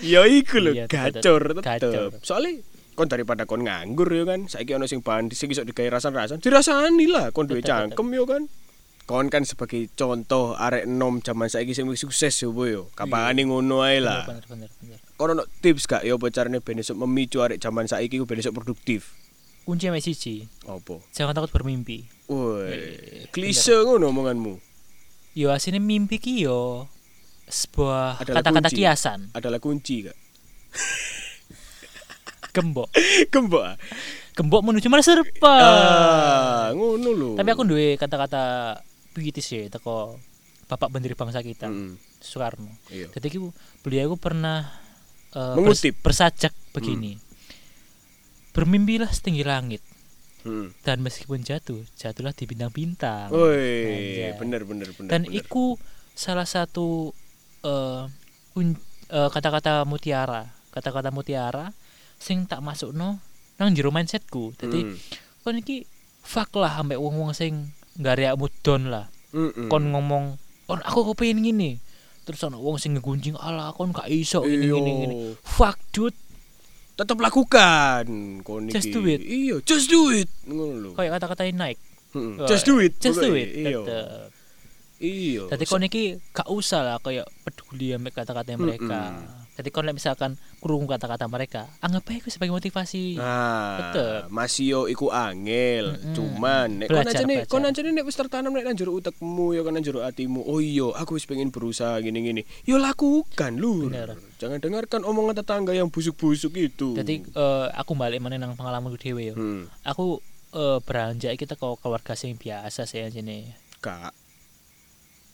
Ya 0.00 0.24
iku 0.24 0.56
lho, 0.58 0.72
Iya, 0.72 0.88
gacor 0.88 1.60
tetep. 1.60 2.24
Soalnya 2.24 2.64
kon 2.96 3.06
daripada 3.06 3.44
kon 3.44 3.62
nganggur 3.62 4.08
ya 4.08 4.24
kan, 4.24 4.44
saiki 4.44 4.72
ono 4.72 4.84
sing 4.84 5.00
bahan 5.00 5.28
sing 5.28 5.48
iso 5.48 5.60
digawe 5.62 6.00
rasan-rasan, 6.00 6.40
dirasani 6.40 7.04
lah 7.04 7.28
kon 7.30 7.44
duwe 7.44 7.60
cangkem 7.60 8.08
yo 8.10 8.24
kan. 8.24 8.48
Kon 9.04 9.26
kan 9.26 9.42
sebagai 9.42 9.90
contoh 9.92 10.54
arek 10.54 10.86
enom 10.86 11.18
zaman 11.18 11.46
saiki 11.46 11.72
sing 11.72 11.84
sukses 11.92 12.32
yo 12.40 12.50
bo 12.50 12.64
yo. 12.64 12.82
Kapane 12.92 13.42
ngono 13.42 13.82
ae 13.82 13.98
lah. 13.98 14.24
bener 14.24 14.44
bener 14.46 14.70
bener 14.80 14.98
Kon 15.14 15.32
ono 15.32 15.44
tips 15.60 15.84
gak 15.84 16.02
yo 16.02 16.16
apa 16.16 16.28
carane 16.30 16.60
ben 16.60 16.78
iso 16.78 16.94
memicu 16.94 17.40
arek 17.40 17.58
zaman 17.58 17.84
saiki 17.84 18.16
ku 18.16 18.24
ben 18.24 18.40
iso 18.40 18.50
produktif? 18.50 19.12
kunci 19.60 19.86
yang 19.86 19.94
siji 20.02 20.48
Apa? 20.66 20.98
jangan 21.14 21.36
takut 21.36 21.52
bermimpi 21.52 22.02
Woi, 22.26 23.28
klise 23.30 23.70
ngono 23.86 24.10
omonganmu. 24.10 24.58
yo 25.36 25.52
asine 25.54 25.78
mimpi 25.78 26.18
ki 26.18 26.42
yo 26.42 26.88
sebuah 27.50 28.18
kata-kata 28.20 28.70
kiasan 28.70 29.30
Adalah 29.30 29.58
kunci 29.58 30.06
gak? 30.06 30.16
gembok 32.50 32.90
Gembok. 33.28 33.62
ah? 33.64 33.76
gembok 34.32 34.62
menuju 34.64 34.88
masa 34.88 35.14
depan 35.14 35.60
Ah, 35.60 36.66
ngono 36.72 37.10
lho. 37.10 37.30
tapi 37.34 37.48
aku 37.48 37.62
duwe 37.62 37.94
kata-kata 37.94 38.74
puitis 39.10 39.46
ya 39.46 39.68
teko 39.68 40.18
bapak 40.66 40.88
pendiri 40.88 41.14
bangsa 41.14 41.40
kita 41.40 41.66
Mm, 41.66 41.94
Soekarno 42.16 42.70
iya. 42.88 43.10
jadi 43.10 43.38
beliau 43.80 44.14
pernah 44.14 44.70
eh, 45.30 45.54
Mengutip. 45.54 45.94
bers- 45.94 46.02
bersajak 46.24 46.54
begini 46.72 47.18
bermimpilah 48.50 49.08
setinggi 49.08 49.42
langit 49.42 49.82
Mm. 50.40 50.72
dan 50.80 50.98
meskipun 51.00 51.38
jatuh 51.40 51.84
jatuhlah 51.92 52.32
di 52.32 52.44
bintang-bintang 52.44 53.28
Woi, 53.28 53.52
Anjay. 53.84 54.32
bener 54.40 54.64
bener 54.64 54.88
bener. 54.90 55.06
dan 55.06 55.22
bener. 55.22 55.36
iku 55.36 55.76
salah 56.14 56.46
satu 56.46 57.12
eh, 57.62 58.00
eh, 59.10 59.28
kata-kata 59.28 59.84
mutiara 59.84 60.48
kata-kata 60.70 61.10
mutiara 61.10 61.74
sing 62.16 62.44
tak 62.44 62.60
masuk 62.60 62.92
no 62.92 63.18
nang 63.58 63.74
jero 63.74 63.90
mindsetku 63.90 64.54
jadi 64.56 64.80
Mm. 64.86 64.96
kon 65.40 65.56
iki 65.56 65.84
fuck 66.20 66.52
lah 66.56 66.78
ambek 66.78 67.00
wong-wong 67.00 67.32
sing 67.32 67.72
nggak 67.96 68.14
ada 68.16 68.36
down 68.62 68.88
lah 68.88 69.06
Mm-mm. 69.32 69.68
kon 69.68 69.88
ngomong 69.90 70.36
kon 70.64 70.80
aku 70.80 71.12
kepengin 71.12 71.40
gini 71.42 71.70
terus 72.22 72.44
ana 72.44 72.56
wong 72.56 72.76
sing 72.76 72.94
ngegunjing 72.94 73.34
ala 73.34 73.72
kon 73.72 73.90
gak 73.90 74.06
iso 74.06 74.44
gini 74.44 74.68
Iya. 74.68 74.74
gini 74.76 74.90
gini 75.02 75.14
fuck 75.42 75.76
dude 75.90 76.16
tetap 76.94 77.16
lakukan 77.16 78.04
kon 78.44 78.68
Just 78.68 78.92
do 78.92 79.08
it. 79.08 79.24
Iya, 79.24 79.64
just 79.64 79.88
do 79.88 80.12
it. 80.12 80.28
Ngono 80.44 80.72
lho. 80.76 80.90
kayak 80.92 81.16
kata-kata 81.16 81.48
Nike 81.48 81.80
Mm-mm. 82.12 82.44
Just 82.44 82.68
do 82.68 82.76
it. 82.78 82.92
just 83.00 83.16
do 83.16 83.32
pokoknya. 83.32 83.40
it 83.40 83.50
Iya. 83.56 83.80
Iya. 85.00 85.48
Jadi 85.48 85.64
kon 85.64 85.80
iki 85.80 86.20
gak 86.30 86.52
usah 86.52 86.84
lah 86.84 86.96
kayak 87.00 87.24
peduli 87.40 87.96
ambek 87.96 88.20
kata-kata 88.20 88.52
mereka. 88.54 89.16
Jadi 89.56 89.68
kon 89.68 89.88
misalkan 89.92 90.40
kurung 90.56 90.88
kata-kata 90.88 91.28
mereka, 91.28 91.68
anggap 91.80 92.08
aja 92.08 92.16
itu 92.20 92.28
sebagai 92.32 92.52
motivasi. 92.52 93.20
Nah, 93.20 93.92
Tetep. 93.92 94.32
masih 94.32 94.64
yo 94.64 94.80
iku 94.88 95.12
angel, 95.12 96.00
Mm-mm. 96.00 96.16
cuman 96.16 96.68
nek 96.80 96.88
kon 96.88 97.04
belajar. 97.04 97.44
kon 97.44 97.68
aja 97.68 97.80
nek 97.84 98.04
wis 98.04 98.16
tertanam 98.16 98.56
nek 98.56 98.64
nang 98.64 98.76
jero 98.76 98.96
utekmu 98.96 99.52
ya 99.52 99.60
kan 99.60 99.76
nang 99.76 99.84
jero 99.84 100.00
atimu. 100.00 100.48
Oh 100.48 100.64
iya, 100.64 100.88
aku 100.96 101.20
wis 101.20 101.28
pengen 101.28 101.52
berusaha 101.52 102.00
gini-gini. 102.00 102.44
Yo 102.64 102.80
lakukan 102.80 103.60
lur. 103.60 103.92
Bener. 103.92 104.16
Jangan 104.40 104.64
dengarkan 104.64 105.04
omongan 105.04 105.44
tetangga 105.44 105.76
yang 105.76 105.92
busuk-busuk 105.92 106.56
itu. 106.56 106.96
Jadi 106.96 107.24
eh, 107.28 107.66
aku 107.76 107.92
balik 107.92 108.20
mana 108.24 108.40
nang 108.40 108.56
pengalaman 108.56 108.96
dhewe 108.96 109.32
yo. 109.32 109.34
hmm, 109.36 109.68
Aku 109.84 110.24
eh, 110.56 110.78
beranjak 110.80 111.36
kita 111.36 111.60
ke 111.60 111.66
keluarga 111.80 112.16
sing 112.16 112.36
biasa 112.36 112.88
sih 112.88 113.04
jene. 113.12 113.56
kak. 113.80 114.12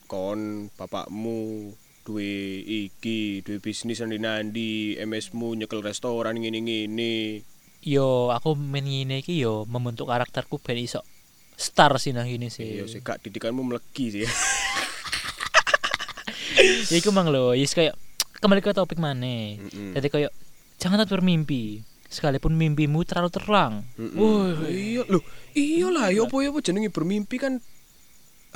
Kon 0.07 0.71
bapakmu 0.79 1.75
duwe 2.07 2.63
iki, 2.63 3.43
duwe 3.43 3.59
bisnis 3.59 3.99
nandi-nandi, 3.99 4.95
MS-mu 5.03 5.59
nyekel 5.59 5.83
restoran 5.83 6.39
ngene-ngene. 6.39 7.43
yo 7.87 8.35
aku 8.35 8.59
main 8.59 8.83
ngene 8.83 9.23
iki 9.23 9.39
yo 9.39 9.63
membentuk 9.71 10.11
karakterku 10.11 10.59
ben 10.59 10.75
iso 10.75 11.07
star 11.55 11.95
sih 12.03 12.11
nang 12.11 12.27
ini 12.27 12.51
sih. 12.51 12.83
Iya 12.83 12.91
sih 12.91 13.01
kak 13.01 13.23
didikanmu 13.23 13.63
melegi 13.63 14.11
sih. 14.11 14.27
ya 16.91 16.97
iku 16.99 17.15
mang 17.15 17.31
lho, 17.31 17.55
yes 17.55 17.73
kayak 17.73 17.95
kembali 18.43 18.61
ke 18.61 18.75
topik 18.75 19.01
mana. 19.01 19.57
Mm-mm. 19.57 19.97
Jadi 19.97 20.09
kayak 20.13 20.33
jangan 20.77 21.01
takut 21.01 21.23
bermimpi. 21.23 21.81
Sekalipun 22.07 22.55
mimpimu 22.55 23.03
terlalu 23.03 23.35
terang. 23.35 23.83
Mm-mm. 23.99 24.19
Woi. 24.19 24.71
iya 24.71 25.03
loh, 25.11 25.23
iyalah 25.57 26.15
ya 26.15 26.29
apa 26.29 26.37
ya 26.39 26.55
apa 26.55 26.61
jenenge 26.63 26.91
bermimpi 26.93 27.37
kan 27.41 27.59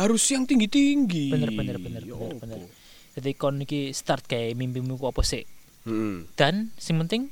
harus 0.00 0.24
yang 0.26 0.44
tinggi-tinggi. 0.44 1.28
Bener, 1.28 1.50
bener, 1.50 1.76
bener, 1.76 2.02
Ya 2.02 2.14
bener, 2.14 2.36
bener. 2.38 2.60
Jadi 3.10 3.30
kon 3.34 3.58
iki 3.58 3.90
start 3.90 4.24
kayak 4.24 4.54
mimpimu 4.54 4.94
ku 4.94 5.06
apa 5.06 5.20
sih? 5.20 5.42
Mm-mm. 5.82 6.30
Dan 6.34 6.70
sing 6.74 6.96
penting 6.96 7.28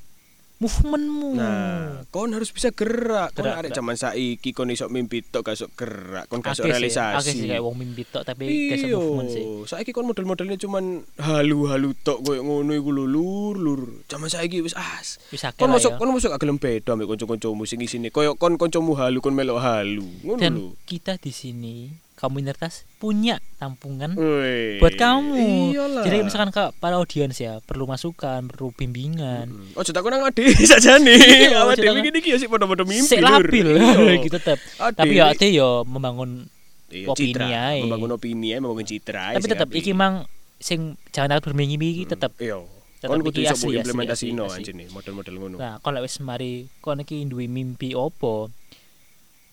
movementmu. 0.59 1.39
Nah, 1.39 2.03
kon 2.09 2.35
harus 2.35 2.51
bisa 2.51 2.75
gerak. 2.75 3.31
Kon 3.31 3.47
Gerak, 3.47 3.57
arek 3.57 3.71
gerak. 3.71 3.79
zaman 3.79 3.95
saiki 3.95 4.51
kon 4.51 4.67
iso 4.69 4.91
mimpi 4.91 5.23
tok 5.23 5.47
iso 5.49 5.71
gerak, 5.71 6.27
kon 6.27 6.43
sih, 6.43 6.67
realisasi. 6.67 7.15
akeh 7.15 7.31
sih 7.33 7.47
kayak 7.47 7.63
wong 7.63 7.79
mimpi 7.79 8.03
tok 8.03 8.27
tapi 8.27 8.75
iso 8.75 8.91
Iya, 8.91 8.99
movement 8.99 9.31
sih. 9.31 9.45
saiki 9.65 9.95
kon 9.95 10.03
model-modelnya 10.05 10.59
cuman 10.59 11.07
halu-halu 11.17 11.95
tok 11.97 12.27
koyo 12.27 12.43
ngono 12.43 12.75
iku 12.75 12.91
lho 12.91 13.05
lur 13.07 13.55
lur. 13.55 13.83
Zaman 14.07 14.27
saiki 14.27 14.59
wis 14.59 14.75
as. 14.75 15.23
Wis 15.31 15.47
akeh 15.47 15.63
Kon 15.63 15.71
masuk 15.71 15.95
ya. 15.95 15.97
kon 15.97 16.11
masuk 16.11 16.29
gak 16.29 16.43
gelem 16.43 16.59
beda 16.59 16.91
ambek 16.91 17.07
kanca-kancamu 17.07 17.63
sing 17.63 17.79
isine 17.79 18.11
koyo 18.11 18.35
kon 18.35 18.59
kancamu 18.59 18.99
halu 18.99 19.23
kon 19.23 19.39
melok 19.39 19.63
halu. 19.63 20.11
Ngono 20.27 20.43
Dan 20.43 20.53
lho. 20.59 20.75
kita 20.83 21.15
di 21.17 21.31
sini 21.31 21.87
kamu 22.19 22.43
Intertas 22.43 22.83
punya 22.99 23.39
tampungan 23.57 24.13
Woi. 24.13 24.83
buat 24.83 24.93
kamu. 24.93 25.71
Iyalah. 25.71 26.03
Jadi 26.03 26.17
misalkan 26.21 26.51
ke 26.51 26.75
para 26.77 26.99
audiens 26.99 27.33
ya 27.33 27.63
perlu 27.63 27.87
masukan, 27.87 28.43
perlu 28.45 28.75
bimbingan. 28.75 29.47
Oh, 29.73 29.81
cetak 29.81 30.03
nang 30.03 30.27
ade 30.27 30.51
sajane. 30.71 31.15
Iya, 31.15 31.63
Awak 31.63 31.79
dhewe 31.79 31.95
takon- 31.97 32.19
iki 32.19 32.29
ya 32.29 32.37
sik 32.37 32.51
padha-padha 32.51 32.83
mimpi. 32.83 33.07
Sik 33.07 33.23
labil 33.23 33.69
Iya. 33.73 34.19
gitu 34.27 34.35
tetep. 34.35 34.59
Ade 34.77 34.99
Tapi 34.99 35.15
ya 35.15 35.31
ate 35.31 35.47
yo 35.49 35.87
membangun 35.87 36.51
Iya, 36.89 37.07
opini 37.07 37.31
citra. 37.31 37.47
ae. 37.47 37.85
membangun 37.85 38.11
opini 38.13 38.49
ae, 38.51 38.59
membangun 38.59 38.83
citra 38.83 39.37
tapi 39.37 39.47
tetep 39.47 39.69
iki 39.71 39.93
mang 39.93 40.25
sing 40.59 40.97
jangan 41.09 41.37
takut 41.37 41.53
bermimpi 41.53 41.87
iki 41.95 42.05
tetep. 42.05 42.35
Iya. 42.37 42.65
tetep 42.99 43.09
Kon 43.09 43.23
kudu 43.23 43.39
iso 43.39 43.55
asli, 43.55 43.79
asli. 43.79 44.35
anjene 44.35 44.91
model-model 44.91 45.35
ngono. 45.37 45.55
Nah, 45.55 45.79
kalau 45.79 46.01
wis 46.01 46.19
mari 46.19 46.67
kon 46.81 46.99
iki 46.99 47.23
duwe 47.25 47.47
mimpi 47.47 47.95
opo? 47.95 48.51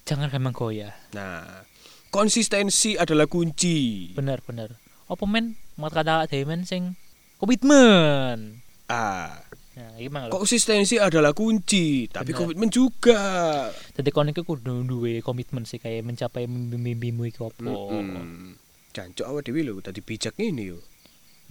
Jangan 0.01 0.29
gampang 0.29 0.53
goyah. 0.53 0.93
Nah, 1.11 1.61
konsistensi 2.15 2.95
adalah 2.95 3.27
kunci. 3.27 4.11
Bener 4.15 4.39
bener. 4.47 4.79
Opo 5.11 5.27
men 5.27 5.59
mau 5.75 5.91
kata 5.91 6.31
Diamond 6.31 6.63
sing 6.63 6.95
komitmen. 7.37 8.63
Ah, 8.87 9.43
Nah, 9.75 10.31
konsistensi 10.31 10.95
adalah 10.95 11.35
kunci, 11.35 12.07
tapi 12.07 12.31
Benar. 12.31 12.47
komitmen 12.47 12.71
juga. 12.71 13.19
Dadi 13.91 14.07
kon 14.07 14.31
iki 14.31 14.47
kudu 14.47 14.87
duwe 14.87 15.19
komitmen 15.19 15.67
sih 15.67 15.83
kayak 15.83 16.07
mencapai 16.07 16.47
mimpi-mimpimu 16.47 17.27
iki 17.27 17.43
opo. 17.43 17.91
Mm-mm. 17.91 18.55
Jancuk 18.95 19.27
awak 19.27 19.43
dhewe 19.43 19.67
lho 19.67 19.83
tadi 19.83 19.99
bijak 19.99 20.39
ngene 20.39 20.63
yo. 20.71 20.79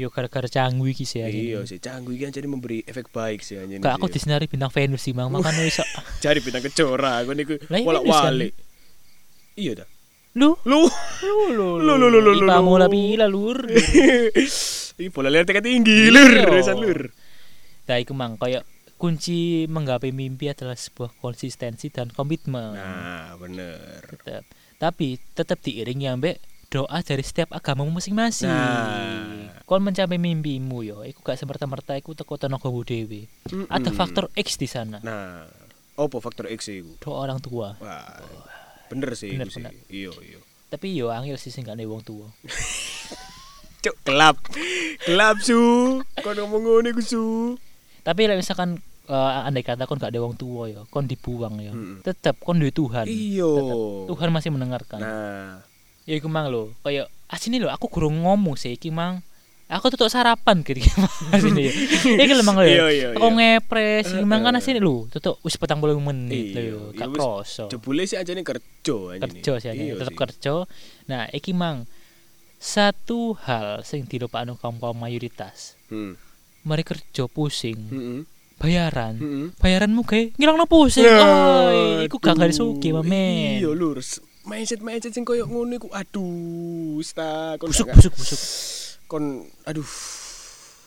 Yo 0.00 0.08
gara-gara 0.08 0.48
canggu 0.48 0.88
iki 0.88 1.04
sih 1.04 1.20
Iya 1.20 1.68
sih, 1.68 1.76
canggu 1.84 2.16
iki 2.16 2.24
jadi 2.32 2.48
memberi 2.48 2.80
efek 2.88 3.12
baik 3.12 3.44
sih 3.44 3.60
anjene. 3.60 3.84
Kak 3.84 4.00
aku 4.00 4.08
disinari 4.08 4.48
bintang 4.48 4.72
Venus 4.72 5.04
sih, 5.04 5.12
Mang. 5.12 5.28
Makanya 5.28 5.60
iso. 5.68 5.84
cari 6.24 6.40
bintang 6.40 6.64
kejora, 6.64 7.20
aku 7.20 7.36
niku 7.36 7.60
Lah, 7.68 7.76
ini 7.76 7.84
bolak-balik. 7.84 8.56
Iya 9.52 9.84
dah. 9.84 9.88
Lu, 10.35 10.59
Lu, 10.66 10.82
lu, 11.22 11.35
lu, 11.55 11.68
Lu, 11.78 11.95
lu, 11.95 12.07
lu, 12.11 12.18
lu, 12.18 12.32
lu, 12.35 12.43
Ipa 12.43 12.59
lu. 12.59 12.66
mula 12.66 12.87
pila 12.91 13.26
lur. 13.26 13.59
ini 14.99 15.09
bola 15.09 15.30
liar 15.30 15.47
tingkat 15.47 15.62
tinggi, 15.62 16.11
Iya. 16.11 16.11
lur, 16.11 16.32
warisan 16.51 16.76
lur. 16.76 17.01
Nah, 17.85 17.97
iku 17.97 18.12
mang 18.12 18.35
kayak 18.35 18.66
kunci 18.95 19.66
menggapai 19.66 20.11
mimpi 20.11 20.49
adalah 20.49 20.74
sebuah 20.74 21.14
konsistensi 21.16 21.87
dan 21.89 22.11
komitmen. 22.11 22.74
Nah, 22.74 23.37
bener. 23.37 24.03
Tetep. 24.11 24.43
Tapi 24.74 25.14
tetap 25.32 25.59
diiringi 25.61 26.09
ambek 26.09 26.37
doa 26.66 26.99
dari 26.99 27.22
setiap 27.22 27.55
agamamu 27.55 27.95
masing-masing. 27.95 28.51
Nah. 28.51 29.62
Kon 29.62 29.80
mencapai 29.80 30.18
mimpimu 30.18 30.82
yo, 30.82 30.99
iku 31.03 31.22
gak 31.22 31.39
semerta-merta 31.39 31.95
iku 31.95 32.11
teko 32.12 32.35
tenagamu 32.35 32.82
dhewe. 32.82 33.30
Ada 33.70 33.87
Mm-mm. 33.87 33.95
faktor 33.95 34.26
X 34.35 34.59
di 34.59 34.66
sana. 34.66 34.99
Nah, 34.99 35.47
apa 35.95 36.16
faktor 36.18 36.51
X 36.51 36.66
itu? 36.68 36.99
Doa 36.99 37.22
orang 37.22 37.39
tua. 37.39 37.78
Wah, 37.78 38.18
bener 38.91 39.11
sih, 39.16 39.32
Bener, 39.32 39.49
bener. 39.49 39.72
Iya, 39.89 40.12
iya. 40.24 40.39
Tapi 40.68 40.97
yo 40.97 41.12
angel 41.14 41.39
sih 41.39 41.55
sing 41.55 41.64
wong 41.66 42.03
tua. 42.03 42.28
Cuk, 43.85 43.97
gelap. 44.09 44.41
gelap 45.05 45.37
su. 45.45 45.61
Kau 46.24 46.32
ngomong 46.32 46.62
ngono 46.64 46.89
iku 46.89 47.03
su. 47.05 47.24
Tapi 48.01 48.24
lek 48.24 48.41
misalkan 48.41 48.80
eh, 49.09 49.47
andai 49.47 49.61
kata 49.61 49.85
kon 49.85 50.01
gak 50.01 50.09
ada 50.09 50.24
wong 50.24 50.41
tua 50.41 50.72
ya, 50.72 50.80
kon 50.89 51.05
dibuang 51.05 51.61
ya. 51.61 51.72
Mm-mm. 51.76 52.01
Tetap 52.01 52.41
kon 52.41 52.57
duwe 52.57 52.72
Tuhan. 52.72 53.05
Iya. 53.05 53.53
Tuhan 54.09 54.32
masih 54.32 54.51
mendengarkan. 54.57 55.01
Nah, 55.05 55.61
Ya 56.05 56.20
iku 56.20 56.28
mang 56.28 56.53
lho, 56.53 56.68
kayak 56.85 57.09
asini 57.32 57.57
lho 57.57 57.72
aku 57.72 57.89
gurung 57.89 58.28
ngomong 58.28 58.61
sih 58.61 58.76
iki 58.76 58.93
mang. 58.93 59.24
Aku 59.64 59.88
tutuk 59.88 60.06
sarapan 60.06 60.60
gitu 60.60 60.76
asini 61.34 61.66
ya. 61.66 61.72
Iki 62.20 62.32
lho 62.32 62.44
mang 62.44 62.56
lho. 62.56 62.64
Iya, 62.64 62.76
ya. 62.76 62.86
iya, 62.86 63.08
Aku 63.12 63.32
iya. 63.32 63.58
ngepres 63.58 64.06
iki 64.12 64.22
mang 64.22 64.44
kan 64.44 64.52
asini 64.52 64.76
lho, 64.76 65.08
tutuk 65.08 65.40
wis 65.40 65.56
40 65.56 65.80
menit 65.98 66.52
Iya, 66.52 66.60
lho, 66.68 66.92
iya, 66.92 66.98
gak 67.00 67.08
kroso. 67.10 67.64
jebule 67.68 68.04
sih 68.04 68.14
aja 68.14 68.30
nih 68.30 68.44
kerja. 68.44 68.96
Kerja 69.18 69.52
sih 69.56 69.68
Iya 69.70 69.96
tetep 69.96 70.14
kerja. 70.14 70.68
Nah, 71.06 71.26
iki 71.28 71.50
mang 71.50 71.88
satu 72.56 73.36
hal 73.40 73.80
sing 73.82 74.04
dilupakno 74.04 74.54
kaum-kaum 74.54 74.94
mayoritas. 74.94 75.80
Hmm. 75.86 76.16
Mari 76.62 76.80
kerja 76.80 77.24
pusing, 77.26 77.76
Heeh. 77.88 78.20
bayaran. 78.56 79.16
Heeh. 79.16 79.46
Bayaranmu 79.58 80.00
kayak 80.02 80.32
ngilangno 80.34 80.64
pusing. 80.64 81.04
Oi, 81.04 82.04
iku 82.04 82.16
gak 82.18 82.36
gawe 82.36 82.48
suki, 82.48 82.88
mamen. 82.90 83.60
Iya, 83.60 83.68
lur. 83.70 83.96
Mindset 84.44 84.80
mindset 84.80 85.08
sing 85.10 85.24
koyo 85.24 85.44
ngono 85.44 85.72
iku 85.74 85.88
aduh, 85.88 87.00
sta 87.00 87.56
Busuk 87.56 87.88
gak- 87.88 87.96
busuk 87.96 88.12
busuk. 88.12 88.40
Kon 89.14 89.46
aduh 89.70 89.86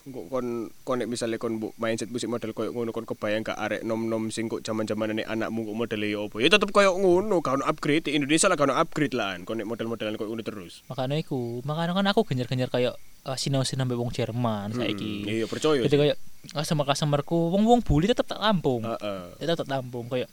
kok 0.08 0.26
kon 0.32 0.48
kon 0.88 0.98
nek 1.00 1.08
misale 1.08 1.36
kon 1.36 1.60
bu 1.60 1.72
mindset 1.80 2.12
musik 2.12 2.32
model 2.32 2.56
koyo 2.56 2.72
ngono 2.72 2.96
kon 2.96 3.04
kebayang 3.04 3.44
gak 3.44 3.60
arek 3.60 3.82
nom-nom 3.84 4.32
sing 4.32 4.48
kok 4.48 4.64
jaman-jamanane 4.64 5.24
anakmu 5.28 5.68
kok 5.68 5.76
modele 5.76 6.08
yo 6.08 6.28
opo 6.28 6.40
ya 6.40 6.48
tetep 6.48 6.72
koyo 6.72 6.96
ngono 6.96 7.44
gak 7.44 7.60
ono 7.60 7.64
upgrade 7.68 8.08
di 8.08 8.16
Indonesia 8.16 8.48
lah 8.48 8.56
gak 8.56 8.72
ono 8.72 8.76
upgrade 8.80 9.16
lah 9.16 9.36
kon 9.44 9.60
nek 9.60 9.68
model-modelan 9.68 10.16
koyo 10.16 10.32
ngono 10.32 10.44
terus 10.44 10.84
Makanya 10.88 11.16
iku, 11.20 11.60
makanya 11.68 11.92
kan 11.96 12.08
aku 12.08 12.24
genjar-genjar 12.24 12.72
kayak 12.72 12.96
uh, 13.28 13.36
sinau-sinau 13.36 13.88
wong 14.00 14.12
Jerman 14.16 14.72
saiki. 14.72 15.28
Hmm, 15.28 15.32
iya 15.32 15.46
percaya 15.48 15.84
Jadi 15.84 15.96
kayak 15.96 16.18
customer-customerku 16.56 17.52
wong-wong 17.52 17.84
bully 17.84 18.08
tetep 18.08 18.24
tak 18.24 18.40
tampung. 18.40 18.88
heeh 18.88 19.24
Tetep 19.44 19.56
tak 19.64 19.68
tampung 19.68 20.08
kayak 20.08 20.32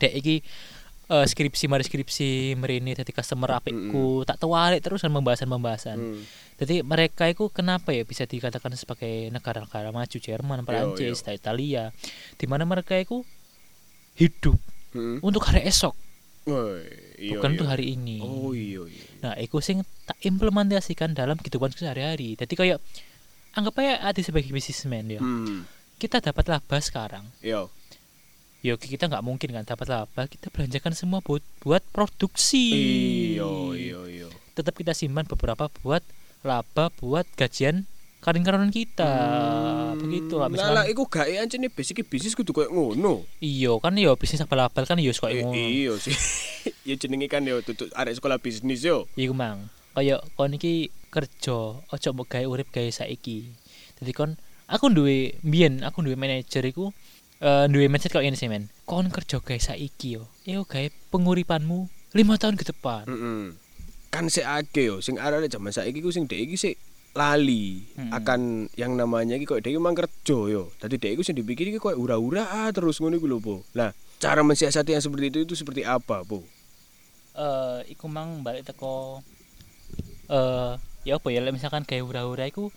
dek 0.00 0.12
iki 0.16 0.40
eh, 1.10 1.26
skripsi 1.26 1.68
mari 1.68 1.84
skripsi 1.84 2.56
merini 2.56 2.96
dadi 2.96 3.12
customer 3.12 3.60
apikku 3.60 4.24
tak 4.24 4.40
tewalik 4.40 4.80
terus 4.84 5.00
kan 5.00 5.12
pembahasan-pembahasan. 5.12 5.96
Hmm. 5.96 6.22
Jadi 6.60 6.84
mereka 6.84 7.24
itu 7.24 7.48
kenapa 7.48 7.88
ya 7.90 8.04
bisa 8.04 8.28
dikatakan 8.28 8.76
sebagai 8.76 9.32
negara-negara 9.32 9.88
maju 9.90 10.12
Jerman, 10.12 10.60
Perancis. 10.62 11.24
Italia, 11.24 11.88
di 12.36 12.44
mana 12.44 12.68
mereka 12.68 13.00
itu 13.00 13.24
hidup 14.12 14.60
Heeh. 14.92 15.24
untuk 15.24 15.40
hari 15.48 15.64
esok, 15.64 15.96
Woi, 16.44 16.84
iya, 17.16 17.32
bukan 17.32 17.56
untuk 17.56 17.64
hari 17.64 17.96
ini. 17.96 18.20
oh 18.20 18.52
iya 18.52 18.84
iya 18.84 19.04
Nah, 19.24 19.32
itu 19.36 19.56
sing 19.60 19.80
tak 20.04 20.20
implementasikan 20.20 21.16
dalam 21.16 21.36
kehidupan 21.36 21.72
sehari-hari. 21.72 22.36
Jadi 22.36 22.52
kayak 22.52 22.78
anggap 23.52 23.80
aja 23.80 24.12
ada 24.12 24.20
sebagai 24.20 24.52
bisnismen 24.52 25.16
ya. 25.16 25.20
hmm 25.20 25.64
Kita 25.96 26.20
dapat 26.20 26.44
laba 26.48 26.76
sekarang. 26.80 27.24
iya 27.40 27.64
Ya 28.60 28.76
kita 28.76 29.08
nggak 29.08 29.24
mungkin 29.24 29.56
kan 29.56 29.64
dapat 29.64 29.88
laba, 29.88 30.28
kita 30.28 30.52
belanjakan 30.52 30.92
semua 30.92 31.24
buat 31.24 31.40
buat 31.64 31.80
produksi. 31.92 32.68
iya 33.32 33.48
iya 33.72 34.00
iya 34.04 34.28
Tetap 34.52 34.76
kita 34.76 34.92
simpan 34.92 35.24
beberapa 35.24 35.72
buat 35.80 36.04
laba 36.40 36.88
buat 36.96 37.28
gajian 37.36 37.84
karin-karunan 38.20 38.68
kita. 38.68 39.12
Begitu 39.96 40.36
lah 40.36 40.48
Hmm. 40.48 40.56
Lah 40.56 40.68
lah 40.72 40.84
misalkan. 40.84 40.92
iku 40.92 41.02
gak 41.08 41.26
anjene 41.30 41.68
basic 41.68 42.04
bisnis 42.04 42.36
kudu 42.36 42.52
koyo 42.52 42.68
ngono. 42.68 43.24
Iya 43.40 43.76
kan 43.80 43.96
ya 43.96 44.12
bisnis 44.16 44.44
abal-abal 44.44 44.84
kan 44.84 45.00
ya 45.00 45.12
suka 45.12 45.32
Eh, 45.32 45.40
ngono. 45.40 45.56
Iya 45.56 45.92
sih. 45.96 46.12
ya 46.88 46.94
jenenge 46.96 47.28
kan 47.28 47.44
yo 47.44 47.60
tutuk 47.60 47.88
arek 47.92 48.16
sekolah 48.16 48.36
bisnis 48.36 48.84
yo. 48.84 49.08
Iku 49.16 49.32
mang. 49.32 49.72
Kayak 49.92 50.22
kon 50.32 50.54
iki 50.54 50.88
kerja, 51.10 51.80
ojo 51.82 52.08
mbok 52.14 52.28
gawe 52.30 52.46
urip 52.46 52.68
gawe 52.70 52.88
saiki. 52.88 53.48
Jadi 54.00 54.12
kon 54.12 54.36
aku 54.64 54.88
duwe 54.88 55.34
mbiyen 55.42 55.82
aku 55.82 56.00
duwe 56.00 56.14
manajer 56.14 56.62
iku 56.62 56.92
eh 57.40 57.66
duwe 57.66 57.88
mindset 57.88 58.12
kok 58.12 58.22
ini 58.22 58.36
sih 58.36 58.48
men. 58.48 58.68
Kon 58.84 59.08
kerja 59.08 59.40
gawe 59.40 59.56
saiki 59.58 60.20
yo. 60.20 60.28
Yo 60.44 60.64
gawe 60.64 60.88
penguripanmu 61.10 61.88
lima 62.12 62.36
tahun 62.36 62.56
ke 62.56 62.68
depan. 62.68 63.08
Heeh. 63.08 63.44
Kan 64.10 64.26
sik 64.26 64.42
akeh 64.42 64.90
yo 64.90 64.96
sing 64.98 65.16
arek 65.16 65.46
zaman 65.46 65.70
saiki 65.70 65.98
ku 65.98 66.10
sing 66.10 66.26
dhek 66.26 66.42
iki 66.44 66.56
sik 66.56 66.76
lali 67.10 67.82
Mm-mm. 67.94 68.14
akan 68.14 68.40
yang 68.74 68.94
namanya 68.94 69.34
iki 69.34 69.42
kok 69.44 69.62
dhek 69.62 69.78
mang 69.78 69.94
kerja 69.94 70.38
yo. 70.46 70.70
Dadi 70.76 70.94
dhek 70.94 71.14
iku 71.14 71.22
sing 71.22 71.34
dipikir 71.34 71.66
iki 71.66 71.78
koyo 71.78 71.94
ura-ura 71.96 72.46
ah, 72.46 72.70
terus 72.70 72.98
ngono 72.98 73.14
iku 73.14 73.26
lho, 73.26 73.38
Po. 73.38 73.54
Nah, 73.72 73.90
cara 74.18 74.42
mensiasati 74.42 74.94
yang 74.94 75.02
seperti 75.02 75.26
itu 75.28 75.38
itu 75.42 75.54
seperti 75.54 75.82
apa, 75.82 76.22
Po? 76.22 76.42
Eh 77.32 77.94
iku 77.94 78.06
mang 78.06 78.42
balik 78.42 78.66
teko 78.66 79.22
eh 80.26 80.74
ya 81.02 81.16
apa 81.16 81.28
ya 81.30 81.42
misalkan 81.48 81.82
kayak 81.82 82.04
hura-hura 82.04 82.46
iku 82.46 82.70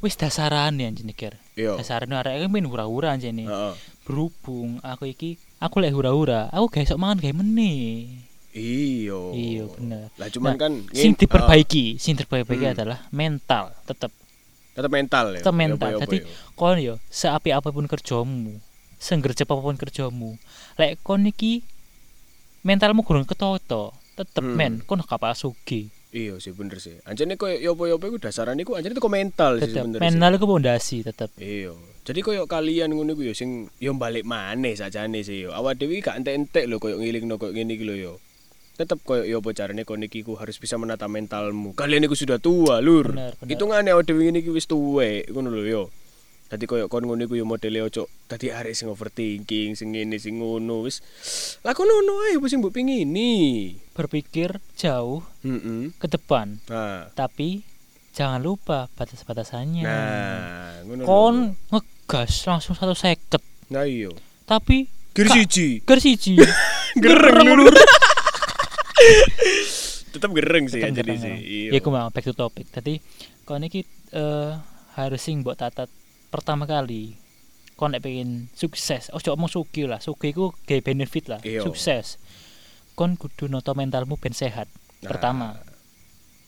wis 0.00 0.16
dasarane 0.16 0.88
anjene 0.88 1.12
ker 1.12 1.36
Iya. 1.52 1.76
dasarane 1.76 2.16
arek 2.16 2.32
iki 2.40 2.48
main 2.48 2.64
hura-hura 2.64 3.12
anjene 3.12 3.44
Heeh. 3.44 3.74
berhubung 4.02 4.80
aku 4.80 5.04
iki 5.06 5.36
aku 5.60 5.78
lek 5.78 5.92
hura-hura 5.92 6.48
aku 6.48 6.72
gak 6.72 6.88
iso 6.88 6.96
mangan 6.96 7.20
kayak 7.20 7.36
meneh 7.38 8.08
Iya. 8.52 9.18
iya 9.32 9.64
bener 9.66 10.12
Lah 10.14 10.28
cuman 10.28 10.50
Nah, 10.50 10.60
kan 10.60 10.72
sing 10.92 11.12
diperbaiki 11.14 11.96
sing 11.96 12.14
diperbaiki 12.14 12.62
Hmm. 12.62 12.74
adalah 12.74 12.98
mental 13.08 13.72
tetep 13.82 14.12
ah, 14.12 14.76
tetep 14.76 14.90
mental 14.90 15.24
ya. 15.32 15.40
tetep 15.40 15.54
mental 15.54 15.88
apa, 15.90 16.02
jadi 16.02 16.16
ya. 16.20 16.28
kon 16.52 16.76
yo 16.76 16.94
seapi 17.08 17.50
apa 17.50 17.68
pun 17.68 17.84
kerjamu 17.84 18.60
senggercep 18.96 19.44
apa 19.46 19.58
pun 19.58 19.74
kerjamu 19.74 20.36
lek 20.76 21.00
kon 21.00 21.24
iki 21.24 21.64
mentalmu 22.62 23.02
kurang 23.02 23.24
ketoto 23.24 23.90
tetep 24.14 24.40
Hmm. 24.40 24.54
men 24.54 24.72
kon 24.80 25.00
kapal 25.00 25.32
sugi 25.32 25.88
Iya 26.12 26.36
sih 26.36 26.52
bener 26.52 26.76
sih. 26.76 26.92
Anjane 27.08 27.40
koyo 27.40 27.56
yo 27.56 27.72
apa-apa 27.72 28.04
iku 28.04 28.20
dasarane 28.20 28.60
iku 28.60 28.76
anjane 28.76 28.92
teko 28.92 29.08
mental 29.08 29.56
sih 29.56 29.72
tetep 29.72 29.88
sih. 29.88 29.96
mental 29.96 30.30
iku 30.30 30.44
pondasi 30.44 31.00
tetep 31.00 31.32
Iya. 31.34 31.72
Jadi 32.04 32.20
koyo 32.20 32.44
kalian 32.44 32.92
ngono 32.92 33.16
iku 33.16 33.24
yo 33.24 33.32
sing 33.32 33.72
yo 33.80 33.96
balik 33.96 34.20
maneh 34.22 34.76
sajane 34.76 35.24
sih 35.24 35.48
yo. 35.48 35.56
Awak 35.56 35.80
dhewe 35.80 36.04
gak 36.04 36.20
entek-entek 36.20 36.68
lho 36.68 36.76
koyo 36.76 37.00
ngilingno 37.00 37.40
koyo 37.40 37.56
ngene 37.56 37.72
iki 37.72 37.88
lho 37.88 37.96
yo. 37.96 38.12
Tetep 38.72 38.98
koyo 39.02 39.22
yo 39.22 39.38
apa 39.38 39.52
carane 39.52 39.84
iki 39.84 40.20
ku 40.20 40.34
harus 40.34 40.56
bisa 40.56 40.74
menata 40.74 41.04
mentalmu. 41.04 41.72
Kalian 41.72 42.02
iku 42.02 42.14
sudah 42.14 42.36
tua, 42.36 42.80
Lur. 42.80 43.12
Hitungane 43.42 43.92
awak 43.92 44.04
dhewe 44.04 44.24
ngene 44.24 44.40
iki 44.40 44.48
wis 44.48 44.64
tuwek 44.64 45.28
ngono 45.28 45.52
lho 45.52 45.64
yo. 45.64 45.84
Dadi 46.48 46.64
koyo 46.64 46.84
kon 46.86 47.04
ngono 47.04 47.20
iku 47.22 47.32
yo 47.34 47.44
modele 47.44 47.80
ojo 47.80 48.08
dadi 48.26 48.48
arek 48.48 48.72
sing 48.72 48.88
overthinking, 48.88 49.72
sing 49.72 49.92
ngene 49.92 50.16
sing 50.16 50.36
ngono 50.36 50.82
wis. 50.82 51.04
Lah 51.60 51.72
kono 51.72 51.92
ngono 51.94 52.24
ae 52.26 52.34
apa 52.34 52.46
sing 52.46 52.58
mbok 52.58 52.72
pingini. 52.72 53.76
berpikir 53.92 54.56
jauh 54.72 55.20
Heeh. 55.40 55.92
ke 55.94 56.08
depan 56.08 56.56
Nah. 56.64 57.12
tapi 57.12 57.60
jangan 58.10 58.40
lupa 58.40 58.88
batas-batasannya 58.90 59.84
Nah, 59.84 60.80
ngono 60.82 61.04
kon 61.04 61.36
ngegas 61.68 62.48
langsung 62.48 62.72
satu 62.72 62.96
seket 62.96 63.44
Nah 63.68 63.84
iya. 63.84 64.08
tapi 64.42 64.88
Kak- 65.12 65.28
siji. 65.28 65.84
ger 65.84 66.00
siji 66.00 66.40
Gereng 67.04 67.52
lur 67.52 67.76
Tetep 70.12 70.30
gereng 70.32 70.66
sih 70.66 70.78
Tetep 70.78 70.96
jadi 70.98 71.12
sih. 71.16 71.28
ya. 71.28 71.36
Iya. 71.36 71.70
ya 71.72 71.78
aku 71.78 71.88
mau 71.88 72.08
back 72.08 72.24
to 72.24 72.34
topic 72.34 72.68
tadi 72.68 73.00
kon 73.42 73.62
iki 73.62 73.82
eh, 74.10 74.50
harus 74.94 75.20
sing 75.20 75.40
mbok 75.40 75.56
tatat 75.56 75.88
pertama 76.28 76.64
kali 76.64 77.16
kon 77.74 77.90
nek 77.90 78.00
pengen 78.00 78.52
sukses 78.52 79.08
oh 79.10 79.18
coba 79.18 79.34
omong 79.36 79.50
suki 79.50 79.84
lah 79.84 79.98
suki 79.98 80.30
iku 80.30 80.52
gawe 80.60 80.80
benefit 80.80 81.26
lah 81.26 81.40
Iya. 81.40 81.64
sukses 81.64 82.20
kon 82.92 83.16
kudu 83.16 83.48
noto 83.48 83.72
mentalmu 83.72 84.16
ben 84.16 84.32
sehat 84.32 84.68
Nah. 85.02 85.10
pertama 85.10 85.46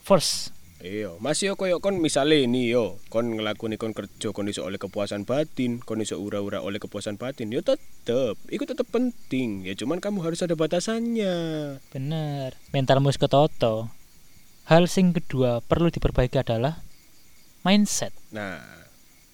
first 0.00 0.54
Iya, 0.84 1.16
masih 1.16 1.48
yo 1.48 1.54
koyo 1.56 1.80
kon 1.80 1.96
misale 1.96 2.44
ini 2.44 2.68
yo, 2.68 3.00
kon 3.08 3.40
ngelakoni 3.40 3.80
kon 3.80 3.96
kerja 3.96 4.36
kon 4.36 4.52
iso 4.52 4.68
oleh 4.68 4.76
kepuasan 4.76 5.24
batin, 5.24 5.80
kon 5.80 6.04
iso 6.04 6.20
ura-ura 6.20 6.60
oleh 6.60 6.76
kepuasan 6.76 7.16
batin, 7.16 7.48
yo 7.48 7.64
tetep, 7.64 8.36
itu 8.52 8.68
tetep 8.68 8.84
penting. 8.92 9.64
Ya 9.64 9.72
cuman 9.80 10.04
kamu 10.04 10.20
harus 10.20 10.44
ada 10.44 10.52
batasannya. 10.52 11.34
bener 11.88 12.60
mentalmu 12.76 13.08
wis 13.08 13.16
ketoto 13.16 13.88
hal 14.68 14.84
sing 14.84 15.16
kedua 15.16 15.64
perlu 15.64 15.88
diperbaiki 15.88 16.36
adalah 16.40 16.84
mindset 17.64 18.12
Nah, 18.28 18.60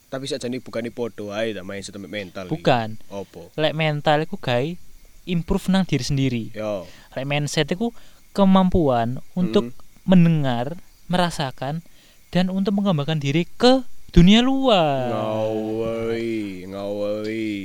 tapi 0.06 0.30
sajane 0.30 0.62
bukan 0.62 0.86
podo 0.94 1.34
ae 1.34 1.50
ta 1.50 1.66
main 1.66 1.82
sistem 1.82 2.06
mental. 2.06 2.46
iki. 2.46 2.62
bukan 2.62 2.98
Opo? 3.10 3.50
lek 3.58 3.74
mental 3.74 4.22
iku 4.22 4.38
gawe 4.38 4.70
improve 5.26 5.66
nang 5.70 5.82
diri 5.82 6.04
sendiri 6.06 6.44
Yo. 6.54 6.86
lek 7.18 7.26
mindset 7.26 7.70
iku 7.74 7.90
kemampuan 8.34 9.18
untuk 9.34 9.74
mendengar 10.06 10.78
merasakan 11.10 11.82
dan 12.30 12.48
untuk 12.48 12.78
mengembangkan 12.78 13.18
diri 13.18 13.44
ke 13.44 13.82
dunia 14.14 14.40
luar. 14.40 15.10
Ngawai, 15.10 16.64
ngawai. 16.70 17.58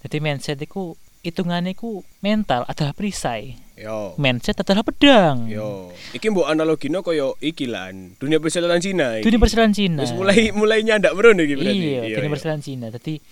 jadi 0.00 0.16
mindset 0.20 0.60
iku 0.60 0.96
hitungannya 1.20 1.76
iku 1.76 2.04
mental 2.24 2.64
adalah 2.68 2.92
perisai. 2.96 3.56
Yo. 3.80 4.12
mindset 4.20 4.60
adalah 4.60 4.84
pedang. 4.84 5.48
Yo, 5.48 5.88
iki 6.12 6.28
mbok 6.28 6.52
analogino 6.52 7.00
koyo 7.00 7.40
iki 7.40 7.64
lan, 7.64 8.12
dunia 8.20 8.36
persilatan 8.36 8.76
Cina 8.84 9.16
iki. 9.16 9.24
dunia 9.24 9.40
persilatan 9.40 9.72
Cina. 9.72 10.04
Wis 10.04 10.12
mulai 10.12 10.52
mulai 10.52 10.84
nyandak 10.84 11.16
merono 11.16 11.40
iki 11.40 11.56
berarti. 11.56 12.04
iya 12.04 12.20
dunia 12.20 12.28
persilatan 12.28 12.60
Cina. 12.60 12.86
Jadi 12.92 13.24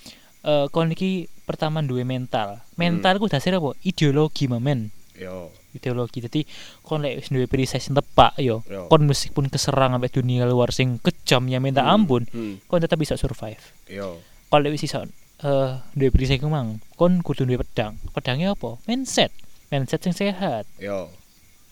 eh 0.48 0.66
kon 0.72 0.88
iki 0.88 1.28
pertama 1.44 1.84
duwe 1.84 2.08
mental. 2.08 2.64
Mental 2.80 3.20
ku 3.20 3.28
dasar 3.28 3.60
apa? 3.60 3.76
Ideologi 3.84 4.48
mamen 4.48 4.88
Yo, 5.18 5.50
ideologi. 5.78 6.18
Jadi 6.20 6.40
kon 6.82 7.00
lek 7.00 7.22
wis 7.22 7.30
duwe 7.30 7.46
perisai 7.46 7.78
sing 7.78 7.94
tepak 7.94 8.34
yo 8.42 8.60
kon 8.90 9.06
meskipun 9.06 9.46
keserang 9.46 9.94
sampai 9.94 10.10
dunia 10.10 10.44
luar 10.44 10.74
sing 10.74 10.98
kejam 10.98 11.46
ya 11.46 11.62
minta 11.62 11.86
Hmm, 11.86 11.94
ampun 12.04 12.22
Hmm, 12.28 12.58
kon 12.66 12.82
tetap 12.82 12.98
bisa 12.98 13.14
survive. 13.14 13.62
Yo. 13.86 14.18
kalau 14.50 14.68
wis 14.68 14.82
iso 14.82 15.06
eh 15.38 15.70
duwe 15.94 16.10
perisai 16.10 16.42
mang 16.44 16.82
kon 16.98 17.22
kudu 17.22 17.46
duwe 17.46 17.62
pedang. 17.62 17.94
Pedangnya 18.10 18.52
apa? 18.58 18.76
Mindset. 18.90 19.30
Mindset 19.70 20.02
sing 20.02 20.12
sehat. 20.12 20.66
Yo. 20.76 21.14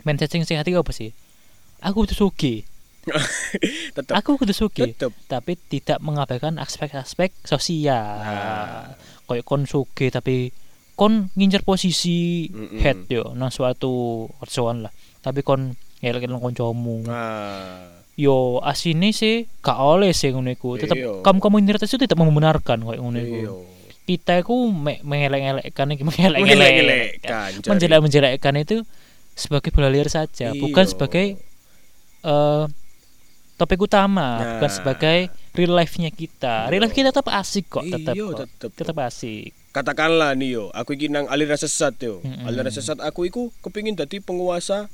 mindset 0.06 0.30
sing 0.30 0.46
sehat 0.46 0.62
itu 0.64 0.78
apa 0.78 0.94
sih? 0.94 1.10
Aku 1.82 2.06
kudu 2.06 2.14
sugih 2.14 2.62
Tetep. 3.94 4.12
Aku 4.18 4.34
kudu 4.34 4.50
tetep. 4.50 5.14
tapi 5.30 5.54
tidak 5.70 6.02
mengabaikan 6.02 6.58
aspek-aspek 6.58 7.30
sosial. 7.46 8.18
Nah. 8.18 8.98
kayak 9.26 9.46
kon 9.46 9.62
sugih 9.66 10.10
tapi 10.10 10.50
kon 10.96 11.28
ngincer 11.30 11.60
posisi 11.60 12.48
Mm-mm. 12.48 12.80
head 12.80 13.04
yo 13.06 13.30
nang 13.32 13.48
suatu 13.48 13.92
kerjaan 14.38 14.80
lah. 14.80 14.92
Tapi 15.20 15.40
kon 15.40 15.72
ngelek 15.96 16.24
nang 16.24 16.40
kancamu 16.40 17.04
Nah, 17.04 17.84
yo 18.14 18.36
asine 18.60 19.12
sih 19.12 19.44
gak 19.58 19.76
oleh 19.76 20.10
sih 20.10 20.28
ngono 20.28 20.48
iku. 20.48 20.74
Tetep 20.74 20.96
kamu 21.20 21.38
komunitas 21.38 21.84
itu 21.84 22.00
tidak 22.00 22.16
membenarkan 22.16 22.80
kayak 22.80 22.96
ngono 22.96 23.18
iku. 23.18 23.36
Kita 24.04 24.38
iku 24.38 24.54
me- 24.66 25.02
mengelek-elekkan 25.02 25.86
iki 25.90 26.02
mengelek-elekkan 26.08 27.50
menjelek-menjelekkan 27.62 28.54
itu 28.56 28.76
sebagai 29.32 29.68
bola 29.68 29.86
liar 29.86 30.06
saja 30.06 30.50
bukan 30.50 30.80
Iya. 30.82 30.90
sebagai 30.90 31.26
eh 32.22 32.64
topik 33.54 33.80
utama 33.82 34.36
Nah. 34.36 34.48
bukan 34.54 34.70
sebagai 34.70 35.18
real 35.52 35.72
life-nya 35.74 36.08
kita. 36.10 36.68
Real 36.68 36.80
life 36.82 36.92
kita 36.92 37.08
tetap 37.08 37.28
asik 37.30 37.66
kok 37.66 37.84
tetap 37.84 38.12
tetap 38.70 38.96
asik 39.02 39.55
Katakanlah 39.76 40.32
nih 40.32 40.50
yo, 40.50 40.64
aku 40.72 40.96
iki 40.96 41.06
nang 41.06 41.28
aliran 41.28 41.52
sesat 41.54 42.00
yo. 42.00 42.24
Mm-mm. 42.24 42.48
Aliran 42.48 42.72
sesat 42.72 42.96
aku 42.98 43.28
iku 43.28 43.52
kepingin 43.60 43.92
dadi 43.92 44.18
penguasa 44.18 44.88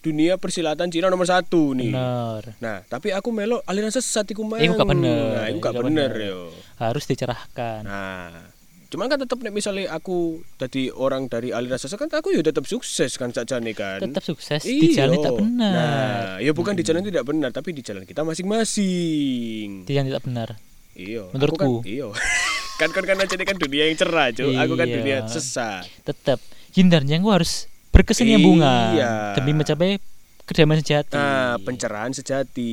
dunia 0.00 0.38
persilatan 0.38 0.86
Cina 0.86 1.10
nomor 1.10 1.26
satu 1.26 1.74
nih. 1.74 1.90
bener 1.90 2.54
Nah, 2.56 2.86
tapi 2.86 3.10
aku 3.10 3.28
melo 3.28 3.58
aliran 3.66 3.90
sesat 3.90 4.24
iku 4.24 4.46
mang. 4.46 4.56
Iku 4.56 4.72
gak 4.72 4.86
bener, 4.88 5.34
Nah, 5.34 5.46
iku 5.50 5.58
gak 5.58 5.74
bener 5.76 6.08
bener. 6.08 6.30
yo. 6.30 6.40
harus 6.78 7.04
dicerahkan 7.04 7.82
Nah, 7.82 8.54
cuman 8.86 9.06
kan 9.06 9.18
tetep 9.18 9.36
nek 9.36 9.50
misalnya 9.50 9.90
aku 9.90 10.40
jadi 10.56 10.88
orang 10.90 11.26
dari 11.26 11.50
aliran 11.50 11.76
sesat 11.76 11.94
kan 11.96 12.08
aku 12.08 12.30
yo 12.30 12.40
tetap 12.40 12.64
sukses 12.64 13.10
kan 13.12 13.28
sajane 13.28 13.70
kan. 13.72 13.98
tetap 14.00 14.22
sukses 14.22 14.62
di 14.62 14.88
Iya. 14.88 15.04
jalan 15.04 15.14
tidak 15.16 15.36
benar 15.36 15.74
Nah, 15.74 16.34
ya 16.38 16.50
bukan 16.50 16.72
di 16.72 16.82
jalan 16.82 17.02
tidak 17.02 17.22
benar, 17.24 17.50
tapi 17.50 17.70
di 17.70 17.82
jalan 17.82 18.02
kita 18.02 18.22
masing-masing. 18.22 19.82
di 19.82 19.90
jalan 19.90 20.06
tidak 20.08 20.22
benar 20.22 20.48
Iya. 20.92 21.28
Menurutku. 21.30 21.82
Kan, 21.82 21.84
iya. 21.84 22.06
kan 22.80 22.88
kan 22.88 23.04
kan 23.04 23.16
aja 23.20 23.36
kan 23.36 23.56
dunia 23.60 23.84
yang 23.84 23.94
cerah, 23.94 24.32
Cuk. 24.32 24.56
Aku 24.56 24.72
kan 24.72 24.88
Iya. 24.88 24.96
dunia 24.96 25.16
sesat. 25.28 25.84
tetap 26.00 26.40
hindarnya 26.72 27.20
gua 27.20 27.36
harus 27.36 27.68
berkesinambungan 27.92 28.96
Iya. 28.96 29.36
demi 29.36 29.52
mencapai 29.52 30.00
kedamaian 30.48 30.80
sejati 30.80 31.14
Nah, 31.14 31.60
pencerahan 31.62 32.10
sejati. 32.10 32.72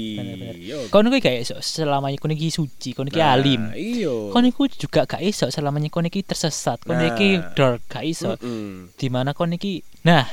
Kau 0.89 1.03
nih 1.03 1.19
kayak 1.19 1.39
iso 1.45 1.55
selamanya 1.59 2.17
kau 2.17 2.25
suci 2.31 2.95
kau 2.95 3.03
nih 3.03 3.13
Nah, 3.13 3.35
alim 3.35 3.61
Iya. 3.75 4.31
kau 4.31 4.39
nih 4.39 4.49
juga 4.79 5.03
gak 5.03 5.21
iso 5.21 5.45
selamanya 5.51 5.91
kau 5.91 5.99
nih 5.99 6.23
tersesat 6.23 6.81
kau 6.81 6.95
nih 6.95 7.11
Nah. 7.11 7.53
dark 7.53 7.85
gak 7.85 8.01
iso 8.01 8.33
Mm-mm. 8.39 8.95
di 8.95 9.07
mana 9.11 9.35
kau 9.35 9.45
nih 9.45 9.83
nah 10.01 10.25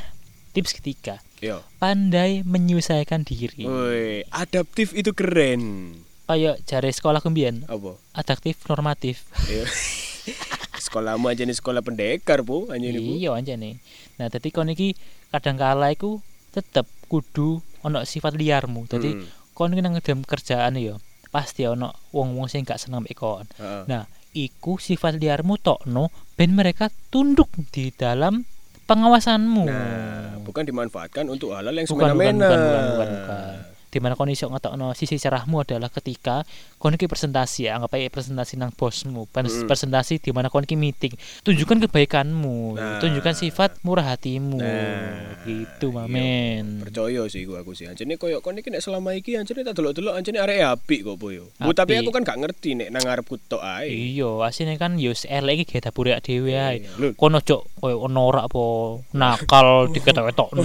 tips 0.55 0.79
ketiga 0.79 1.19
Yo. 1.43 1.61
pandai 1.77 2.41
menyesuaikan 2.41 3.27
diri 3.27 3.67
Woi, 3.67 4.25
adaptif 4.33 4.97
itu 4.97 5.13
keren. 5.13 5.93
Kayak 6.25 6.65
jari 6.65 6.91
sekolah 6.91 7.21
kembian 7.21 7.65
Apa? 7.67 7.97
adaptif 8.13 8.61
normatif 8.67 9.25
Iya. 9.45 9.65
Sekolahmu 10.85 11.27
aja 11.27 11.43
nih 11.43 11.53
sekolah 11.53 11.81
pendekar, 11.81 12.41
Bu. 12.41 12.69
Ini, 12.69 12.93
Bu. 12.95 13.13
iya 13.15 13.31
aja 13.33 13.55
nih 13.55 13.77
nah 14.15 14.29
tadi 14.29 14.49
kau 14.49 14.63
nih 14.63 14.95
kadang 15.29 15.57
kala 15.57 15.91
iku 15.91 16.23
tetep 16.51 16.87
kudu 17.07 17.59
ono 17.83 18.05
sifat 18.05 18.33
liarmu 18.33 18.87
jadi 18.87 19.11
Hmm. 19.11 19.27
kau 19.53 19.67
nih 19.67 19.81
nang 19.81 19.99
kerjaan 19.99 20.79
yo 20.79 21.03
pasti 21.29 21.67
ono 21.67 21.91
wong-wong 22.11 22.47
sing 22.47 22.63
gak 22.63 22.79
seneng 22.79 23.03
mbek 23.03 23.19
kon 23.19 23.43
Heeh. 23.59 23.83
Nah, 23.85 24.07
iku 24.33 24.79
sifat 24.79 25.19
liarmu 25.19 25.59
tokno 25.59 26.09
ben 26.35 26.55
mereka 26.55 26.95
tunduk 27.09 27.51
di 27.71 27.91
dalam 27.91 28.47
pengawasanmu. 28.85 29.65
Nah, 29.65 30.39
bukan 30.43 30.63
dimanfaatkan 30.63 31.27
untuk 31.27 31.57
hal-hal 31.57 31.73
yang 31.73 31.87
bukan, 31.87 32.07
bukan, 32.07 32.15
semena-mena. 32.15 32.47
bukan, 32.47 32.59
bukan, 32.61 32.83
bukan, 32.87 33.09
bukan. 33.11 33.57
Di 33.95 34.03
mana 34.03 34.19
kon 34.19 34.27
iso 34.27 34.51
ngetokno 34.51 34.91
sisi 34.99 35.15
cerahmu 35.23 35.63
adalah 35.63 35.87
ketika 35.87 36.43
kon 36.83 36.99
iki 36.99 37.07
presentasi 37.07 37.71
ya. 37.71 37.79
Anggap 37.79 37.95
aja 37.95 38.11
presentasi 38.11 38.59
nang 38.59 38.75
bosmu 38.75 39.31
Mm-mm. 39.31 39.71
presentasi 39.71 40.19
di 40.19 40.35
mana 40.35 40.51
kon 40.51 40.67
iki 40.67 40.75
meeting. 40.75 41.15
Tunjukkan 41.47 41.87
kebaikanmu 41.87 42.75
Nah. 42.75 42.99
tunjukkan 42.99 43.39
sifat 43.39 43.79
murah 43.87 44.17
hatimu. 44.19 44.59
Nah, 44.59 45.39
gitu 45.47 45.95
iya. 45.95 45.97
mamen. 46.03 46.83
Percaya 46.83 47.23
sih 47.31 47.47
gua 47.47 47.63
aku 47.63 47.79
sih. 47.79 47.87
Anjene 47.87 48.19
koyo 48.19 48.43
kon 48.43 48.59
iki 48.59 48.75
nek 48.75 48.83
selama 48.83 49.15
iki 49.15 49.39
anjene 49.39 49.63
tak 49.63 49.79
delok-delok 49.79 50.19
anjene 50.19 50.43
arek 50.43 50.67
apik 50.67 51.07
kok 51.07 51.17
boyo 51.21 51.55
Bu, 51.61 51.71
tapi 51.71 51.95
aku 52.01 52.11
kan 52.11 52.27
gak 52.27 52.41
ngerti 52.43 52.75
nek 52.75 52.91
nang 52.91 53.07
ngarepku 53.07 53.39
tok 53.47 53.63
ae. 53.63 53.87
Iya 54.19 54.43
asine 54.43 54.75
kan 54.75 54.99
yo 54.99 55.15
elek 55.15 55.63
iki 55.63 55.79
gawe 55.79 55.93
dapur 55.93 56.11
ya 56.11 56.19
dhewe 56.19 56.53
ae. 56.59 56.83
Lho. 56.99 57.15
kono 57.15 57.39
cok 57.39 57.79
koyo 57.79 58.09
norak 58.09 58.49
apa 58.49 58.65
nakal 59.13 59.69
diketok-ketokno 59.95 60.63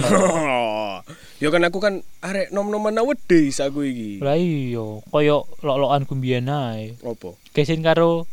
ya 1.40 1.48
kan 1.48 1.64
aku 1.64 1.78
kan 1.80 1.94
arek 2.20 2.52
nom-noman 2.52 3.00
wedis 3.00 3.19
aku 3.28 3.80
iki 3.84 4.10
lah 4.22 4.36
iya 4.38 4.86
koyo 5.10 5.46
lok-lokan 5.60 6.08
kumbian 6.08 6.48
ae 6.48 6.96
opo 7.04 7.36
kesin 7.52 7.84
karo 7.84 8.24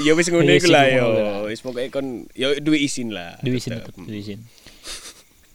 ya 0.00 0.16
wis 0.16 0.32
ngono 0.32 0.50
iku 0.50 0.68
lah 0.72 0.84
yo 0.88 1.06
wis 1.46 1.60
pokoke 1.60 1.92
kon 1.92 2.24
ya 2.32 2.56
duwe 2.58 2.80
izin 2.80 3.12
lah 3.12 3.36
duwisin 3.44 3.76
tetep. 3.76 3.92
tetep 3.92 4.06
duwisin 4.06 4.40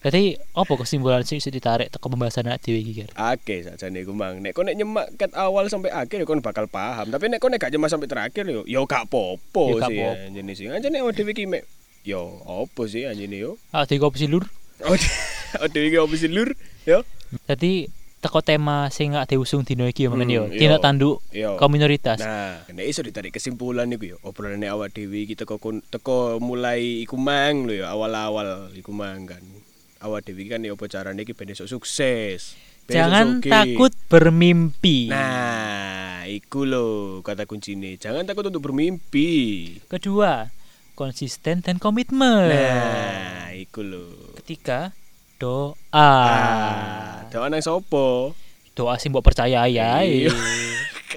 Jadi 0.05 0.37
apa 0.53 0.69
kesimpulan 0.77 1.25
sih 1.25 1.41
iso 1.41 1.49
ditarik 1.49 1.89
teko 1.89 2.13
pembahasan 2.13 2.45
anak 2.45 2.61
dhewe 2.61 2.77
iki, 2.77 2.93
Ger? 2.93 3.09
Akeh 3.17 3.65
sakjane 3.65 4.05
iku 4.05 4.13
mang. 4.13 4.37
Nek 4.37 4.53
nek 4.53 4.77
nyemak 4.77 5.17
ket 5.17 5.33
awal 5.33 5.65
sampai 5.65 5.89
akhir 5.89 6.21
ya 6.21 6.29
kon 6.29 6.45
bakal 6.45 6.69
paham. 6.69 7.09
Tapi 7.09 7.25
nek 7.25 7.41
kon 7.41 7.49
nek 7.49 7.57
gak 7.57 7.73
nyemak 7.73 7.89
sampai 7.89 8.05
terakhir 8.05 8.45
yo 8.45 8.61
yo 8.69 8.85
gak 8.85 9.09
apa-apa 9.09 9.63
Yo 9.65 9.81
gak 9.81 9.89
sih. 9.89 9.97
apa-apa. 9.97 10.29
Anjene 10.29 10.53
sih. 10.53 10.69
Anjene 10.69 11.01
awake 11.01 11.17
dhewe 11.17 11.33
iki 11.33 11.49
mek 11.49 11.65
yo 12.05 12.37
apa 12.45 12.81
sih 12.85 13.09
anjene 13.09 13.49
yo. 13.49 13.57
Ah, 13.73 13.89
di 13.89 13.97
kopi 13.97 14.29
lur. 14.29 14.45
Iki 15.73 15.97
opo 15.97 16.13
sih 16.13 16.29
lur? 16.29 16.53
Yo. 16.85 17.01
Jadi 17.49 17.89
teko 18.25 18.41
tema 18.41 18.89
sing 18.89 19.13
gak 19.13 19.29
diusung 19.29 19.61
dino 19.61 19.85
iki 19.85 20.03
ya 20.03 20.09
Hmm, 20.09 20.17
men 20.17 20.27
yo. 20.27 20.49
Tindak 20.49 20.81
tanduk 20.81 21.21
Yo. 21.29 21.61
minoritas. 21.67 22.17
Nah, 22.17 22.65
nek 22.67 22.83
iso 22.83 22.99
ditarik 22.99 23.29
kesimpulan 23.31 23.85
iku 23.87 24.11
yo. 24.11 24.17
Obrolan 24.21 24.57
nek 24.57 24.73
awak 24.73 24.89
dhewe 24.91 25.21
iki 25.21 25.33
teko 25.33 25.61
teko 25.85 26.17
mulai 26.39 27.01
iku 27.01 27.15
mang 27.15 27.63
lho 27.63 27.79
yo 27.79 27.85
awal-awal 27.85 28.73
iku 28.73 28.89
mang 28.89 29.23
kan. 29.23 29.45
Awak 29.99 30.25
dhewe 30.25 30.43
kan 30.47 30.59
yo 30.59 30.73
apa 30.73 30.85
carane 30.87 31.21
iki 31.21 31.31
ben 31.31 31.47
iso 31.47 31.63
sukses. 31.63 32.57
Ben 32.85 32.91
iso 32.91 32.97
Jangan 32.99 33.25
sugih. 33.37 33.51
takut 33.51 33.93
bermimpi. 34.07 35.09
Nah, 35.09 36.25
iku 36.25 36.63
lho 36.63 36.87
kata 37.21 37.45
kuncine. 37.45 37.95
Jangan 37.95 38.23
takut 38.23 38.45
untuk 38.45 38.61
bermimpi. 38.63 39.29
Kedua, 39.85 40.49
konsisten 40.93 41.59
dan 41.59 41.77
komitmen. 41.77 42.49
Nah, 42.49 43.49
iku 43.51 43.81
lho. 43.81 44.05
Ketiga, 44.37 44.93
doa. 45.35 45.75
Ah, 45.91 47.27
doa 47.29 47.47
nang 47.47 47.59
sapa? 47.59 48.31
Doa 48.71 48.95
sing 48.95 49.11
mbok 49.11 49.23
percaya 49.23 49.67
ya. 49.71 50.01
Iya. 50.01 50.31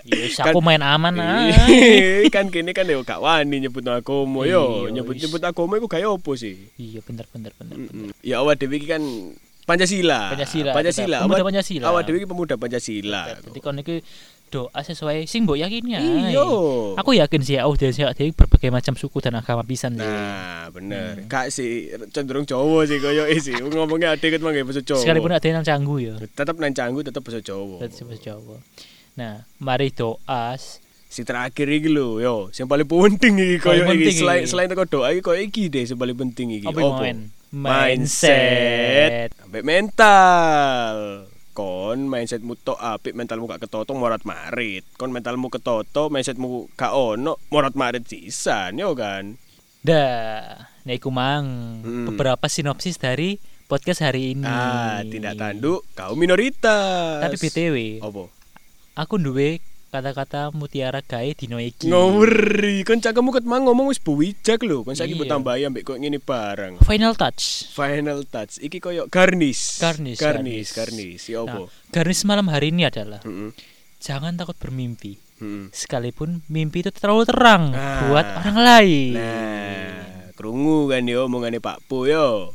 Yes, 0.08 0.40
Kan- 0.40 0.54
aku 0.54 0.62
main 0.62 0.80
aman 0.80 1.20
ah. 1.20 1.52
kan 2.34 2.48
kene 2.48 2.72
kan 2.72 2.86
yo 2.86 3.02
gak 3.02 3.20
wani 3.20 3.60
nyebut 3.60 3.84
agama 3.84 4.46
yo. 4.46 4.86
Iya, 4.88 4.94
Nyebut-nyebut 4.94 5.42
agama 5.42 5.76
iku 5.76 5.84
gaya 5.86 6.08
opo 6.08 6.32
sih? 6.32 6.56
Iya, 6.76 7.04
bener 7.04 7.28
bener 7.28 7.52
bener. 7.58 7.76
bener. 7.76 8.14
Ya 8.22 8.40
awak 8.40 8.56
dhewe 8.56 8.78
kan 8.82 9.02
Pancasila. 9.68 10.32
Pancasila, 10.32 10.72
Pancasila. 10.72 11.18
Pemuda 11.28 11.44
Pancasila. 11.44 11.84
Awak 11.92 12.02
dhewe 12.08 12.16
iki 12.18 12.28
pemuda 12.28 12.54
Pancasila. 12.56 13.22
Jadi 13.36 13.58
kon 13.60 13.76
iki 13.76 14.00
doa 14.49 14.80
sesuai 14.80 15.28
sing 15.28 15.44
mbok 15.44 15.61
yakini. 15.61 15.96
Iya. 16.32 16.44
Aku 16.96 17.14
yakin 17.14 17.40
sih 17.44 17.61
audiens 17.61 17.96
ya 17.96 18.11
dari 18.16 18.32
berbagai 18.32 18.72
macam 18.72 18.96
suku 18.96 19.20
dan 19.20 19.36
agama 19.36 19.62
pisan 19.62 19.94
sih. 19.94 20.03
Nah, 20.03 20.72
bener. 20.72 21.22
Hmm. 21.22 21.28
Kak 21.28 21.53
sih 21.53 21.92
cenderung 22.11 22.49
Jawa 22.49 22.88
sih 22.88 22.99
koyo 22.99 23.28
sih. 23.38 23.55
Ngomongnya 23.61 24.16
adek 24.16 24.36
ket 24.36 24.42
mangke 24.42 24.64
basa 24.64 24.80
Jawa. 24.80 25.05
Sekalipun 25.05 25.32
ada 25.32 25.46
yang 25.46 25.64
canggu 25.64 25.96
ya. 26.01 26.14
tetap 26.18 26.57
nang 26.57 26.74
canggu 26.74 27.01
tetap 27.05 27.22
basa 27.22 27.40
Jawa. 27.44 27.84
Tetap 27.84 28.09
bahasa 28.09 28.20
Jawa. 28.24 28.57
Nah, 29.14 29.44
mari 29.61 29.92
doa. 29.92 30.57
si 31.09 31.24
terakhir 31.24 31.64
iki 31.72 31.88
lho 31.88 32.20
yo 32.20 32.53
sing 32.53 32.68
paling 32.68 32.84
penting 32.84 33.40
iki 33.40 33.57
koyo 33.64 33.88
iki 33.96 34.12
selain 34.12 34.44
iki. 34.44 34.53
selain 34.53 34.68
teko 34.68 34.84
doa 34.84 35.09
iki 35.16 35.24
koyo 35.24 35.40
iki 35.40 35.72
deh 35.72 35.88
sing 35.88 35.96
paling 35.96 36.12
penting 36.12 36.61
iki 36.61 36.68
main? 36.68 37.32
mindset 37.49 39.32
ambek 39.40 39.64
mental 39.64 41.24
kon 41.59 42.06
mindsetmu 42.06 42.54
tok 42.56 42.78
apik 42.78 43.12
mentalmu 43.12 43.50
gak 43.50 43.59
ketoto 43.61 43.90
morat 43.92 44.22
marit 44.22 44.86
kon 44.94 45.11
mentalmu 45.11 45.50
ketoto 45.50 46.06
mindsetmu 46.06 46.70
gak 46.72 46.94
ono 46.94 47.34
morat 47.48 47.74
marit 47.74 48.06
sisan 48.06 48.78
yo 48.78 48.94
kan 48.94 49.34
Dah, 49.78 50.54
nah 50.84 50.92
iku 50.92 51.09
mang 51.09 51.46
Hmm. 51.80 52.06
beberapa 52.06 52.46
sinopsis 52.46 52.94
dari 52.94 53.38
podcast 53.64 54.02
hari 54.02 54.32
ini. 54.32 54.42
ah 54.42 55.02
tindak 55.02 55.34
tanduk 55.34 55.82
kaum 55.92 56.14
minoritas 56.14 57.18
Tapi 57.20 57.36
BTW, 57.36 57.76
opo 58.00 58.30
aku 58.92 59.14
duwe 59.16 59.62
kata-kata 59.89 60.53
mutiara 60.53 61.01
gawe 61.01 61.30
dino 61.32 61.57
iki. 61.57 61.89
ngawuri 61.89 62.84
kon 62.84 62.99
cakemmu 62.99 63.30
ket 63.30 63.43
mang 63.43 63.64
ngomong 63.64 63.89
wis 63.89 63.97
buwijak 63.97 64.61
lho 64.61 64.82
kon 64.82 64.93
saiki 64.93 65.12
Iya. 65.12 65.18
mbok 65.18 65.28
tambahi 65.30 65.62
ambek 65.64 65.82
kok 65.82 65.97
ngene 65.97 66.18
barang 66.18 66.72
Final 66.80 67.12
touch. 67.14 67.64
Final 67.70 68.20
touch. 68.22 68.57
Iki 68.59 68.78
koyo 68.78 69.03
garnish. 69.07 69.78
Garnish, 69.78 70.16
garnish, 70.16 70.68
garnish. 70.68 70.70
garnish. 70.70 71.24
Ya 71.26 71.41
Nah, 71.41 71.57
opo? 71.59 71.72
garis 71.89 72.20
malam 72.22 72.47
hari 72.47 72.68
ini 72.68 72.84
adalah 72.84 73.20
Heeh. 73.20 73.57
jangan 73.99 74.34
takut 74.34 74.55
bermimpi. 74.55 75.16
Heeh. 75.39 75.70
Sekalipun 75.70 76.45
mimpi 76.47 76.82
itu 76.82 76.91
terlalu 76.91 77.24
terang 77.24 77.70
Ah. 77.70 78.05
buat 78.07 78.26
orang 78.43 78.59
lain. 78.59 79.12
Nah, 79.14 79.97
krungu 80.32 80.84
kan 80.86 81.03
yo 81.03 81.24
omongane 81.24 81.59
Pak 81.59 81.86
Po 81.86 82.05
yo. 82.05 82.53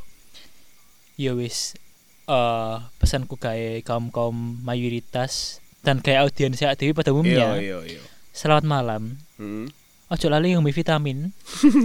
ya 1.14 1.32
wis 1.32 1.78
eh 2.24 2.78
pesanku 2.98 3.36
gawe 3.36 3.82
kaum 3.82 4.10
kaum 4.10 4.34
mayoritas 4.62 5.63
dan 5.84 6.00
kayak 6.00 6.24
audiens 6.24 6.58
ya 6.58 6.72
dewi 6.74 6.92
pada 6.92 7.12
Iya, 7.12 7.14
umumnya 7.14 7.48
iya, 7.60 7.78
iya. 7.84 8.02
selamat 8.32 8.64
malam 8.64 9.20
Heeh. 9.36 9.68
ojo 10.10 10.26
lali 10.28 10.56
ngombe 10.56 10.72
vitamin 10.72 11.36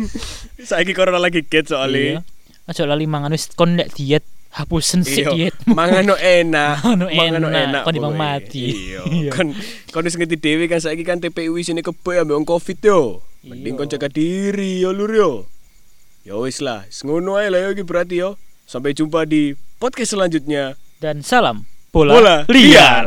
Saiki 0.69 0.95
corona 0.95 1.19
lagi 1.19 1.43
get 1.43 1.67
Iya. 1.67 1.71
soalnya. 1.71 2.21
ojo 2.65 2.83
lali 2.85 3.05
mangan 3.05 3.33
wis 3.33 3.51
kon 3.51 3.75
nek 3.75 3.91
diet 3.93 4.23
hapusen 4.51 5.03
sik 5.03 5.27
Iya, 5.27 5.51
diet 5.51 5.57
mangan 5.67 6.03
no 6.05 6.15
enak. 6.15 6.81
Mangan 7.19 7.41
no 7.41 7.49
enak, 7.49 7.83
kon 7.83 7.95
pokoknya. 7.95 8.17
mati. 8.17 8.65
Iya. 8.71 9.03
Iya. 9.19 9.31
Kon 9.31 9.49
kon 9.91 10.03
wis 10.03 10.15
ngerti 10.15 10.37
dhewe 10.37 10.65
kan 10.67 10.79
saiki 10.79 11.03
kan 11.03 11.19
TPU 11.19 11.53
sini 11.59 11.81
kebo 11.81 12.15
ambek 12.15 12.35
wong 12.35 12.47
Covid 12.47 12.79
yo. 12.81 13.01
Mending 13.43 13.75
Iya. 13.75 13.79
kon 13.79 13.89
jaga 13.89 14.09
diri 14.09 14.79
yo 14.79 14.91
lur 14.91 15.11
yo. 15.11 15.31
Ya 16.23 16.37
wis 16.37 16.61
lah, 16.61 16.85
ngono 17.03 17.35
ae 17.35 17.49
lah 17.49 17.61
yo 17.61 17.73
iki 17.73 17.83
berarti 17.83 18.21
yo. 18.21 18.37
Sampai 18.63 18.93
jumpa 18.93 19.25
di 19.25 19.53
podcast 19.77 20.13
selanjutnya. 20.13 20.77
dan 20.99 21.23
salam 21.23 21.63
bola, 21.89 22.11
Bola 22.11 22.37
liar. 22.47 23.07